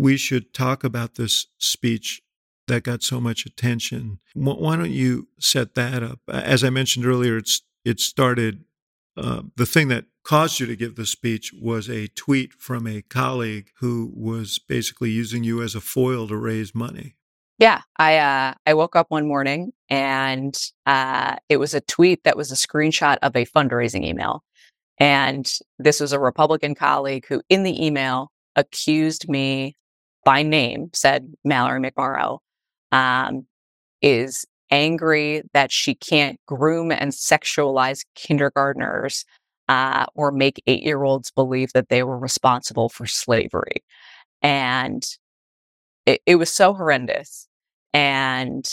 We 0.00 0.16
should 0.16 0.54
talk 0.54 0.82
about 0.82 1.16
this 1.16 1.48
speech 1.58 2.22
that 2.68 2.84
got 2.84 3.02
so 3.02 3.20
much 3.20 3.44
attention. 3.44 4.18
Why 4.32 4.76
don't 4.76 4.90
you 4.90 5.28
set 5.38 5.74
that 5.74 6.02
up? 6.02 6.20
As 6.26 6.64
I 6.64 6.70
mentioned 6.70 7.04
earlier, 7.04 7.36
it's 7.36 7.60
it 7.84 8.00
started. 8.00 8.64
Uh, 9.14 9.42
the 9.56 9.66
thing 9.66 9.88
that 9.88 10.06
caused 10.24 10.58
you 10.58 10.64
to 10.64 10.74
give 10.74 10.96
the 10.96 11.04
speech 11.04 11.52
was 11.60 11.90
a 11.90 12.08
tweet 12.08 12.54
from 12.54 12.86
a 12.86 13.02
colleague 13.02 13.72
who 13.80 14.10
was 14.16 14.58
basically 14.58 15.10
using 15.10 15.44
you 15.44 15.60
as 15.62 15.74
a 15.74 15.82
foil 15.82 16.26
to 16.28 16.36
raise 16.38 16.74
money. 16.74 17.16
Yeah, 17.58 17.82
I 17.98 18.16
uh, 18.16 18.54
I 18.64 18.72
woke 18.72 18.96
up 18.96 19.10
one 19.10 19.28
morning 19.28 19.74
and 19.90 20.58
uh, 20.86 21.36
it 21.50 21.58
was 21.58 21.74
a 21.74 21.82
tweet 21.82 22.24
that 22.24 22.38
was 22.38 22.50
a 22.50 22.54
screenshot 22.54 23.18
of 23.20 23.36
a 23.36 23.44
fundraising 23.44 24.06
email, 24.06 24.44
and 24.96 25.46
this 25.78 26.00
was 26.00 26.14
a 26.14 26.18
Republican 26.18 26.74
colleague 26.74 27.26
who, 27.28 27.42
in 27.50 27.64
the 27.64 27.84
email, 27.84 28.32
accused 28.56 29.28
me 29.28 29.76
by 30.24 30.42
name, 30.42 30.90
said 30.92 31.32
Mallory 31.44 31.80
McMorrow, 31.80 32.38
um, 32.92 33.46
is 34.02 34.44
angry 34.70 35.42
that 35.52 35.72
she 35.72 35.94
can't 35.94 36.38
groom 36.46 36.92
and 36.92 37.12
sexualize 37.12 38.04
kindergartners 38.14 39.24
uh, 39.68 40.06
or 40.14 40.32
make 40.32 40.62
eight 40.66 40.82
year 40.82 41.02
olds 41.02 41.30
believe 41.30 41.72
that 41.72 41.88
they 41.88 42.02
were 42.02 42.18
responsible 42.18 42.88
for 42.88 43.06
slavery. 43.06 43.84
And 44.42 45.04
it, 46.06 46.20
it 46.26 46.36
was 46.36 46.50
so 46.50 46.74
horrendous 46.74 47.46
and 47.92 48.68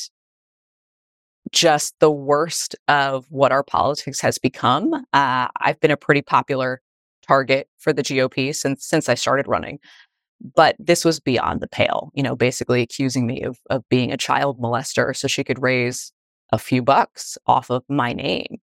just 1.52 1.96
the 2.00 2.12
worst 2.12 2.76
of 2.88 3.26
what 3.30 3.52
our 3.52 3.64
politics 3.64 4.20
has 4.22 4.38
become. 4.38 4.94
Uh, 5.14 5.48
I've 5.60 5.80
been 5.80 5.92
a 5.92 5.98
pretty 5.98 6.22
popular 6.22 6.82
target 7.28 7.68
for 7.78 7.94
the 7.94 8.04
GOP 8.04 8.56
since 8.56 8.86
since 8.86 9.10
I 9.10 9.16
started 9.16 9.48
running 9.48 9.80
but 10.42 10.76
this 10.80 11.04
was 11.04 11.20
beyond 11.20 11.62
the 11.62 11.68
pale, 11.68 12.12
you 12.14 12.24
know, 12.24 12.36
basically 12.36 12.82
accusing 12.82 13.26
me 13.26 13.44
of, 13.44 13.60
of 13.70 13.88
being 13.90 14.12
a 14.12 14.18
child 14.18 14.60
molester 14.60 15.16
so 15.16 15.28
she 15.28 15.44
could 15.44 15.62
raise 15.62 16.12
a 16.52 16.60
few 16.60 16.82
bucks 16.82 17.38
off 17.48 17.70
of 17.70 17.84
my 17.90 18.14
name. 18.14 18.58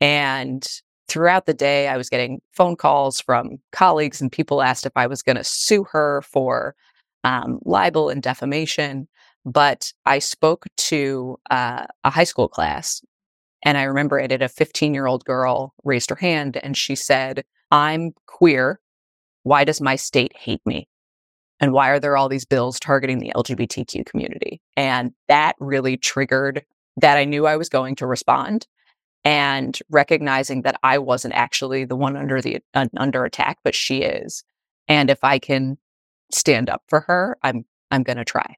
And 0.00 0.66
throughout 1.08 1.46
the 1.46 1.54
day, 1.54 1.88
I 1.88 1.96
was 1.96 2.08
getting 2.08 2.40
phone 2.52 2.76
calls 2.76 3.20
from 3.20 3.58
colleagues, 3.72 4.20
and 4.20 4.30
people 4.30 4.62
asked 4.62 4.86
if 4.86 4.92
I 4.96 5.06
was 5.06 5.22
going 5.22 5.36
to 5.36 5.44
sue 5.44 5.84
her 5.90 6.22
for 6.22 6.74
um, 7.24 7.58
libel 7.64 8.08
and 8.08 8.22
defamation. 8.22 9.08
But 9.44 9.92
I 10.06 10.18
spoke 10.20 10.66
to 10.76 11.38
uh, 11.50 11.86
a 12.04 12.10
high 12.10 12.24
school 12.24 12.48
class, 12.48 13.02
and 13.62 13.76
I 13.76 13.82
remember 13.82 14.18
it 14.18 14.42
a 14.42 14.48
15 14.48 14.94
year 14.94 15.06
old 15.06 15.24
girl 15.24 15.74
raised 15.84 16.10
her 16.10 16.16
hand 16.16 16.58
and 16.62 16.76
she 16.76 16.94
said, 16.94 17.44
I'm 17.70 18.12
queer. 18.26 18.80
Why 19.42 19.64
does 19.64 19.80
my 19.80 19.96
state 19.96 20.36
hate 20.36 20.60
me? 20.66 20.88
And 21.60 21.72
why 21.72 21.90
are 21.90 22.00
there 22.00 22.16
all 22.16 22.28
these 22.28 22.44
bills 22.44 22.80
targeting 22.80 23.18
the 23.18 23.32
LGBTQ 23.36 24.06
community? 24.06 24.60
And 24.76 25.12
that 25.28 25.56
really 25.60 25.96
triggered 25.96 26.64
that 26.96 27.18
I 27.18 27.24
knew 27.24 27.46
I 27.46 27.56
was 27.56 27.68
going 27.68 27.96
to 27.96 28.06
respond 28.06 28.66
and 29.24 29.78
recognizing 29.90 30.62
that 30.62 30.78
I 30.82 30.98
wasn't 30.98 31.34
actually 31.34 31.84
the 31.84 31.96
one 31.96 32.16
under 32.16 32.40
the 32.40 32.60
uh, 32.74 32.86
under 32.96 33.24
attack, 33.24 33.58
but 33.62 33.74
she 33.74 34.02
is. 34.02 34.44
And 34.88 35.10
if 35.10 35.22
I 35.22 35.38
can 35.38 35.76
stand 36.32 36.70
up 36.70 36.82
for 36.88 37.00
her, 37.00 37.36
I'm 37.42 37.64
I'm 37.90 38.02
going 38.02 38.16
to 38.16 38.24
try. 38.24 38.56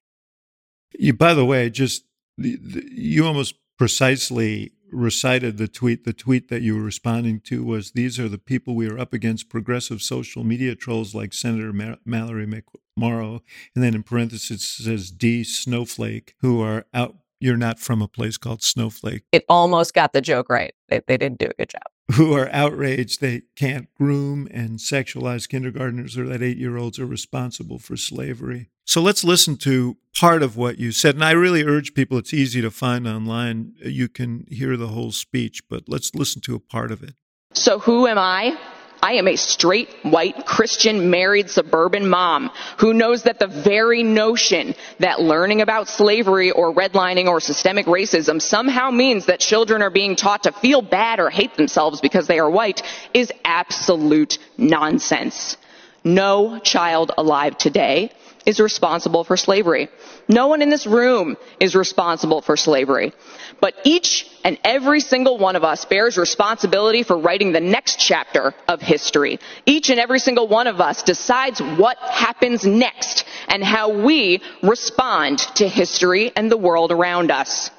You, 0.93 1.15
by 1.15 1.35
the 1.35 1.45
way, 1.45 1.71
just 1.71 2.05
the, 2.39 2.57
the, 2.57 2.85
you 2.93 3.27
almost 3.27 3.55
precisely 3.79 4.73
recited 4.91 5.57
the 5.57 5.69
tweet. 5.69 6.05
The 6.05 6.13
tweet 6.13 6.49
that 6.49 6.63
you 6.63 6.77
were 6.77 6.83
responding 6.83 7.41
to 7.41 7.65
was 7.65 7.93
These 7.93 8.19
are 8.21 8.29
the 8.29 8.39
people 8.39 8.75
we 8.75 8.89
are 8.89 8.99
up 8.99 9.13
against 9.13 9.49
progressive 9.49 10.03
social 10.03 10.45
media 10.45 10.75
trolls 10.75 11.15
like 11.15 11.33
Senator 11.33 11.73
Ma- 11.73 11.97
Mallory 12.05 12.47
McMorrow. 12.47 13.41
And 13.75 13.83
then 13.83 13.95
in 13.95 14.03
parentheses 14.03 14.67
says 14.67 15.11
D 15.11 15.45
Snowflake, 15.45 16.35
who 16.41 16.61
are 16.61 16.87
out. 16.93 17.17
You're 17.41 17.57
not 17.57 17.81
from 17.81 18.01
a 18.01 18.07
place 18.07 18.37
called 18.37 18.63
Snowflake. 18.63 19.25
It 19.33 19.45
almost 19.49 19.95
got 19.95 20.13
the 20.13 20.21
joke 20.21 20.49
right. 20.49 20.75
They, 20.89 21.01
they 21.09 21.17
didn't 21.17 21.39
do 21.39 21.47
a 21.47 21.55
good 21.55 21.71
job. 21.71 21.83
Who 22.13 22.35
are 22.35 22.51
outraged 22.51 23.21
they 23.21 23.43
can't 23.57 23.89
groom 23.95 24.49
and 24.51 24.79
sexualize 24.79 25.49
kindergartners 25.49 26.19
or 26.19 26.27
that 26.27 26.43
eight 26.43 26.59
year 26.59 26.77
olds 26.77 26.99
are 26.99 27.07
responsible 27.07 27.79
for 27.79 27.97
slavery. 27.97 28.69
So 28.85 29.01
let's 29.01 29.25
listen 29.25 29.57
to 29.59 29.97
part 30.19 30.43
of 30.43 30.57
what 30.57 30.79
you 30.79 30.93
said. 30.93 31.15
And 31.15 31.25
I 31.25 31.31
really 31.31 31.65
urge 31.65 31.95
people, 31.95 32.19
it's 32.19 32.35
easy 32.35 32.61
to 32.61 32.71
find 32.71 33.07
online. 33.07 33.75
You 33.83 34.09
can 34.09 34.47
hear 34.51 34.77
the 34.77 34.89
whole 34.89 35.13
speech, 35.13 35.63
but 35.69 35.85
let's 35.89 36.15
listen 36.15 36.43
to 36.43 36.55
a 36.55 36.61
part 36.61 36.91
of 36.91 37.03
it. 37.03 37.15
So 37.55 37.79
who 37.79 38.07
am 38.07 38.19
I? 38.19 38.59
I 39.03 39.15
am 39.15 39.27
a 39.27 39.35
straight, 39.35 39.89
white, 40.03 40.47
Christian, 40.47 41.11
married, 41.11 41.51
suburban 41.51 42.09
mom 42.09 42.53
who 42.79 42.95
knows 42.95 43.25
that 43.25 43.41
the 43.41 43.49
very 43.49 44.05
notion 44.05 44.77
that 45.01 45.21
learning 45.21 45.61
about 45.61 45.89
slavery 45.89 46.53
or 46.53 46.73
redlining 46.73 47.27
or 47.27 47.41
systemic 47.41 47.87
racism 47.87 48.41
somehow 48.41 48.91
means 48.93 49.27
that 49.27 49.41
children 49.41 49.83
are 49.83 49.91
being 49.91 50.15
taught 50.15 50.45
to 50.45 50.53
feel 50.53 50.83
bad 50.83 51.19
or 51.19 51.31
hate 51.31 51.57
themselves 51.57 52.01
because 52.01 52.29
they 52.29 52.39
are 52.39 52.49
white 52.49 52.83
is 53.13 53.33
absolute 53.45 54.39
nonsense. 54.57 55.57
No 56.05 56.61
child 56.61 57.11
alive 57.19 57.59
today 57.59 58.13
is 58.47 58.61
responsible 58.61 59.25
for 59.25 59.37
slavery. 59.37 59.89
No 60.29 60.47
one 60.47 60.63
in 60.63 60.71
this 60.71 60.87
room 60.87 61.37
is 61.61 61.75
responsible 61.75 62.41
for 62.41 62.57
slavery. 62.57 63.13
But 63.61 63.75
each 63.85 64.29
and 64.45 64.59
every 64.65 65.01
single 65.01 65.39
one 65.39 65.57
of 65.57 65.65
us 65.65 65.85
bears 65.85 66.17
responsibility 66.17 67.03
for 67.03 67.19
writing 67.19 67.53
the 67.53 67.61
next 67.61 67.99
chapter 67.99 68.55
of 68.69 68.81
history. 68.81 69.39
Each 69.67 69.91
and 69.91 70.01
every 70.01 70.19
single 70.19 70.49
one 70.49 70.67
of 70.67 70.81
us 70.81 71.03
decides 71.03 71.61
what 71.61 71.99
happens 71.99 72.65
next 72.65 73.25
and 73.49 73.63
how 73.63 73.91
we 74.05 74.43
respond 74.63 75.39
to 75.57 75.69
history 75.69 76.33
and 76.35 76.51
the 76.51 76.57
world 76.57 76.93
around 76.93 77.31
us. 77.31 77.71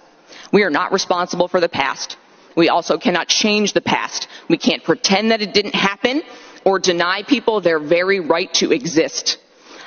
We 0.52 0.64
are 0.64 0.70
not 0.70 0.92
responsible 0.92 1.48
for 1.48 1.60
the 1.60 1.70
past. 1.70 2.18
We 2.56 2.70
also 2.70 2.98
cannot 2.98 3.28
change 3.28 3.74
the 3.74 3.82
past. 3.82 4.28
We 4.48 4.58
can't 4.58 4.84
pretend 4.84 5.32
that 5.32 5.42
it 5.42 5.54
didn't 5.54 5.76
happen 5.76 6.22
or 6.64 6.80
deny 6.80 7.24
people 7.24 7.62
their 7.62 7.80
very 7.80 8.20
right 8.20 8.54
to 8.56 8.72
exist. 8.72 9.38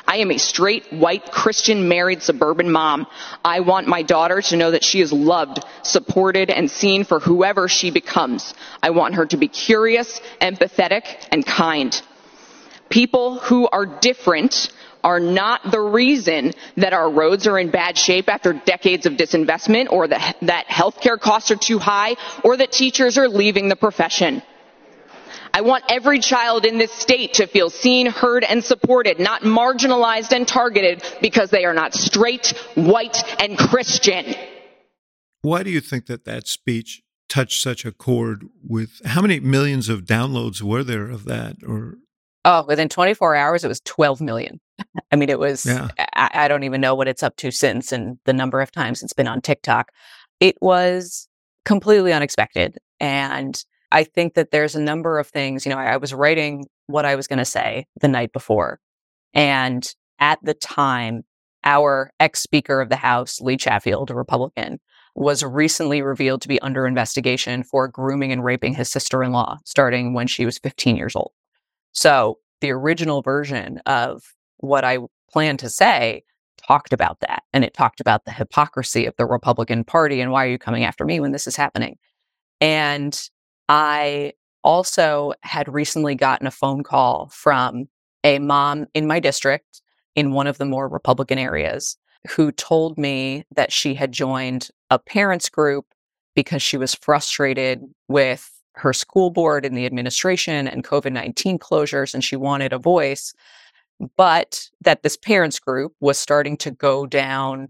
I 0.06 0.18
am 0.18 0.30
a 0.30 0.38
straight, 0.38 0.92
white, 0.92 1.32
Christian, 1.32 1.88
married, 1.88 2.22
suburban 2.22 2.70
mom. 2.70 3.06
I 3.44 3.60
want 3.60 3.88
my 3.88 4.02
daughter 4.02 4.40
to 4.42 4.56
know 4.56 4.70
that 4.70 4.84
she 4.84 5.00
is 5.00 5.12
loved, 5.12 5.64
supported, 5.82 6.50
and 6.50 6.70
seen 6.70 7.04
for 7.04 7.18
whoever 7.18 7.68
she 7.68 7.90
becomes. 7.90 8.54
I 8.82 8.90
want 8.90 9.16
her 9.16 9.26
to 9.26 9.36
be 9.36 9.48
curious, 9.48 10.20
empathetic, 10.40 11.04
and 11.32 11.44
kind. 11.44 12.00
People 12.88 13.38
who 13.38 13.68
are 13.68 13.84
different 13.84 14.70
are 15.02 15.20
not 15.20 15.70
the 15.70 15.80
reason 15.80 16.52
that 16.76 16.92
our 16.92 17.10
roads 17.10 17.46
are 17.46 17.58
in 17.58 17.70
bad 17.70 17.96
shape 17.96 18.28
after 18.28 18.52
decades 18.52 19.06
of 19.06 19.14
disinvestment 19.14 19.90
or 19.90 20.08
that, 20.08 20.36
that 20.42 20.66
healthcare 20.66 21.18
costs 21.18 21.50
are 21.50 21.56
too 21.56 21.78
high 21.78 22.16
or 22.42 22.56
that 22.56 22.72
teachers 22.72 23.18
are 23.18 23.28
leaving 23.28 23.68
the 23.68 23.76
profession. 23.76 24.42
I 25.56 25.62
want 25.62 25.84
every 25.88 26.18
child 26.18 26.66
in 26.66 26.76
this 26.76 26.92
state 26.92 27.32
to 27.34 27.46
feel 27.46 27.70
seen, 27.70 28.04
heard, 28.04 28.44
and 28.44 28.62
supported, 28.62 29.18
not 29.18 29.40
marginalized 29.40 30.32
and 30.32 30.46
targeted 30.46 31.02
because 31.22 31.48
they 31.48 31.64
are 31.64 31.72
not 31.72 31.94
straight, 31.94 32.48
white, 32.74 33.24
and 33.40 33.56
Christian. 33.56 34.34
Why 35.40 35.62
do 35.62 35.70
you 35.70 35.80
think 35.80 36.08
that 36.08 36.26
that 36.26 36.46
speech 36.46 37.02
touched 37.30 37.62
such 37.62 37.86
a 37.86 37.92
chord 37.92 38.44
with 38.62 39.00
how 39.06 39.22
many 39.22 39.40
millions 39.40 39.88
of 39.88 40.02
downloads 40.02 40.60
were 40.60 40.84
there 40.84 41.08
of 41.08 41.24
that 41.24 41.56
or 41.66 41.94
Oh, 42.44 42.66
within 42.68 42.90
24 42.90 43.34
hours, 43.34 43.64
it 43.64 43.68
was 43.68 43.80
12 43.80 44.20
million. 44.20 44.60
I 45.10 45.16
mean, 45.16 45.30
it 45.30 45.38
was, 45.38 45.64
Yeah. 45.64 45.88
I, 45.98 46.30
I 46.34 46.48
don't 46.48 46.64
even 46.64 46.82
know 46.82 46.94
what 46.94 47.08
it's 47.08 47.22
up 47.22 47.34
to 47.36 47.50
since 47.50 47.92
and 47.92 48.18
the 48.26 48.34
number 48.34 48.60
of 48.60 48.70
times 48.70 49.02
it's 49.02 49.14
been 49.14 49.26
on 49.26 49.40
TikTok. 49.40 49.90
It 50.38 50.58
was 50.60 51.28
completely 51.64 52.12
unexpected. 52.12 52.76
And 53.00 53.64
I 53.92 54.04
think 54.04 54.34
that 54.34 54.50
there's 54.50 54.74
a 54.74 54.80
number 54.80 55.18
of 55.18 55.28
things, 55.28 55.64
you 55.64 55.70
know, 55.70 55.78
I, 55.78 55.92
I 55.92 55.96
was 55.96 56.12
writing 56.12 56.66
what 56.86 57.04
I 57.04 57.14
was 57.14 57.26
going 57.26 57.38
to 57.38 57.44
say 57.44 57.86
the 58.00 58.08
night 58.08 58.32
before. 58.32 58.80
And 59.34 59.86
at 60.18 60.38
the 60.42 60.54
time, 60.54 61.24
our 61.64 62.12
ex 62.20 62.40
Speaker 62.40 62.80
of 62.80 62.88
the 62.88 62.96
House, 62.96 63.40
Lee 63.40 63.56
Chatfield, 63.56 64.10
a 64.10 64.14
Republican, 64.14 64.78
was 65.14 65.42
recently 65.42 66.02
revealed 66.02 66.42
to 66.42 66.48
be 66.48 66.60
under 66.60 66.86
investigation 66.86 67.62
for 67.62 67.88
grooming 67.88 68.32
and 68.32 68.44
raping 68.44 68.74
his 68.74 68.90
sister 68.90 69.22
in 69.22 69.32
law 69.32 69.56
starting 69.64 70.12
when 70.12 70.26
she 70.26 70.44
was 70.44 70.58
15 70.58 70.96
years 70.96 71.16
old. 71.16 71.32
So 71.92 72.38
the 72.60 72.70
original 72.70 73.22
version 73.22 73.80
of 73.86 74.22
what 74.58 74.84
I 74.84 74.98
planned 75.30 75.58
to 75.60 75.70
say 75.70 76.22
talked 76.56 76.92
about 76.92 77.20
that. 77.20 77.42
And 77.52 77.64
it 77.64 77.74
talked 77.74 78.00
about 78.00 78.24
the 78.24 78.32
hypocrisy 78.32 79.06
of 79.06 79.14
the 79.16 79.26
Republican 79.26 79.84
Party 79.84 80.20
and 80.20 80.30
why 80.30 80.44
are 80.44 80.50
you 80.50 80.58
coming 80.58 80.84
after 80.84 81.04
me 81.04 81.20
when 81.20 81.32
this 81.32 81.46
is 81.46 81.56
happening? 81.56 81.96
And 82.60 83.18
I 83.68 84.32
also 84.62 85.32
had 85.42 85.72
recently 85.72 86.14
gotten 86.14 86.46
a 86.46 86.50
phone 86.50 86.82
call 86.82 87.28
from 87.32 87.88
a 88.24 88.38
mom 88.38 88.86
in 88.94 89.06
my 89.06 89.20
district 89.20 89.82
in 90.14 90.32
one 90.32 90.46
of 90.46 90.58
the 90.58 90.64
more 90.64 90.88
Republican 90.88 91.38
areas 91.38 91.96
who 92.28 92.50
told 92.50 92.98
me 92.98 93.44
that 93.54 93.72
she 93.72 93.94
had 93.94 94.12
joined 94.12 94.68
a 94.90 94.98
parents 94.98 95.48
group 95.48 95.86
because 96.34 96.62
she 96.62 96.76
was 96.76 96.94
frustrated 96.94 97.82
with 98.08 98.50
her 98.74 98.92
school 98.92 99.30
board 99.30 99.64
and 99.64 99.76
the 99.76 99.86
administration 99.86 100.68
and 100.68 100.84
COVID 100.84 101.12
19 101.12 101.58
closures, 101.58 102.12
and 102.12 102.22
she 102.22 102.36
wanted 102.36 102.72
a 102.72 102.78
voice. 102.78 103.32
But 104.16 104.68
that 104.82 105.02
this 105.02 105.16
parents 105.16 105.58
group 105.58 105.92
was 106.00 106.18
starting 106.18 106.56
to 106.58 106.70
go 106.70 107.06
down 107.06 107.68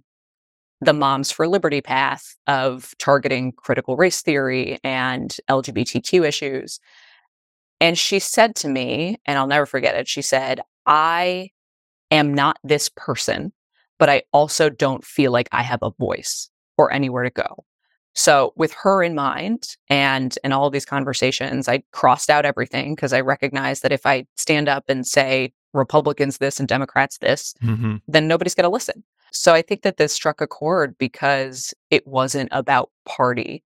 the 0.81 0.93
Moms 0.93 1.31
for 1.31 1.49
Liberty 1.49 1.81
path 1.81 2.37
of 2.47 2.95
targeting 2.99 3.53
critical 3.53 3.97
race 3.97 4.23
theory 4.23 4.79
and 4.85 5.37
LGBTQ 5.49 6.27
issues. 6.27 6.81
And 7.81 7.99
she 7.99 8.19
said 8.19 8.55
to 8.57 8.69
me, 8.69 9.19
and 9.27 9.39
I'll 9.39 9.47
never 9.47 9.67
forget 9.67 9.95
it, 9.95 10.09
she 10.09 10.23
said, 10.23 10.61
I 10.87 11.51
am 12.11 12.33
not 12.35 12.59
this 12.63 12.89
person, 12.89 13.53
but 13.99 14.09
I 14.09 14.23
also 14.33 14.71
don't 14.71 15.05
feel 15.05 15.33
like 15.33 15.49
I 15.53 15.63
have 15.63 15.81
a 15.83 15.91
voice 15.99 16.51
or 16.79 16.93
anywhere 16.93 17.25
to 17.25 17.31
go. 17.31 17.65
So 18.15 18.55
with 18.57 18.73
her 18.73 19.03
in 19.03 19.15
mind 19.15 19.77
and 19.91 20.39
in 20.43 20.53
all 20.53 20.71
these 20.71 20.87
conversations, 20.87 21.69
I 21.69 21.83
crossed 21.93 22.31
out 22.31 22.47
everything 22.47 22.95
because 22.95 23.13
I 23.13 23.21
recognized 23.21 23.83
that 23.83 23.93
if 23.93 24.07
I 24.07 24.27
stand 24.37 24.69
up 24.71 24.85
and 24.89 25.07
say 25.07 25.53
Republicans 25.75 26.39
this 26.39 26.59
and 26.59 26.67
Democrats 26.67 27.19
this, 27.19 27.53
Mhm. 27.63 28.01
then 28.09 28.27
nobody's 28.27 28.55
going 28.55 28.65
to 28.65 28.71
listen. 28.71 29.05
So 29.33 29.53
I 29.55 29.63
think 29.63 29.83
that 29.83 29.97
this 29.97 30.13
struck 30.13 30.41
a 30.41 30.47
chord 30.47 30.97
because 30.99 31.75
it 31.91 32.07
wasn't 32.07 32.49
about 32.53 32.91
party 33.07 33.63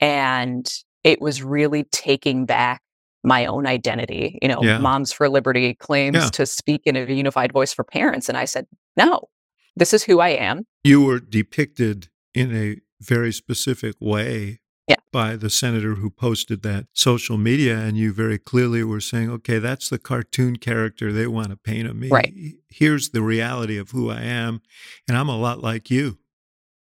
and 0.00 0.70
it 1.04 1.20
was 1.20 1.42
really 1.42 1.84
taking 1.84 2.46
back 2.46 2.82
my 3.24 3.46
own 3.46 3.66
identity. 3.66 4.38
You 4.42 4.48
know, 4.48 4.62
Yeah. 4.62 4.78
Moms 4.78 5.12
for 5.12 5.28
Liberty 5.28 5.74
claims 5.74 6.16
Yeah. 6.16 6.30
to 6.30 6.46
speak 6.46 6.82
in 6.84 6.96
a 6.96 7.04
unified 7.04 7.52
voice 7.52 7.72
for 7.72 7.84
parents. 7.84 8.28
And 8.28 8.38
I 8.38 8.44
said, 8.44 8.66
no, 8.96 9.28
this 9.76 9.92
is 9.92 10.04
who 10.04 10.20
I 10.20 10.30
am. 10.30 10.66
you 10.84 11.02
were 11.02 11.18
depicted 11.20 12.08
in 12.34 12.54
a 12.54 12.76
very 13.00 13.32
specific 13.32 13.94
way 14.00 14.60
Yeah. 14.88 14.96
by 15.12 15.36
the 15.36 15.50
senator 15.50 15.96
who 15.96 16.08
posted 16.10 16.62
that 16.62 16.86
social 16.94 17.36
media 17.36 17.76
and 17.78 17.96
you 17.98 18.12
very 18.12 18.38
clearly 18.38 18.82
were 18.82 19.00
saying 19.00 19.30
okay 19.30 19.58
that's 19.58 19.88
the 19.90 19.98
cartoon 19.98 20.56
character 20.56 21.12
they 21.12 21.26
want 21.26 21.50
to 21.50 21.56
paint 21.56 21.86
of 21.88 21.94
me 21.96 22.08
Right. 22.08 22.32
here's 22.68 23.10
the 23.10 23.22
reality 23.22 23.76
of 23.76 23.90
who 23.90 24.10
i 24.10 24.20
am 24.22 24.62
and 25.06 25.16
i'm 25.18 25.28
a 25.28 25.36
lot 25.36 25.60
like 25.62 25.90
you 25.90 26.18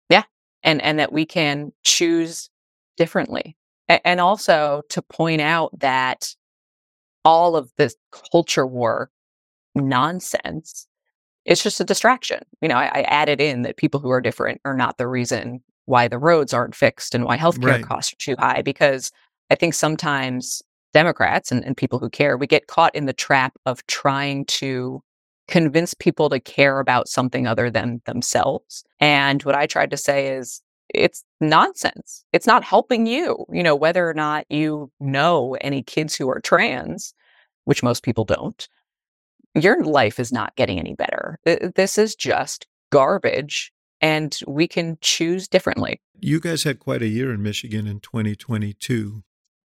Yeah. 0.10 0.24
and 0.64 0.82
and 0.82 0.98
that 1.00 1.14
we 1.14 1.26
can 1.26 1.72
choose 1.84 2.50
differently 2.98 3.56
A- 3.90 4.06
and 4.08 4.20
also 4.20 4.82
to 4.90 5.02
point 5.04 5.42
out 5.42 5.78
that 5.80 6.36
all 7.26 7.56
of 7.56 7.72
this 7.78 7.96
culture 8.32 8.66
war 8.68 9.12
nonsense 9.76 10.88
it's 11.46 11.64
just 11.64 11.80
a 11.80 11.84
distraction 11.84 12.40
you 12.62 12.68
know 12.68 12.76
I, 12.76 12.86
I 12.86 13.02
added 13.04 13.42
in 13.42 13.64
that 13.64 13.78
people 13.78 14.00
who 14.00 14.10
are 14.12 14.22
different 14.22 14.62
are 14.66 14.76
not 14.76 14.98
the 14.98 15.08
reason 15.08 15.62
why 15.86 16.08
the 16.08 16.18
roads 16.18 16.54
aren't 16.54 16.76
fixed 16.76 17.14
and 17.16 17.26
why 17.26 17.38
healthcare 17.38 17.68
Right. 17.68 17.84
costs 17.84 18.14
are 18.14 18.18
too 18.18 18.36
high 18.40 18.62
because 18.62 19.12
i 19.50 19.56
think 19.56 19.74
sometimes 19.74 20.62
democrats 20.94 21.52
and, 21.52 21.64
and 21.66 21.76
people 21.76 22.00
who 22.00 22.10
care 22.10 22.38
we 22.38 22.48
get 22.48 22.68
caught 22.68 22.96
in 22.96 23.06
the 23.06 23.14
trap 23.14 23.54
of 23.66 23.86
trying 23.88 24.46
to 24.46 25.02
convince 25.50 25.94
people 25.94 26.30
to 26.30 26.40
care 26.40 26.80
about 26.80 27.10
something 27.10 27.46
other 27.48 27.70
than 27.70 28.02
themselves. 28.06 28.86
And 29.02 29.44
what 29.44 29.56
I 29.56 29.66
tried 29.66 29.92
to 29.92 29.98
say 29.98 30.30
is 30.30 30.62
it's 30.88 31.24
nonsense. 31.42 32.24
It's 32.32 32.48
not 32.48 32.64
helping 32.64 33.06
you, 33.06 33.46
you 33.52 33.62
know, 33.62 33.76
whether 33.76 34.10
or 34.10 34.14
not 34.14 34.46
you 34.50 34.90
know 35.02 35.58
any 35.60 35.84
kids 35.84 36.16
who 36.16 36.30
are 36.30 36.40
trans, 36.40 37.14
which 37.66 37.84
most 37.84 38.04
people 38.04 38.24
don't. 38.24 38.68
Your 39.54 39.84
life 39.84 40.18
is 40.18 40.32
not 40.32 40.56
getting 40.56 40.80
any 40.80 40.96
better. 40.96 41.40
This 41.44 41.98
is 41.98 42.16
just 42.16 42.66
garbage 42.90 43.73
and 44.04 44.40
we 44.48 44.68
can 44.68 44.98
choose 45.02 45.48
differently. 45.48 46.00
you 46.20 46.40
guys 46.40 46.64
had 46.64 46.80
quite 46.80 47.02
a 47.02 47.08
year 47.08 47.34
in 47.34 47.42
michigan 47.42 47.88
in 47.88 48.00
2022 48.00 49.24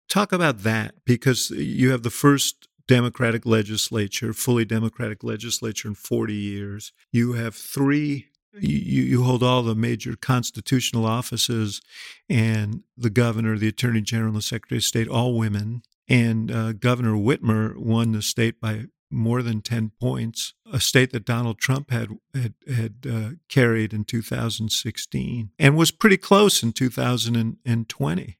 talk 0.08 0.32
about 0.32 0.60
that 0.60 0.94
because 1.06 1.50
you 1.50 1.92
have 1.92 2.04
the 2.04 2.10
first 2.10 2.68
democratic 2.88 3.46
legislature 3.46 4.34
fully 4.34 4.66
democratic 4.66 5.24
legislature 5.24 5.88
in 5.88 5.96
40 5.96 6.34
years. 6.34 6.94
You 7.12 7.34
have 7.34 7.56
three 7.56 8.28
you, 8.58 9.04
you 9.04 9.24
hold 9.24 9.44
all 9.44 9.64
the 9.64 9.76
major 9.76 10.16
constitutional 10.16 11.06
offices 11.06 11.82
and 12.30 12.84
the 12.96 13.10
governor 13.10 13.58
the 13.58 13.68
attorney 13.68 14.02
general 14.02 14.30
and 14.30 14.38
the 14.38 14.42
secretary 14.42 14.78
of 14.78 14.84
state 14.84 15.10
all 15.10 15.38
women. 15.38 15.82
And 16.08 16.52
uh, 16.52 16.72
governor 16.74 17.14
whitmer 17.14 17.76
won 17.76 18.14
the 18.14 18.22
state 18.22 18.62
by 18.62 18.86
more 19.12 19.42
than 19.42 19.62
10 19.62 19.92
points 20.00 20.54
a 20.72 20.80
state 20.80 21.12
that 21.12 21.26
donald 21.26 21.60
trump 21.60 21.92
had 21.92 22.10
had, 22.34 22.54
had 22.68 22.94
uh, 23.10 23.30
carried 23.50 23.94
in 23.94 24.04
2016 24.04 25.52
and 25.60 25.78
was 25.78 25.92
pretty 25.92 26.18
close 26.18 26.64
in 26.64 26.72
2020 26.72 28.38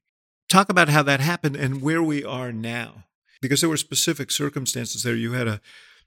talk 0.48 0.68
about 0.68 0.88
how 0.88 1.02
that 1.02 1.20
happened 1.20 1.56
and 1.56 1.82
where 1.82 2.02
we 2.02 2.24
are 2.24 2.52
now 2.52 3.04
because 3.40 3.60
there 3.60 3.70
were 3.70 3.76
specific 3.76 4.30
circumstances 4.30 5.02
there. 5.02 5.14
You 5.14 5.32
had 5.32 5.48
a 5.48 5.60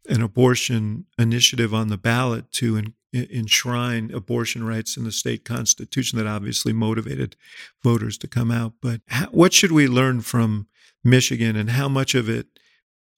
an 0.07 0.21
abortion 0.21 1.05
initiative 1.17 1.73
on 1.73 1.89
the 1.89 1.97
ballot 1.97 2.49
to 2.53 2.77
en- 2.77 2.93
enshrine 3.13 4.09
abortion 4.13 4.63
rights 4.63 4.95
in 4.95 5.03
the 5.03 5.11
state 5.11 5.43
constitution 5.43 6.17
that 6.17 6.25
obviously 6.25 6.71
motivated 6.71 7.35
voters 7.83 8.17
to 8.17 8.25
come 8.25 8.49
out. 8.49 8.73
But 8.81 9.01
how, 9.07 9.25
what 9.27 9.51
should 9.51 9.73
we 9.73 9.87
learn 9.87 10.21
from 10.21 10.67
michigan 11.03 11.55
and 11.55 11.71
how 11.71 11.89
much 11.89 12.15
of 12.15 12.29
it 12.29 12.47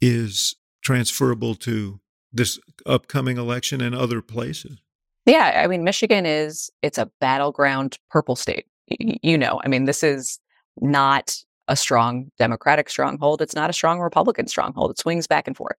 is 0.02 0.56
transferable 0.82 1.55
to 1.55 1.99
this 2.34 2.59
upcoming 2.86 3.38
election 3.38 3.82
and 3.82 3.93
other 3.95 4.21
places 4.21 4.77
Yeah, 5.25 5.61
I 5.63 5.67
mean, 5.67 5.84
Michigan 5.84 6.25
is 6.25 6.69
it's 6.82 6.97
a 6.97 7.09
battleground 7.19 7.97
purple 8.09 8.36
state. 8.36 8.65
Y- 8.89 9.17
You 9.21 9.38
know, 9.38 9.59
I 9.63 9.67
mean, 9.67 9.86
this 9.86 10.03
is 10.03 10.39
not 10.79 11.36
a 11.67 11.75
strong 11.75 12.32
Democratic 12.38 12.89
stronghold. 12.89 13.41
It's 13.41 13.55
not 13.55 13.69
a 13.69 13.73
strong 13.73 13.99
Republican 13.99 14.47
stronghold. 14.47 14.91
It 14.91 14.99
swings 14.99 15.27
back 15.27 15.47
and 15.47 15.55
forth. 15.55 15.77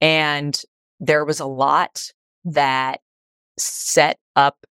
And 0.00 0.60
there 1.00 1.24
was 1.24 1.40
a 1.40 1.46
lot 1.46 2.12
that 2.44 3.00
set 3.58 4.18
up 4.36 4.64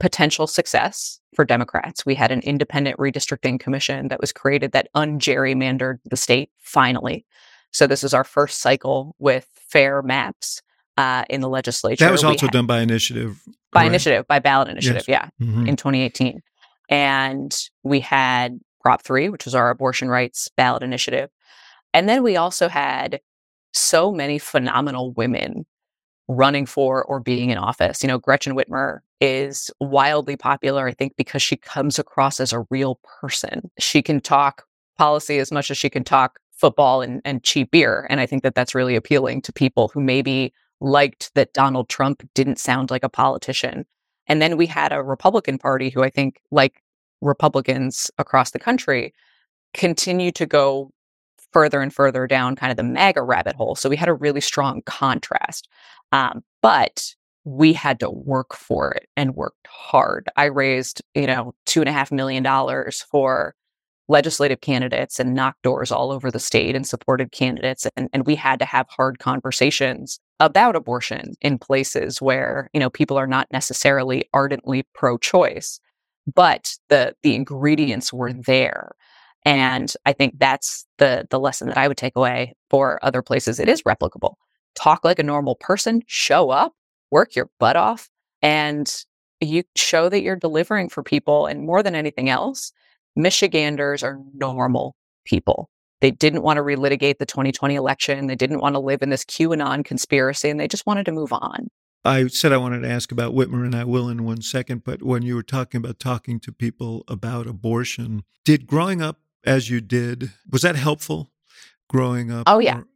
potential 0.00 0.46
success 0.46 1.20
for 1.34 1.44
Democrats. 1.44 2.04
We 2.04 2.14
had 2.14 2.32
an 2.32 2.40
independent 2.40 2.98
redistricting 2.98 3.60
commission 3.60 4.08
that 4.08 4.20
was 4.20 4.32
created 4.32 4.72
that 4.72 4.88
ungerrymandered 4.96 5.98
the 6.04 6.16
state 6.16 6.50
finally. 6.60 7.24
So 7.74 7.86
this 7.86 8.04
is 8.04 8.14
our 8.14 8.24
first 8.24 8.60
cycle 8.60 9.14
with 9.18 9.46
fair 9.68 10.00
maps 10.00 10.62
uh, 10.96 11.24
in 11.28 11.40
the 11.40 11.48
legislature. 11.48 12.04
that 12.04 12.12
was 12.12 12.22
also 12.22 12.46
had- 12.46 12.52
done 12.52 12.66
by 12.66 12.80
initiative 12.80 13.42
by 13.72 13.82
initiative, 13.84 14.24
by 14.28 14.38
ballot 14.38 14.68
initiative, 14.68 15.02
yeah, 15.08 15.28
Mhm. 15.42 15.66
in 15.68 15.74
2018. 15.74 16.40
And 16.88 17.52
we 17.82 17.98
had 17.98 18.60
Prop 18.80 19.02
3, 19.02 19.28
which 19.28 19.44
was 19.44 19.54
our 19.56 19.68
abortion 19.70 20.08
rights 20.08 20.48
ballot 20.56 20.84
initiative. 20.84 21.28
And 21.92 22.08
then 22.08 22.22
we 22.22 22.36
also 22.36 22.68
had 22.68 23.20
so 23.72 24.12
many 24.12 24.38
phenomenal 24.38 25.12
women 25.14 25.66
running 26.28 26.66
for 26.66 27.02
or 27.04 27.18
being 27.18 27.50
in 27.50 27.58
office. 27.58 28.04
You 28.04 28.06
know, 28.08 28.18
Gretchen 28.18 28.54
Whitmer 28.54 29.00
is 29.20 29.70
wildly 29.80 30.36
popular, 30.36 30.86
I 30.86 30.92
think, 30.92 31.16
because 31.16 31.42
she 31.42 31.56
comes 31.56 31.98
across 31.98 32.38
as 32.38 32.52
a 32.52 32.64
real 32.70 33.00
person. 33.20 33.70
She 33.80 34.00
can 34.02 34.20
talk 34.20 34.64
policy 34.96 35.38
as 35.40 35.50
much 35.50 35.70
as 35.72 35.76
she 35.76 35.90
can 35.90 36.04
talk 36.04 36.38
football 36.64 37.02
and, 37.02 37.20
and 37.26 37.44
cheap 37.44 37.70
beer. 37.72 38.06
And 38.08 38.20
I 38.20 38.26
think 38.26 38.42
that 38.42 38.54
that's 38.54 38.74
really 38.74 38.96
appealing 38.96 39.42
to 39.42 39.52
people 39.52 39.88
who 39.92 40.00
maybe 40.00 40.50
liked 40.80 41.30
that 41.34 41.52
Donald 41.52 41.90
Trump 41.90 42.26
didn't 42.34 42.58
sound 42.58 42.90
like 42.90 43.04
a 43.04 43.08
politician. 43.10 43.84
And 44.28 44.40
then 44.40 44.56
we 44.56 44.64
had 44.64 44.90
a 44.90 45.02
Republican 45.02 45.58
Party 45.58 45.90
who 45.90 46.02
I 46.02 46.08
think, 46.08 46.40
like 46.50 46.82
Republicans 47.20 48.10
across 48.16 48.52
the 48.52 48.58
country, 48.58 49.12
continue 49.74 50.32
to 50.32 50.46
go 50.46 50.90
further 51.52 51.82
and 51.82 51.92
further 51.92 52.26
down 52.26 52.56
kind 52.56 52.70
of 52.70 52.78
the 52.78 52.82
MAGA 52.82 53.22
rabbit 53.22 53.56
hole. 53.56 53.74
So 53.74 53.90
we 53.90 53.96
had 53.96 54.08
a 54.08 54.14
really 54.14 54.40
strong 54.40 54.80
contrast. 54.86 55.68
Um, 56.12 56.42
but 56.62 57.14
we 57.44 57.74
had 57.74 58.00
to 58.00 58.08
work 58.08 58.54
for 58.54 58.90
it 58.92 59.06
and 59.18 59.36
worked 59.36 59.66
hard. 59.68 60.30
I 60.34 60.44
raised, 60.46 61.02
you 61.14 61.26
know, 61.26 61.54
two 61.66 61.80
and 61.80 61.90
a 61.90 61.92
half 61.92 62.10
million 62.10 62.42
dollars 62.42 63.02
for 63.10 63.54
legislative 64.08 64.60
candidates 64.60 65.18
and 65.18 65.34
knocked 65.34 65.62
doors 65.62 65.90
all 65.90 66.12
over 66.12 66.30
the 66.30 66.38
state 66.38 66.76
and 66.76 66.86
supported 66.86 67.32
candidates. 67.32 67.86
And, 67.96 68.08
and 68.12 68.26
we 68.26 68.34
had 68.34 68.58
to 68.58 68.64
have 68.64 68.86
hard 68.88 69.18
conversations 69.18 70.20
about 70.40 70.76
abortion 70.76 71.34
in 71.40 71.58
places 71.58 72.20
where, 72.20 72.68
you 72.72 72.80
know, 72.80 72.90
people 72.90 73.16
are 73.16 73.26
not 73.26 73.48
necessarily 73.50 74.28
ardently 74.34 74.84
pro-choice, 74.94 75.80
but 76.34 76.74
the 76.88 77.14
the 77.22 77.34
ingredients 77.34 78.12
were 78.12 78.32
there. 78.32 78.92
And 79.44 79.92
I 80.06 80.12
think 80.12 80.38
that's 80.38 80.86
the 80.98 81.26
the 81.30 81.40
lesson 81.40 81.68
that 81.68 81.78
I 81.78 81.88
would 81.88 81.96
take 81.96 82.16
away 82.16 82.54
for 82.70 82.98
other 83.02 83.22
places. 83.22 83.60
It 83.60 83.68
is 83.68 83.82
replicable. 83.82 84.34
Talk 84.74 85.04
like 85.04 85.18
a 85.18 85.22
normal 85.22 85.54
person, 85.54 86.02
show 86.06 86.50
up, 86.50 86.72
work 87.10 87.36
your 87.36 87.48
butt 87.60 87.76
off, 87.76 88.10
and 88.42 89.04
you 89.40 89.62
show 89.76 90.08
that 90.08 90.22
you're 90.22 90.36
delivering 90.36 90.88
for 90.88 91.02
people. 91.02 91.46
And 91.46 91.64
more 91.64 91.82
than 91.82 91.94
anything 91.94 92.28
else, 92.28 92.72
Michiganders 93.16 94.02
are 94.02 94.18
normal 94.34 94.96
people. 95.24 95.68
They 96.00 96.10
didn't 96.10 96.42
want 96.42 96.58
to 96.58 96.62
relitigate 96.62 97.18
the 97.18 97.26
2020 97.26 97.74
election. 97.74 98.26
They 98.26 98.36
didn't 98.36 98.60
want 98.60 98.74
to 98.74 98.80
live 98.80 99.02
in 99.02 99.10
this 99.10 99.24
QAnon 99.24 99.84
conspiracy, 99.84 100.50
and 100.50 100.60
they 100.60 100.68
just 100.68 100.86
wanted 100.86 101.06
to 101.06 101.12
move 101.12 101.32
on. 101.32 101.68
I 102.04 102.26
said 102.26 102.52
I 102.52 102.58
wanted 102.58 102.80
to 102.80 102.90
ask 102.90 103.10
about 103.10 103.34
Whitmer, 103.34 103.64
and 103.64 103.74
I 103.74 103.84
will 103.84 104.08
in 104.10 104.24
one 104.24 104.42
second. 104.42 104.84
But 104.84 105.02
when 105.02 105.22
you 105.22 105.34
were 105.34 105.42
talking 105.42 105.78
about 105.78 105.98
talking 105.98 106.38
to 106.40 106.52
people 106.52 107.04
about 107.08 107.46
abortion, 107.46 108.24
did 108.44 108.66
growing 108.66 109.00
up 109.00 109.20
as 109.44 109.70
you 109.70 109.80
did 109.80 110.32
was 110.50 110.62
that 110.62 110.76
helpful? 110.76 111.30
Growing 111.88 112.30
up? 112.30 112.44
Oh 112.46 112.58
yeah, 112.58 112.80
or- 112.80 112.86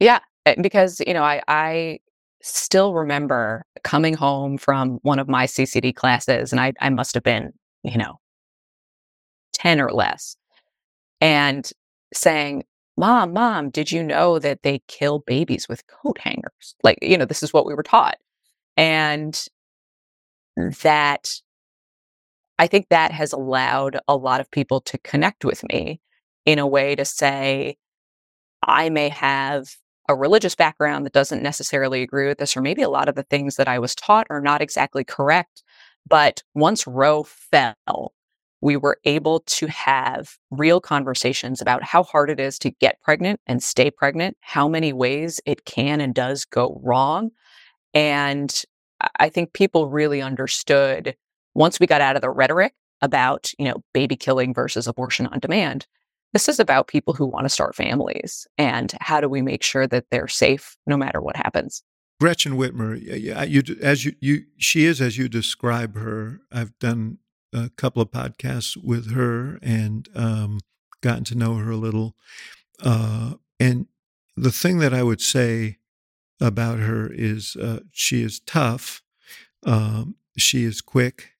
yeah. 0.00 0.18
Eh, 0.46 0.56
because 0.60 1.00
you 1.06 1.14
know, 1.14 1.22
I 1.22 1.42
I 1.46 2.00
still 2.42 2.94
remember 2.94 3.64
coming 3.84 4.14
home 4.14 4.58
from 4.58 4.98
one 5.02 5.20
of 5.20 5.28
my 5.28 5.46
CCD 5.46 5.94
classes, 5.94 6.50
and 6.50 6.60
I 6.60 6.72
I 6.80 6.90
must 6.90 7.14
have 7.14 7.22
been 7.22 7.52
you 7.84 7.98
know 7.98 8.18
10 9.60 9.80
or 9.80 9.90
less, 9.90 10.36
and 11.20 11.70
saying, 12.12 12.64
Mom, 12.96 13.32
Mom, 13.32 13.70
did 13.70 13.92
you 13.92 14.02
know 14.02 14.38
that 14.38 14.62
they 14.62 14.82
kill 14.88 15.20
babies 15.20 15.68
with 15.68 15.86
coat 15.86 16.18
hangers? 16.18 16.74
Like, 16.82 16.98
you 17.02 17.16
know, 17.16 17.24
this 17.24 17.42
is 17.42 17.52
what 17.52 17.66
we 17.66 17.74
were 17.74 17.82
taught. 17.82 18.18
And 18.76 19.40
that 20.82 21.40
I 22.58 22.66
think 22.66 22.88
that 22.90 23.12
has 23.12 23.32
allowed 23.32 23.98
a 24.06 24.16
lot 24.16 24.40
of 24.40 24.50
people 24.50 24.80
to 24.82 24.98
connect 24.98 25.44
with 25.44 25.62
me 25.72 26.00
in 26.44 26.58
a 26.58 26.66
way 26.66 26.94
to 26.94 27.04
say, 27.04 27.76
I 28.62 28.90
may 28.90 29.08
have 29.08 29.76
a 30.08 30.14
religious 30.14 30.54
background 30.54 31.06
that 31.06 31.12
doesn't 31.12 31.42
necessarily 31.42 32.02
agree 32.02 32.26
with 32.26 32.38
this, 32.38 32.56
or 32.56 32.60
maybe 32.60 32.82
a 32.82 32.90
lot 32.90 33.08
of 33.08 33.14
the 33.14 33.22
things 33.22 33.56
that 33.56 33.68
I 33.68 33.78
was 33.78 33.94
taught 33.94 34.26
are 34.28 34.40
not 34.40 34.60
exactly 34.60 35.04
correct. 35.04 35.62
But 36.06 36.42
once 36.54 36.86
Roe 36.86 37.22
fell, 37.22 38.12
we 38.60 38.76
were 38.76 38.98
able 39.04 39.40
to 39.40 39.66
have 39.68 40.36
real 40.50 40.80
conversations 40.80 41.60
about 41.60 41.82
how 41.82 42.02
hard 42.02 42.30
it 42.30 42.38
is 42.38 42.58
to 42.60 42.70
get 42.70 43.00
pregnant 43.00 43.40
and 43.46 43.62
stay 43.62 43.90
pregnant, 43.90 44.36
how 44.40 44.68
many 44.68 44.92
ways 44.92 45.40
it 45.46 45.64
can 45.64 46.00
and 46.00 46.14
does 46.14 46.44
go 46.44 46.80
wrong. 46.82 47.30
And 47.94 48.62
I 49.18 49.28
think 49.28 49.54
people 49.54 49.88
really 49.88 50.20
understood 50.20 51.16
once 51.54 51.80
we 51.80 51.86
got 51.86 52.02
out 52.02 52.16
of 52.16 52.22
the 52.22 52.30
rhetoric 52.30 52.74
about, 53.00 53.50
you 53.58 53.64
know, 53.64 53.82
baby 53.94 54.16
killing 54.16 54.52
versus 54.52 54.86
abortion 54.86 55.26
on 55.28 55.38
demand. 55.38 55.86
This 56.32 56.48
is 56.48 56.60
about 56.60 56.86
people 56.86 57.14
who 57.14 57.26
want 57.26 57.44
to 57.46 57.48
start 57.48 57.74
families 57.74 58.46
and 58.56 58.92
how 59.00 59.20
do 59.20 59.28
we 59.28 59.42
make 59.42 59.62
sure 59.62 59.86
that 59.86 60.04
they're 60.10 60.28
safe 60.28 60.76
no 60.86 60.96
matter 60.96 61.20
what 61.20 61.36
happens. 61.36 61.82
Gretchen 62.20 62.52
Whitmer, 62.52 63.00
you, 63.00 63.76
as 63.80 64.04
you, 64.04 64.12
you, 64.20 64.44
she 64.58 64.84
is 64.84 65.00
as 65.00 65.16
you 65.16 65.28
describe 65.28 65.96
her. 65.96 66.40
I've 66.52 66.78
done 66.78 67.18
a 67.52 67.70
couple 67.70 68.02
of 68.02 68.10
podcasts 68.10 68.76
with 68.76 69.12
her 69.12 69.58
and 69.62 70.08
um, 70.14 70.60
gotten 71.00 71.24
to 71.24 71.34
know 71.34 71.56
her 71.56 71.70
a 71.70 71.76
little. 71.76 72.14
Uh, 72.82 73.34
and 73.58 73.86
the 74.36 74.52
thing 74.52 74.78
that 74.78 74.94
I 74.94 75.02
would 75.02 75.20
say 75.20 75.78
about 76.40 76.78
her 76.78 77.10
is 77.12 77.56
uh, 77.56 77.80
she 77.92 78.22
is 78.22 78.40
tough, 78.40 79.02
um, 79.64 80.16
she 80.38 80.64
is 80.64 80.80
quick, 80.80 81.32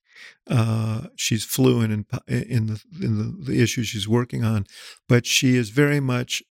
uh, 0.48 1.02
she's 1.16 1.44
fluent 1.44 1.92
in 1.92 2.06
in 2.28 2.66
the 2.66 2.82
in 3.00 3.18
the, 3.18 3.52
the 3.52 3.66
she's 3.66 4.08
working 4.08 4.44
on, 4.44 4.66
but 5.08 5.24
she 5.24 5.56
is 5.56 5.70
very 5.70 6.00
much 6.00 6.42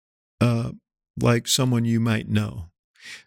uh, 0.42 0.72
like 1.20 1.48
someone 1.48 1.86
you 1.86 2.00
might 2.00 2.28
know, 2.28 2.72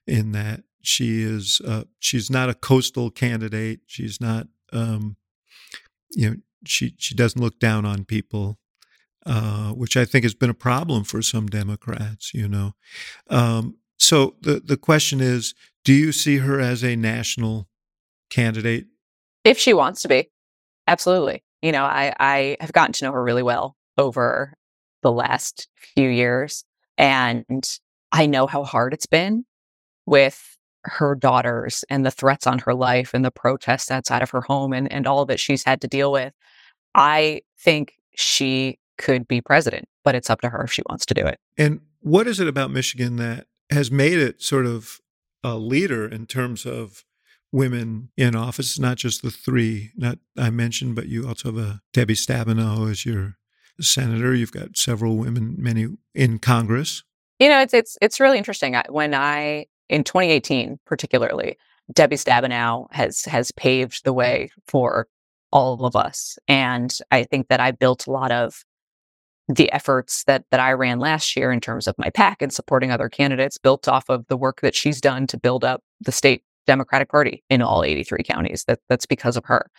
in 0.06 0.32
that 0.32 0.64
she 0.82 1.22
is 1.22 1.60
uh, 1.64 1.84
she's 2.00 2.30
not 2.30 2.50
a 2.50 2.54
coastal 2.54 3.10
candidate. 3.10 3.80
She's 3.86 4.20
not 4.20 4.48
um, 4.72 5.16
you 6.12 6.30
know, 6.30 6.36
she 6.64 6.94
she 6.98 7.14
doesn't 7.14 7.40
look 7.40 7.58
down 7.58 7.84
on 7.84 8.04
people, 8.04 8.58
uh, 9.26 9.72
which 9.72 9.96
I 9.96 10.04
think 10.04 10.24
has 10.24 10.34
been 10.34 10.50
a 10.50 10.54
problem 10.54 11.04
for 11.04 11.22
some 11.22 11.46
Democrats. 11.46 12.32
You 12.34 12.48
know, 12.48 12.74
um, 13.28 13.76
so 13.98 14.36
the 14.40 14.60
the 14.60 14.76
question 14.76 15.20
is, 15.20 15.54
do 15.84 15.92
you 15.92 16.12
see 16.12 16.38
her 16.38 16.60
as 16.60 16.82
a 16.82 16.96
national 16.96 17.68
candidate? 18.30 18.86
If 19.44 19.58
she 19.58 19.74
wants 19.74 20.02
to 20.02 20.08
be, 20.08 20.30
absolutely. 20.86 21.42
You 21.62 21.72
know, 21.72 21.84
I 21.84 22.14
I 22.18 22.56
have 22.60 22.72
gotten 22.72 22.92
to 22.92 23.04
know 23.04 23.12
her 23.12 23.22
really 23.22 23.42
well 23.42 23.76
over 23.98 24.54
the 25.02 25.12
last 25.12 25.68
few 25.94 26.08
years, 26.08 26.64
and 26.96 27.78
I 28.12 28.26
know 28.26 28.46
how 28.46 28.64
hard 28.64 28.94
it's 28.94 29.06
been 29.06 29.44
with 30.06 30.51
her 30.84 31.14
daughters 31.14 31.84
and 31.88 32.04
the 32.04 32.10
threats 32.10 32.46
on 32.46 32.58
her 32.60 32.74
life 32.74 33.14
and 33.14 33.24
the 33.24 33.30
protests 33.30 33.90
outside 33.90 34.22
of 34.22 34.30
her 34.30 34.40
home 34.40 34.72
and, 34.72 34.90
and 34.92 35.06
all 35.06 35.24
that 35.26 35.40
she's 35.40 35.64
had 35.64 35.80
to 35.80 35.88
deal 35.88 36.12
with. 36.12 36.32
I 36.94 37.42
think 37.58 37.94
she 38.14 38.78
could 38.98 39.26
be 39.26 39.40
president, 39.40 39.86
but 40.04 40.14
it's 40.14 40.30
up 40.30 40.40
to 40.42 40.48
her 40.48 40.64
if 40.64 40.72
she 40.72 40.82
wants 40.88 41.06
to 41.06 41.14
do 41.14 41.24
it. 41.24 41.38
And 41.56 41.80
what 42.00 42.26
is 42.26 42.40
it 42.40 42.48
about 42.48 42.70
Michigan 42.70 43.16
that 43.16 43.46
has 43.70 43.90
made 43.90 44.18
it 44.18 44.42
sort 44.42 44.66
of 44.66 45.00
a 45.42 45.56
leader 45.56 46.06
in 46.06 46.26
terms 46.26 46.66
of 46.66 47.04
women 47.50 48.10
in 48.16 48.34
office? 48.34 48.78
Not 48.78 48.96
just 48.96 49.22
the 49.22 49.30
three 49.30 49.92
not 49.96 50.18
I 50.36 50.50
mentioned, 50.50 50.94
but 50.94 51.08
you 51.08 51.26
also 51.26 51.52
have 51.52 51.62
a 51.62 51.80
Debbie 51.92 52.14
Stabenow 52.14 52.90
as 52.90 53.06
your 53.06 53.36
senator. 53.80 54.34
You've 54.34 54.52
got 54.52 54.76
several 54.76 55.16
women, 55.16 55.56
many 55.58 55.88
in 56.14 56.38
Congress. 56.38 57.04
You 57.38 57.48
know, 57.48 57.60
it's 57.60 57.74
it's 57.74 57.96
it's 58.00 58.20
really 58.20 58.38
interesting. 58.38 58.76
When 58.88 59.14
I 59.14 59.66
in 59.92 60.04
2018, 60.04 60.78
particularly, 60.86 61.58
Debbie 61.92 62.16
Stabenow 62.16 62.86
has 62.92 63.24
has 63.26 63.52
paved 63.52 64.04
the 64.04 64.12
way 64.12 64.50
for 64.66 65.06
all 65.52 65.84
of 65.84 65.94
us, 65.94 66.38
and 66.48 66.96
I 67.10 67.24
think 67.24 67.48
that 67.48 67.60
I 67.60 67.72
built 67.72 68.06
a 68.06 68.10
lot 68.10 68.32
of 68.32 68.64
the 69.48 69.70
efforts 69.70 70.24
that 70.24 70.44
that 70.50 70.60
I 70.60 70.72
ran 70.72 70.98
last 70.98 71.36
year 71.36 71.52
in 71.52 71.60
terms 71.60 71.86
of 71.86 71.94
my 71.98 72.08
PAC 72.10 72.40
and 72.40 72.52
supporting 72.52 72.90
other 72.90 73.10
candidates, 73.10 73.58
built 73.58 73.86
off 73.86 74.08
of 74.08 74.26
the 74.28 74.36
work 74.36 74.62
that 74.62 74.74
she's 74.74 75.00
done 75.00 75.26
to 75.26 75.38
build 75.38 75.62
up 75.62 75.82
the 76.00 76.12
state 76.12 76.42
Democratic 76.66 77.10
Party 77.10 77.44
in 77.50 77.60
all 77.60 77.84
83 77.84 78.22
counties. 78.22 78.64
That 78.64 78.80
that's 78.88 79.06
because 79.06 79.36
of 79.36 79.44
her. 79.44 79.70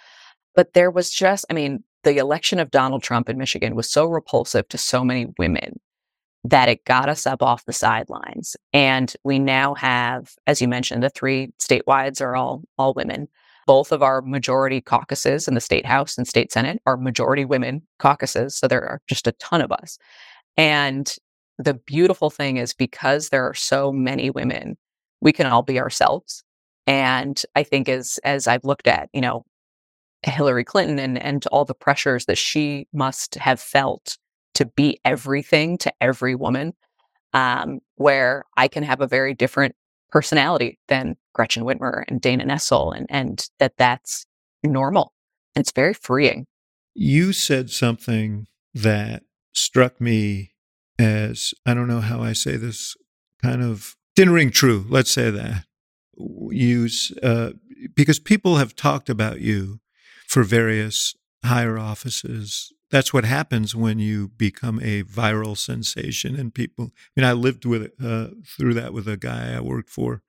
But 0.56 0.74
there 0.74 0.92
was 0.92 1.10
just, 1.10 1.46
I 1.50 1.54
mean, 1.54 1.84
the 2.04 2.18
election 2.18 2.60
of 2.60 2.70
Donald 2.70 3.02
Trump 3.02 3.30
in 3.30 3.40
Michigan 3.40 3.76
was 3.76 3.90
so 3.90 4.06
repulsive 4.06 4.68
to 4.70 4.78
so 4.78 5.04
many 5.04 5.34
women 5.40 5.80
that 6.44 6.70
it 6.70 6.86
got 6.86 7.10
us 7.10 7.26
up 7.26 7.42
off 7.42 7.66
the 7.66 7.74
sidelines. 7.74 8.56
And 8.74 9.14
we 9.24 9.40
now 9.40 9.76
have, 9.76 10.34
as 10.46 10.62
you 10.62 10.68
mentioned, 10.68 11.04
the 11.04 11.10
three 11.10 11.54
statewide 11.60 12.20
are 12.22 12.36
all 12.36 12.64
all 12.78 12.94
women. 12.94 13.28
Both 13.66 13.94
of 13.94 14.04
our 14.04 14.22
majority 14.22 14.82
caucuses 14.82 15.48
in 15.48 15.54
the 15.54 15.62
state 15.62 15.86
house 15.86 16.18
and 16.18 16.28
state 16.28 16.52
senate 16.52 16.82
are 16.86 16.98
majority 16.98 17.46
women 17.46 17.82
caucuses. 17.98 18.58
So 18.58 18.68
there 18.68 18.84
are 18.84 19.02
just 19.08 19.26
a 19.26 19.32
ton 19.34 19.62
of 19.62 19.72
us. 19.72 19.98
And 20.58 21.16
the 21.58 21.74
beautiful 21.74 22.30
thing 22.30 22.58
is 22.58 22.74
because 22.74 23.30
there 23.30 23.48
are 23.48 23.54
so 23.54 23.92
many 23.94 24.30
women, 24.30 24.78
we 25.22 25.32
can 25.32 25.46
all 25.46 25.62
be 25.62 25.80
ourselves. 25.80 26.44
And 26.88 27.42
I 27.56 27.64
think 27.64 27.88
as 27.88 28.20
as 28.26 28.48
I've 28.48 28.66
looked 28.66 28.88
at, 28.88 29.10
you 29.14 29.22
know, 29.22 29.46
Hillary 30.24 30.66
Clinton 30.66 31.00
and 31.00 31.18
and 31.18 31.46
all 31.48 31.64
the 31.64 31.74
pressures 31.74 32.26
that 32.26 32.38
she 32.38 32.88
must 32.94 33.36
have 33.36 33.62
felt 33.62 34.18
to 34.56 34.66
be 34.66 35.00
everything 35.04 35.78
to 35.80 35.94
every 36.02 36.36
woman, 36.36 36.74
um, 37.34 37.80
where 37.96 38.44
I 38.56 38.68
can 38.68 38.84
have 38.84 39.02
a 39.02 39.08
very 39.08 39.34
different 39.34 39.76
personality 40.12 40.80
than 40.88 41.16
Gretchen 41.34 41.64
Whitmer 41.64 42.04
and 42.08 42.22
Dana 42.22 42.46
Nessel, 42.46 42.96
and 42.96 43.08
and 43.10 43.48
that 43.60 43.78
that's 43.78 44.26
normal. 44.64 45.14
It's 45.56 45.72
very 45.72 45.94
freeing. 45.94 46.46
You 46.94 47.34
said 47.34 47.70
something 47.70 48.48
that 48.74 49.24
struck 49.54 50.00
me 50.00 50.54
as 51.00 51.54
I 51.66 51.74
don't 51.74 51.88
know 51.88 52.02
how 52.02 52.22
I 52.22 52.34
say 52.34 52.56
this, 52.56 52.96
kind 53.42 53.64
of 53.64 53.96
didn't 54.16 54.34
ring 54.34 54.52
true. 54.52 54.86
Let's 54.90 55.12
say 55.12 55.30
that 55.32 55.66
use 56.50 57.12
uh, 57.24 57.52
because 57.96 58.20
people 58.20 58.58
have 58.58 58.76
talked 58.76 59.10
about 59.10 59.42
you 59.42 59.80
for 60.28 60.44
various 60.44 61.16
higher 61.44 61.78
offices. 61.78 62.72
That's 62.94 63.12
what 63.12 63.26
happens 63.26 63.76
when 63.76 63.98
you 63.98 64.28
become 64.28 64.80
a 64.80 65.02
viral 65.02 65.58
sensation, 65.58 66.36
and 66.36 66.54
people. 66.54 66.92
I 66.94 67.22
mean, 67.22 67.26
I 67.28 67.34
lived 67.34 67.66
with 67.66 67.92
uh, 68.00 68.28
through 68.46 68.76
that 68.76 68.94
with 68.94 69.08
a 69.08 69.18
guy 69.18 69.56
I 69.58 69.62
worked 69.62 69.90
for 69.90 70.22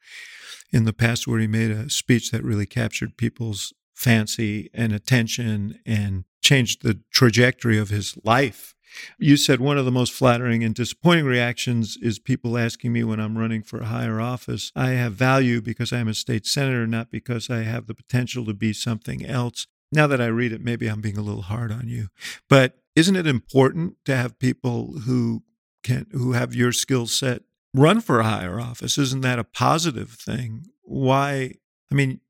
in 0.72 0.86
the 0.86 0.94
past, 0.94 1.26
where 1.26 1.38
he 1.38 1.46
made 1.46 1.70
a 1.70 1.90
speech 1.90 2.30
that 2.30 2.42
really 2.42 2.64
captured 2.64 3.18
people's 3.18 3.74
fancy 3.94 4.70
and 4.72 4.94
attention 4.94 5.78
and 5.84 6.24
changed 6.40 6.82
the 6.82 7.00
trajectory 7.12 7.76
of 7.76 7.90
his 7.90 8.16
life. 8.24 8.74
You 9.18 9.36
said 9.36 9.60
one 9.60 9.76
of 9.76 9.84
the 9.84 9.92
most 9.92 10.14
flattering 10.14 10.64
and 10.64 10.74
disappointing 10.74 11.26
reactions 11.26 11.98
is 12.00 12.18
people 12.18 12.56
asking 12.56 12.94
me 12.94 13.04
when 13.04 13.20
I'm 13.20 13.36
running 13.36 13.62
for 13.62 13.80
a 13.80 13.86
higher 13.86 14.22
office. 14.22 14.72
I 14.74 14.92
have 14.92 15.12
value 15.12 15.60
because 15.60 15.92
I'm 15.92 16.08
a 16.08 16.14
state 16.14 16.46
senator, 16.46 16.86
not 16.86 17.10
because 17.10 17.50
I 17.50 17.64
have 17.64 17.88
the 17.88 17.94
potential 17.94 18.46
to 18.46 18.54
be 18.54 18.72
something 18.72 19.22
else. 19.26 19.66
Now 19.94 20.08
that 20.08 20.20
I 20.20 20.26
read 20.26 20.52
it, 20.52 20.60
maybe 20.60 20.88
I'm 20.88 21.00
being 21.00 21.16
a 21.16 21.22
little 21.22 21.42
hard 21.42 21.70
on 21.70 21.86
you. 21.88 22.08
But 22.48 22.78
isn't 22.96 23.14
it 23.14 23.28
important 23.28 23.96
to 24.06 24.16
have 24.16 24.40
people 24.40 24.98
who 25.06 25.44
can 25.84 26.06
who 26.10 26.32
have 26.32 26.54
your 26.54 26.72
skill 26.72 27.06
set 27.06 27.42
run 27.72 28.00
for 28.00 28.18
a 28.18 28.24
higher 28.24 28.58
office? 28.58 28.98
Isn't 28.98 29.20
that 29.20 29.38
a 29.38 29.44
positive 29.44 30.10
thing? 30.10 30.66
Why 30.82 31.52
I 31.92 31.94
mean, 31.94 32.20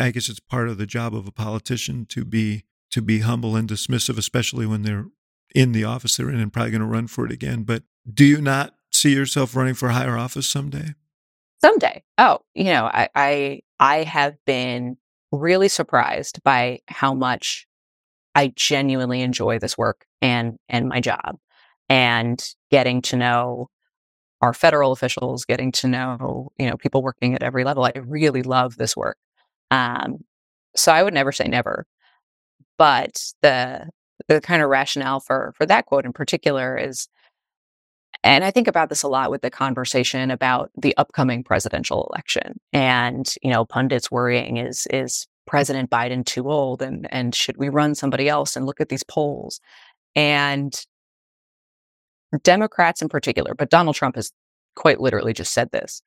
I 0.00 0.10
guess 0.10 0.28
it's 0.28 0.40
part 0.40 0.68
of 0.68 0.78
the 0.78 0.86
job 0.86 1.14
of 1.14 1.28
a 1.28 1.32
politician 1.32 2.06
to 2.06 2.24
be 2.24 2.64
to 2.90 3.00
be 3.00 3.20
humble 3.20 3.54
and 3.54 3.68
dismissive, 3.68 4.18
especially 4.18 4.66
when 4.66 4.82
they're 4.82 5.06
in 5.54 5.72
the 5.72 5.84
office 5.84 6.16
they're 6.16 6.30
in 6.30 6.40
and 6.40 6.52
probably 6.52 6.72
going 6.72 6.80
to 6.80 6.86
run 6.86 7.06
for 7.06 7.24
it 7.24 7.30
again. 7.32 7.62
But 7.62 7.84
do 8.12 8.24
you 8.24 8.40
not 8.40 8.74
see 8.90 9.14
yourself 9.14 9.54
running 9.54 9.74
for 9.74 9.90
higher 9.90 10.18
office 10.18 10.48
someday? 10.48 10.94
Someday. 11.60 12.02
Oh, 12.18 12.40
you 12.54 12.64
know, 12.64 12.86
I 12.86 13.08
I, 13.14 13.60
I 13.78 14.02
have 14.02 14.36
been 14.44 14.96
really 15.32 15.68
surprised 15.68 16.42
by 16.44 16.80
how 16.88 17.14
much 17.14 17.66
I 18.34 18.52
genuinely 18.54 19.22
enjoy 19.22 19.58
this 19.58 19.76
work 19.76 20.06
and 20.20 20.58
and 20.68 20.88
my 20.88 21.00
job 21.00 21.38
and 21.88 22.42
getting 22.70 23.02
to 23.02 23.16
know 23.16 23.68
our 24.40 24.52
federal 24.52 24.92
officials, 24.92 25.44
getting 25.44 25.70
to 25.72 25.88
know, 25.88 26.50
you 26.58 26.68
know, 26.68 26.76
people 26.76 27.02
working 27.02 27.34
at 27.34 27.42
every 27.42 27.64
level. 27.64 27.84
I 27.84 27.92
really 28.04 28.42
love 28.42 28.76
this 28.76 28.96
work. 28.96 29.16
Um, 29.70 30.18
so 30.74 30.92
I 30.92 31.02
would 31.02 31.14
never 31.14 31.32
say 31.32 31.46
never. 31.46 31.86
But 32.78 33.22
the 33.42 33.88
the 34.28 34.40
kind 34.40 34.62
of 34.62 34.68
rationale 34.68 35.20
for 35.20 35.52
for 35.56 35.66
that 35.66 35.86
quote 35.86 36.04
in 36.04 36.12
particular 36.12 36.76
is 36.76 37.08
and 38.24 38.44
I 38.44 38.50
think 38.50 38.68
about 38.68 38.88
this 38.88 39.02
a 39.02 39.08
lot 39.08 39.30
with 39.30 39.42
the 39.42 39.50
conversation 39.50 40.30
about 40.30 40.70
the 40.80 40.96
upcoming 40.96 41.42
presidential 41.42 42.08
election. 42.10 42.60
And, 42.72 43.32
you 43.42 43.50
know, 43.50 43.64
pundits 43.64 44.10
worrying 44.10 44.58
is 44.58 44.86
is 44.90 45.26
President 45.46 45.90
Biden 45.90 46.24
too 46.24 46.50
old 46.50 46.82
and 46.82 47.12
and 47.12 47.34
should 47.34 47.56
we 47.56 47.68
run 47.68 47.94
somebody 47.94 48.28
else 48.28 48.54
and 48.56 48.64
look 48.64 48.80
at 48.80 48.88
these 48.88 49.02
polls? 49.02 49.60
And 50.14 50.72
Democrats 52.42 53.02
in 53.02 53.08
particular, 53.08 53.54
but 53.54 53.70
Donald 53.70 53.96
Trump 53.96 54.14
has 54.14 54.32
quite 54.76 55.00
literally 55.00 55.32
just 55.32 55.52
said 55.52 55.70
this. 55.72 56.00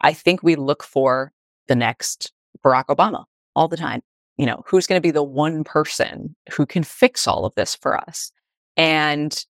I 0.00 0.12
think 0.12 0.42
we 0.42 0.56
look 0.56 0.82
for 0.82 1.32
the 1.68 1.76
next 1.76 2.32
Barack 2.64 2.86
Obama 2.86 3.24
all 3.54 3.68
the 3.68 3.76
time. 3.76 4.00
You 4.38 4.46
know, 4.46 4.62
who's 4.66 4.86
going 4.86 4.96
to 4.96 5.06
be 5.06 5.10
the 5.10 5.22
one 5.22 5.62
person 5.62 6.34
who 6.52 6.64
can 6.64 6.82
fix 6.82 7.28
all 7.28 7.44
of 7.44 7.54
this 7.54 7.74
for 7.74 7.96
us? 7.96 8.32
And 8.76 9.44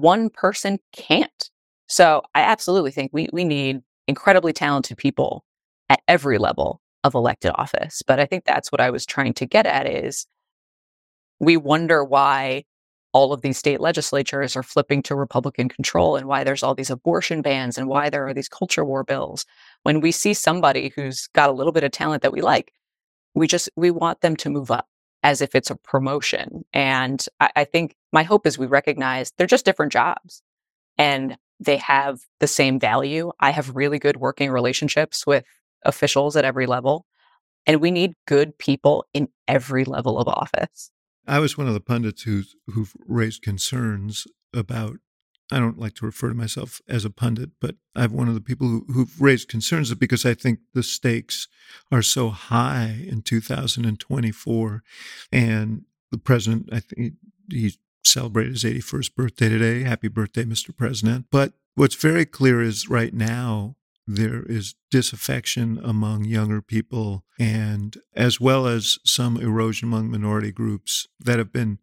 one 0.00 0.30
person 0.30 0.78
can't. 0.92 1.50
So 1.86 2.22
I 2.34 2.40
absolutely 2.40 2.90
think 2.90 3.10
we, 3.12 3.28
we 3.32 3.44
need 3.44 3.82
incredibly 4.06 4.52
talented 4.52 4.96
people 4.96 5.44
at 5.88 6.00
every 6.08 6.38
level 6.38 6.80
of 7.02 7.14
elected 7.14 7.52
office. 7.54 8.02
But 8.06 8.18
I 8.18 8.26
think 8.26 8.44
that's 8.44 8.72
what 8.72 8.80
I 8.80 8.90
was 8.90 9.04
trying 9.04 9.34
to 9.34 9.46
get 9.46 9.66
at 9.66 9.86
is 9.86 10.26
we 11.40 11.56
wonder 11.56 12.04
why 12.04 12.64
all 13.12 13.32
of 13.32 13.42
these 13.42 13.58
state 13.58 13.80
legislatures 13.80 14.56
are 14.56 14.62
flipping 14.62 15.02
to 15.02 15.14
Republican 15.14 15.68
control 15.68 16.16
and 16.16 16.26
why 16.26 16.42
there's 16.42 16.62
all 16.62 16.74
these 16.74 16.90
abortion 16.90 17.42
bans 17.42 17.78
and 17.78 17.86
why 17.86 18.10
there 18.10 18.26
are 18.26 18.34
these 18.34 18.48
culture 18.48 18.84
war 18.84 19.04
bills. 19.04 19.46
When 19.84 20.00
we 20.00 20.10
see 20.10 20.34
somebody 20.34 20.92
who's 20.96 21.28
got 21.28 21.48
a 21.48 21.52
little 21.52 21.72
bit 21.72 21.84
of 21.84 21.92
talent 21.92 22.22
that 22.22 22.32
we 22.32 22.40
like, 22.40 22.72
we 23.34 23.46
just 23.46 23.68
we 23.76 23.90
want 23.90 24.20
them 24.20 24.34
to 24.36 24.50
move 24.50 24.70
up 24.70 24.88
as 25.24 25.40
if 25.40 25.54
it's 25.54 25.70
a 25.70 25.76
promotion. 25.76 26.64
And 26.72 27.26
I, 27.40 27.50
I 27.56 27.64
think 27.64 27.96
my 28.12 28.22
hope 28.22 28.46
is 28.46 28.58
we 28.58 28.66
recognize 28.66 29.32
they're 29.36 29.46
just 29.46 29.64
different 29.64 29.90
jobs 29.90 30.42
and 30.98 31.36
they 31.58 31.78
have 31.78 32.20
the 32.40 32.46
same 32.46 32.78
value. 32.78 33.32
I 33.40 33.50
have 33.50 33.74
really 33.74 33.98
good 33.98 34.18
working 34.18 34.50
relationships 34.50 35.26
with 35.26 35.44
officials 35.84 36.36
at 36.36 36.44
every 36.44 36.66
level. 36.66 37.06
And 37.66 37.80
we 37.80 37.90
need 37.90 38.12
good 38.26 38.58
people 38.58 39.06
in 39.14 39.28
every 39.48 39.86
level 39.86 40.18
of 40.18 40.28
office. 40.28 40.90
I 41.26 41.38
was 41.38 41.56
one 41.56 41.66
of 41.66 41.74
the 41.74 41.80
pundits 41.80 42.22
who's, 42.22 42.54
who've 42.66 42.92
raised 43.08 43.40
concerns 43.40 44.26
about. 44.52 44.98
I 45.52 45.58
don't 45.58 45.78
like 45.78 45.94
to 45.96 46.06
refer 46.06 46.30
to 46.30 46.34
myself 46.34 46.80
as 46.88 47.04
a 47.04 47.10
pundit, 47.10 47.50
but 47.60 47.76
I'm 47.94 48.12
one 48.12 48.28
of 48.28 48.34
the 48.34 48.40
people 48.40 48.66
who, 48.66 48.86
who've 48.92 49.20
raised 49.20 49.48
concerns 49.48 49.92
because 49.94 50.24
I 50.24 50.34
think 50.34 50.60
the 50.72 50.82
stakes 50.82 51.48
are 51.92 52.02
so 52.02 52.30
high 52.30 53.04
in 53.06 53.22
2024. 53.22 54.82
And 55.30 55.82
the 56.10 56.18
president, 56.18 56.70
I 56.72 56.80
think 56.80 57.14
he 57.50 57.74
celebrated 58.04 58.52
his 58.52 58.64
81st 58.64 59.14
birthday 59.14 59.48
today. 59.48 59.82
Happy 59.82 60.08
birthday, 60.08 60.44
Mr. 60.44 60.74
President. 60.74 61.26
But 61.30 61.52
what's 61.74 61.94
very 61.94 62.24
clear 62.24 62.62
is 62.62 62.88
right 62.88 63.12
now, 63.12 63.76
there 64.06 64.42
is 64.44 64.74
disaffection 64.90 65.80
among 65.82 66.24
younger 66.24 66.60
people 66.60 67.24
and 67.38 67.96
as 68.14 68.38
well 68.38 68.66
as 68.66 68.98
some 69.04 69.38
erosion 69.38 69.88
among 69.88 70.10
minority 70.10 70.52
groups 70.52 71.08
that 71.18 71.38
have 71.38 71.52
been 71.52 71.78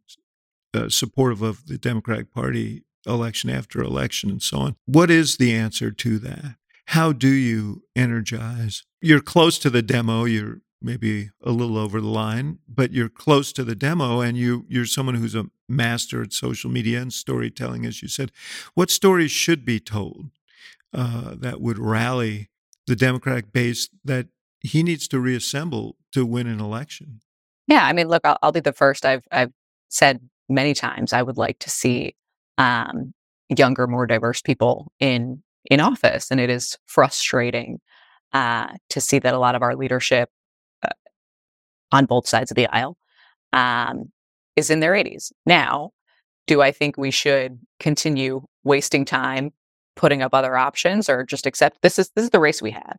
uh, 0.73 0.87
supportive 0.87 1.41
of 1.41 1.65
the 1.67 1.77
Democratic 1.77 2.31
Party 2.31 2.83
election 3.05 3.49
after 3.49 3.81
election 3.81 4.29
and 4.29 4.41
so 4.41 4.57
on. 4.57 4.75
What 4.85 5.09
is 5.09 5.37
the 5.37 5.53
answer 5.53 5.91
to 5.91 6.19
that? 6.19 6.55
How 6.87 7.11
do 7.11 7.29
you 7.29 7.83
energize? 7.95 8.83
You're 9.01 9.21
close 9.21 9.57
to 9.59 9.69
the 9.69 9.81
demo, 9.81 10.25
you're 10.25 10.61
maybe 10.81 11.29
a 11.43 11.51
little 11.51 11.77
over 11.77 12.01
the 12.01 12.07
line, 12.07 12.59
but 12.67 12.91
you're 12.91 13.09
close 13.09 13.53
to 13.53 13.63
the 13.63 13.75
demo 13.75 14.19
and 14.19 14.35
you 14.35 14.65
you're 14.67 14.85
someone 14.85 15.15
who's 15.15 15.35
a 15.35 15.45
master 15.69 16.21
at 16.21 16.33
social 16.33 16.69
media 16.69 17.01
and 17.01 17.13
storytelling 17.13 17.85
as 17.85 18.01
you 18.01 18.07
said. 18.07 18.31
What 18.73 18.89
stories 18.89 19.31
should 19.31 19.63
be 19.63 19.79
told? 19.79 20.31
uh, 20.93 21.35
that 21.37 21.61
would 21.61 21.79
rally 21.79 22.49
the 22.87 22.95
Democratic 22.95 23.51
base 23.51 23.89
that 24.03 24.27
he 24.61 24.83
needs 24.83 25.07
to 25.09 25.19
reassemble 25.19 25.95
to 26.11 26.25
win 26.25 26.47
an 26.47 26.59
election. 26.59 27.21
Yeah, 27.67 27.85
I 27.85 27.93
mean, 27.93 28.07
look, 28.07 28.25
I'll, 28.25 28.37
I'll 28.41 28.51
be 28.51 28.59
the 28.59 28.73
first. 28.73 29.05
I've 29.05 29.25
I've 29.31 29.51
said 29.89 30.21
many 30.49 30.73
times 30.73 31.13
I 31.13 31.21
would 31.21 31.37
like 31.37 31.59
to 31.59 31.69
see 31.69 32.15
um, 32.57 33.13
younger, 33.49 33.87
more 33.87 34.07
diverse 34.07 34.41
people 34.41 34.91
in 34.99 35.41
in 35.65 35.79
office, 35.79 36.31
and 36.31 36.39
it 36.39 36.49
is 36.49 36.77
frustrating 36.87 37.79
uh, 38.33 38.67
to 38.89 38.99
see 38.99 39.19
that 39.19 39.33
a 39.33 39.39
lot 39.39 39.55
of 39.55 39.61
our 39.61 39.75
leadership 39.75 40.29
uh, 40.83 40.89
on 41.91 42.05
both 42.05 42.27
sides 42.27 42.49
of 42.49 42.55
the 42.55 42.67
aisle 42.67 42.97
um, 43.53 44.11
is 44.55 44.69
in 44.69 44.79
their 44.79 44.93
80s. 44.93 45.31
Now, 45.45 45.91
do 46.47 46.61
I 46.61 46.71
think 46.71 46.97
we 46.97 47.11
should 47.11 47.59
continue 47.79 48.41
wasting 48.63 49.05
time 49.05 49.51
putting 49.95 50.21
up 50.21 50.33
other 50.33 50.57
options 50.57 51.09
or 51.09 51.23
just 51.23 51.45
accept 51.45 51.81
this 51.81 51.99
is 51.99 52.09
this 52.15 52.23
is 52.23 52.29
the 52.31 52.39
race 52.39 52.61
we 52.61 52.71
have. 52.71 52.97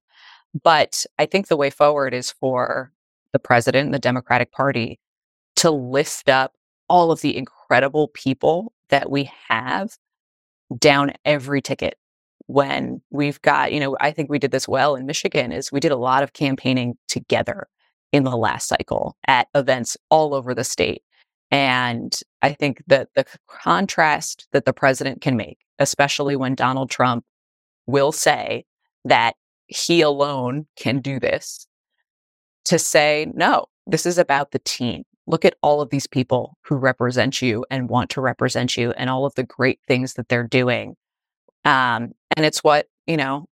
But 0.62 1.04
I 1.18 1.26
think 1.26 1.48
the 1.48 1.56
way 1.56 1.70
forward 1.70 2.12
is 2.14 2.30
for 2.30 2.92
the 3.32 3.38
president 3.38 3.86
and 3.86 3.94
the 3.94 3.98
Democratic 3.98 4.52
Party 4.52 5.00
to 5.56 5.70
lift 5.70 6.28
up 6.28 6.52
all 6.88 7.10
of 7.10 7.22
the 7.22 7.36
incredible 7.36 8.08
people 8.08 8.72
that 8.92 9.10
we 9.10 9.30
have 9.48 9.96
down 10.78 11.12
every 11.24 11.60
ticket 11.60 11.96
when 12.46 13.00
we've 13.10 13.40
got, 13.42 13.72
you 13.72 13.80
know, 13.80 13.96
I 14.00 14.10
think 14.10 14.30
we 14.30 14.38
did 14.38 14.50
this 14.50 14.68
well 14.68 14.94
in 14.94 15.06
Michigan 15.06 15.50
is 15.50 15.72
we 15.72 15.80
did 15.80 15.92
a 15.92 15.96
lot 15.96 16.22
of 16.22 16.34
campaigning 16.34 16.96
together 17.08 17.66
in 18.12 18.24
the 18.24 18.36
last 18.36 18.68
cycle 18.68 19.16
at 19.26 19.48
events 19.54 19.96
all 20.10 20.34
over 20.34 20.54
the 20.54 20.62
state. 20.62 21.02
And 21.50 22.18
I 22.42 22.52
think 22.52 22.82
that 22.86 23.08
the 23.14 23.24
contrast 23.48 24.46
that 24.52 24.66
the 24.66 24.72
president 24.74 25.22
can 25.22 25.36
make, 25.36 25.58
especially 25.78 26.36
when 26.36 26.54
Donald 26.54 26.90
Trump 26.90 27.24
will 27.86 28.12
say 28.12 28.64
that 29.06 29.34
he 29.66 30.02
alone 30.02 30.66
can 30.76 31.00
do 31.00 31.18
this, 31.18 31.66
to 32.66 32.78
say, 32.78 33.26
no, 33.34 33.66
this 33.86 34.06
is 34.06 34.18
about 34.18 34.50
the 34.52 34.58
team. 34.60 35.04
Look 35.26 35.44
at 35.44 35.54
all 35.62 35.80
of 35.80 35.90
these 35.90 36.06
people 36.06 36.56
who 36.64 36.76
represent 36.76 37.40
you 37.40 37.64
and 37.70 37.88
want 37.88 38.10
to 38.10 38.20
represent 38.20 38.76
you 38.76 38.92
and 38.92 39.08
all 39.08 39.24
of 39.24 39.34
the 39.34 39.44
great 39.44 39.78
things 39.86 40.14
that 40.14 40.28
they're 40.28 40.46
doing. 40.48 40.96
Um, 41.64 42.12
and 42.36 42.44
it's 42.44 42.64
what, 42.64 42.86
you 43.06 43.16
know, 43.16 43.46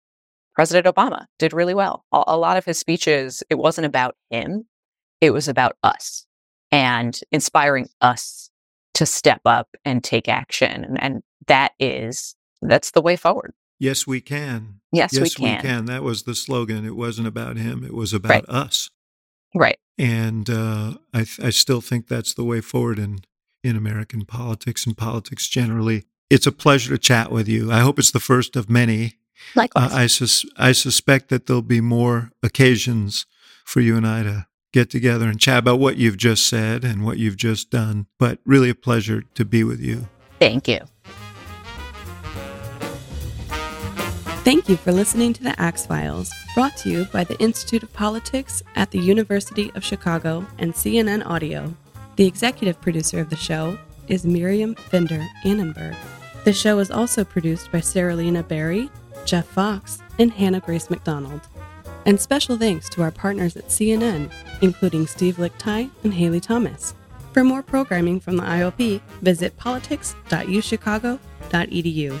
President 0.54 0.92
Obama 0.92 1.26
did 1.38 1.52
really 1.52 1.74
well. 1.74 2.04
A, 2.12 2.24
a 2.28 2.36
lot 2.36 2.56
of 2.56 2.64
his 2.64 2.78
speeches, 2.78 3.42
it 3.50 3.56
wasn't 3.56 3.86
about 3.86 4.16
him, 4.30 4.66
it 5.20 5.30
was 5.30 5.46
about 5.46 5.76
us 5.82 6.26
and 6.72 7.20
inspiring 7.32 7.88
us 8.00 8.50
to 8.94 9.06
step 9.06 9.40
up 9.44 9.68
and 9.84 10.02
take 10.02 10.28
action. 10.28 10.84
And, 10.84 11.02
and 11.02 11.22
that 11.46 11.72
is, 11.78 12.34
that's 12.62 12.90
the 12.92 13.02
way 13.02 13.16
forward. 13.16 13.52
Yes, 13.78 14.06
we 14.06 14.20
can. 14.20 14.80
Yes, 14.90 15.12
yes 15.12 15.38
we 15.38 15.46
yes, 15.46 15.62
can. 15.62 15.84
That 15.84 16.02
was 16.02 16.24
the 16.24 16.34
slogan. 16.34 16.84
It 16.84 16.96
wasn't 16.96 17.28
about 17.28 17.56
him. 17.56 17.84
It 17.84 17.94
was 17.94 18.12
about 18.12 18.30
Right. 18.30 18.44
us. 18.48 18.90
Right. 19.54 19.78
And 19.96 20.48
uh, 20.48 20.94
I, 21.12 21.26
I 21.42 21.50
still 21.50 21.80
think 21.80 22.06
that's 22.06 22.34
the 22.34 22.44
way 22.44 22.60
forward 22.60 22.98
in, 22.98 23.20
in 23.64 23.76
American 23.76 24.24
politics 24.24 24.86
and 24.86 24.96
politics 24.96 25.48
generally. 25.48 26.04
It's 26.30 26.46
a 26.46 26.52
pleasure 26.52 26.90
to 26.90 26.98
chat 26.98 27.32
with 27.32 27.48
you. 27.48 27.72
I 27.72 27.80
hope 27.80 27.98
it's 27.98 28.10
the 28.10 28.20
first 28.20 28.54
of 28.54 28.68
many. 28.68 29.14
Likewise. 29.54 29.92
Uh, 29.92 29.96
I, 29.96 30.06
sus- 30.06 30.46
I 30.56 30.72
suspect 30.72 31.28
that 31.30 31.46
there'll 31.46 31.62
be 31.62 31.80
more 31.80 32.30
occasions 32.42 33.26
for 33.64 33.80
you 33.80 33.96
and 33.96 34.06
I 34.06 34.22
to 34.22 34.46
get 34.72 34.90
together 34.90 35.26
and 35.26 35.40
chat 35.40 35.58
about 35.58 35.78
what 35.78 35.96
you've 35.96 36.16
just 36.16 36.46
said 36.46 36.84
and 36.84 37.04
what 37.04 37.18
you've 37.18 37.36
just 37.36 37.70
done. 37.70 38.06
But 38.18 38.38
really 38.44 38.70
a 38.70 38.74
pleasure 38.74 39.22
to 39.34 39.44
be 39.44 39.64
with 39.64 39.80
you. 39.80 40.08
Thank 40.38 40.68
you. 40.68 40.80
Thank 44.48 44.70
you 44.70 44.78
for 44.78 44.92
listening 44.92 45.34
to 45.34 45.42
the 45.42 45.60
Axe 45.60 45.84
Files, 45.84 46.32
brought 46.54 46.74
to 46.78 46.88
you 46.88 47.04
by 47.12 47.22
the 47.22 47.38
Institute 47.38 47.82
of 47.82 47.92
Politics 47.92 48.62
at 48.76 48.90
the 48.90 48.98
University 48.98 49.70
of 49.74 49.84
Chicago 49.84 50.46
and 50.56 50.72
CNN 50.72 51.26
Audio. 51.26 51.74
The 52.16 52.24
executive 52.24 52.80
producer 52.80 53.20
of 53.20 53.28
the 53.28 53.36
show 53.36 53.78
is 54.06 54.24
Miriam 54.24 54.74
Fender 54.74 55.22
Annenberg. 55.44 55.94
The 56.44 56.54
show 56.54 56.78
is 56.78 56.90
also 56.90 57.24
produced 57.24 57.70
by 57.70 57.80
Saralina 57.80 58.48
Berry, 58.48 58.88
Jeff 59.26 59.44
Fox, 59.44 59.98
and 60.18 60.32
Hannah 60.32 60.60
Grace 60.60 60.88
McDonald. 60.88 61.42
And 62.06 62.18
special 62.18 62.56
thanks 62.56 62.88
to 62.88 63.02
our 63.02 63.10
partners 63.10 63.54
at 63.54 63.68
CNN, 63.68 64.32
including 64.62 65.06
Steve 65.06 65.36
Lickteig 65.36 65.90
and 66.04 66.14
Haley 66.14 66.40
Thomas. 66.40 66.94
For 67.34 67.44
more 67.44 67.62
programming 67.62 68.18
from 68.18 68.38
the 68.38 68.44
IOP, 68.44 69.02
visit 69.20 69.58
politics.uchicago.edu. 69.58 72.20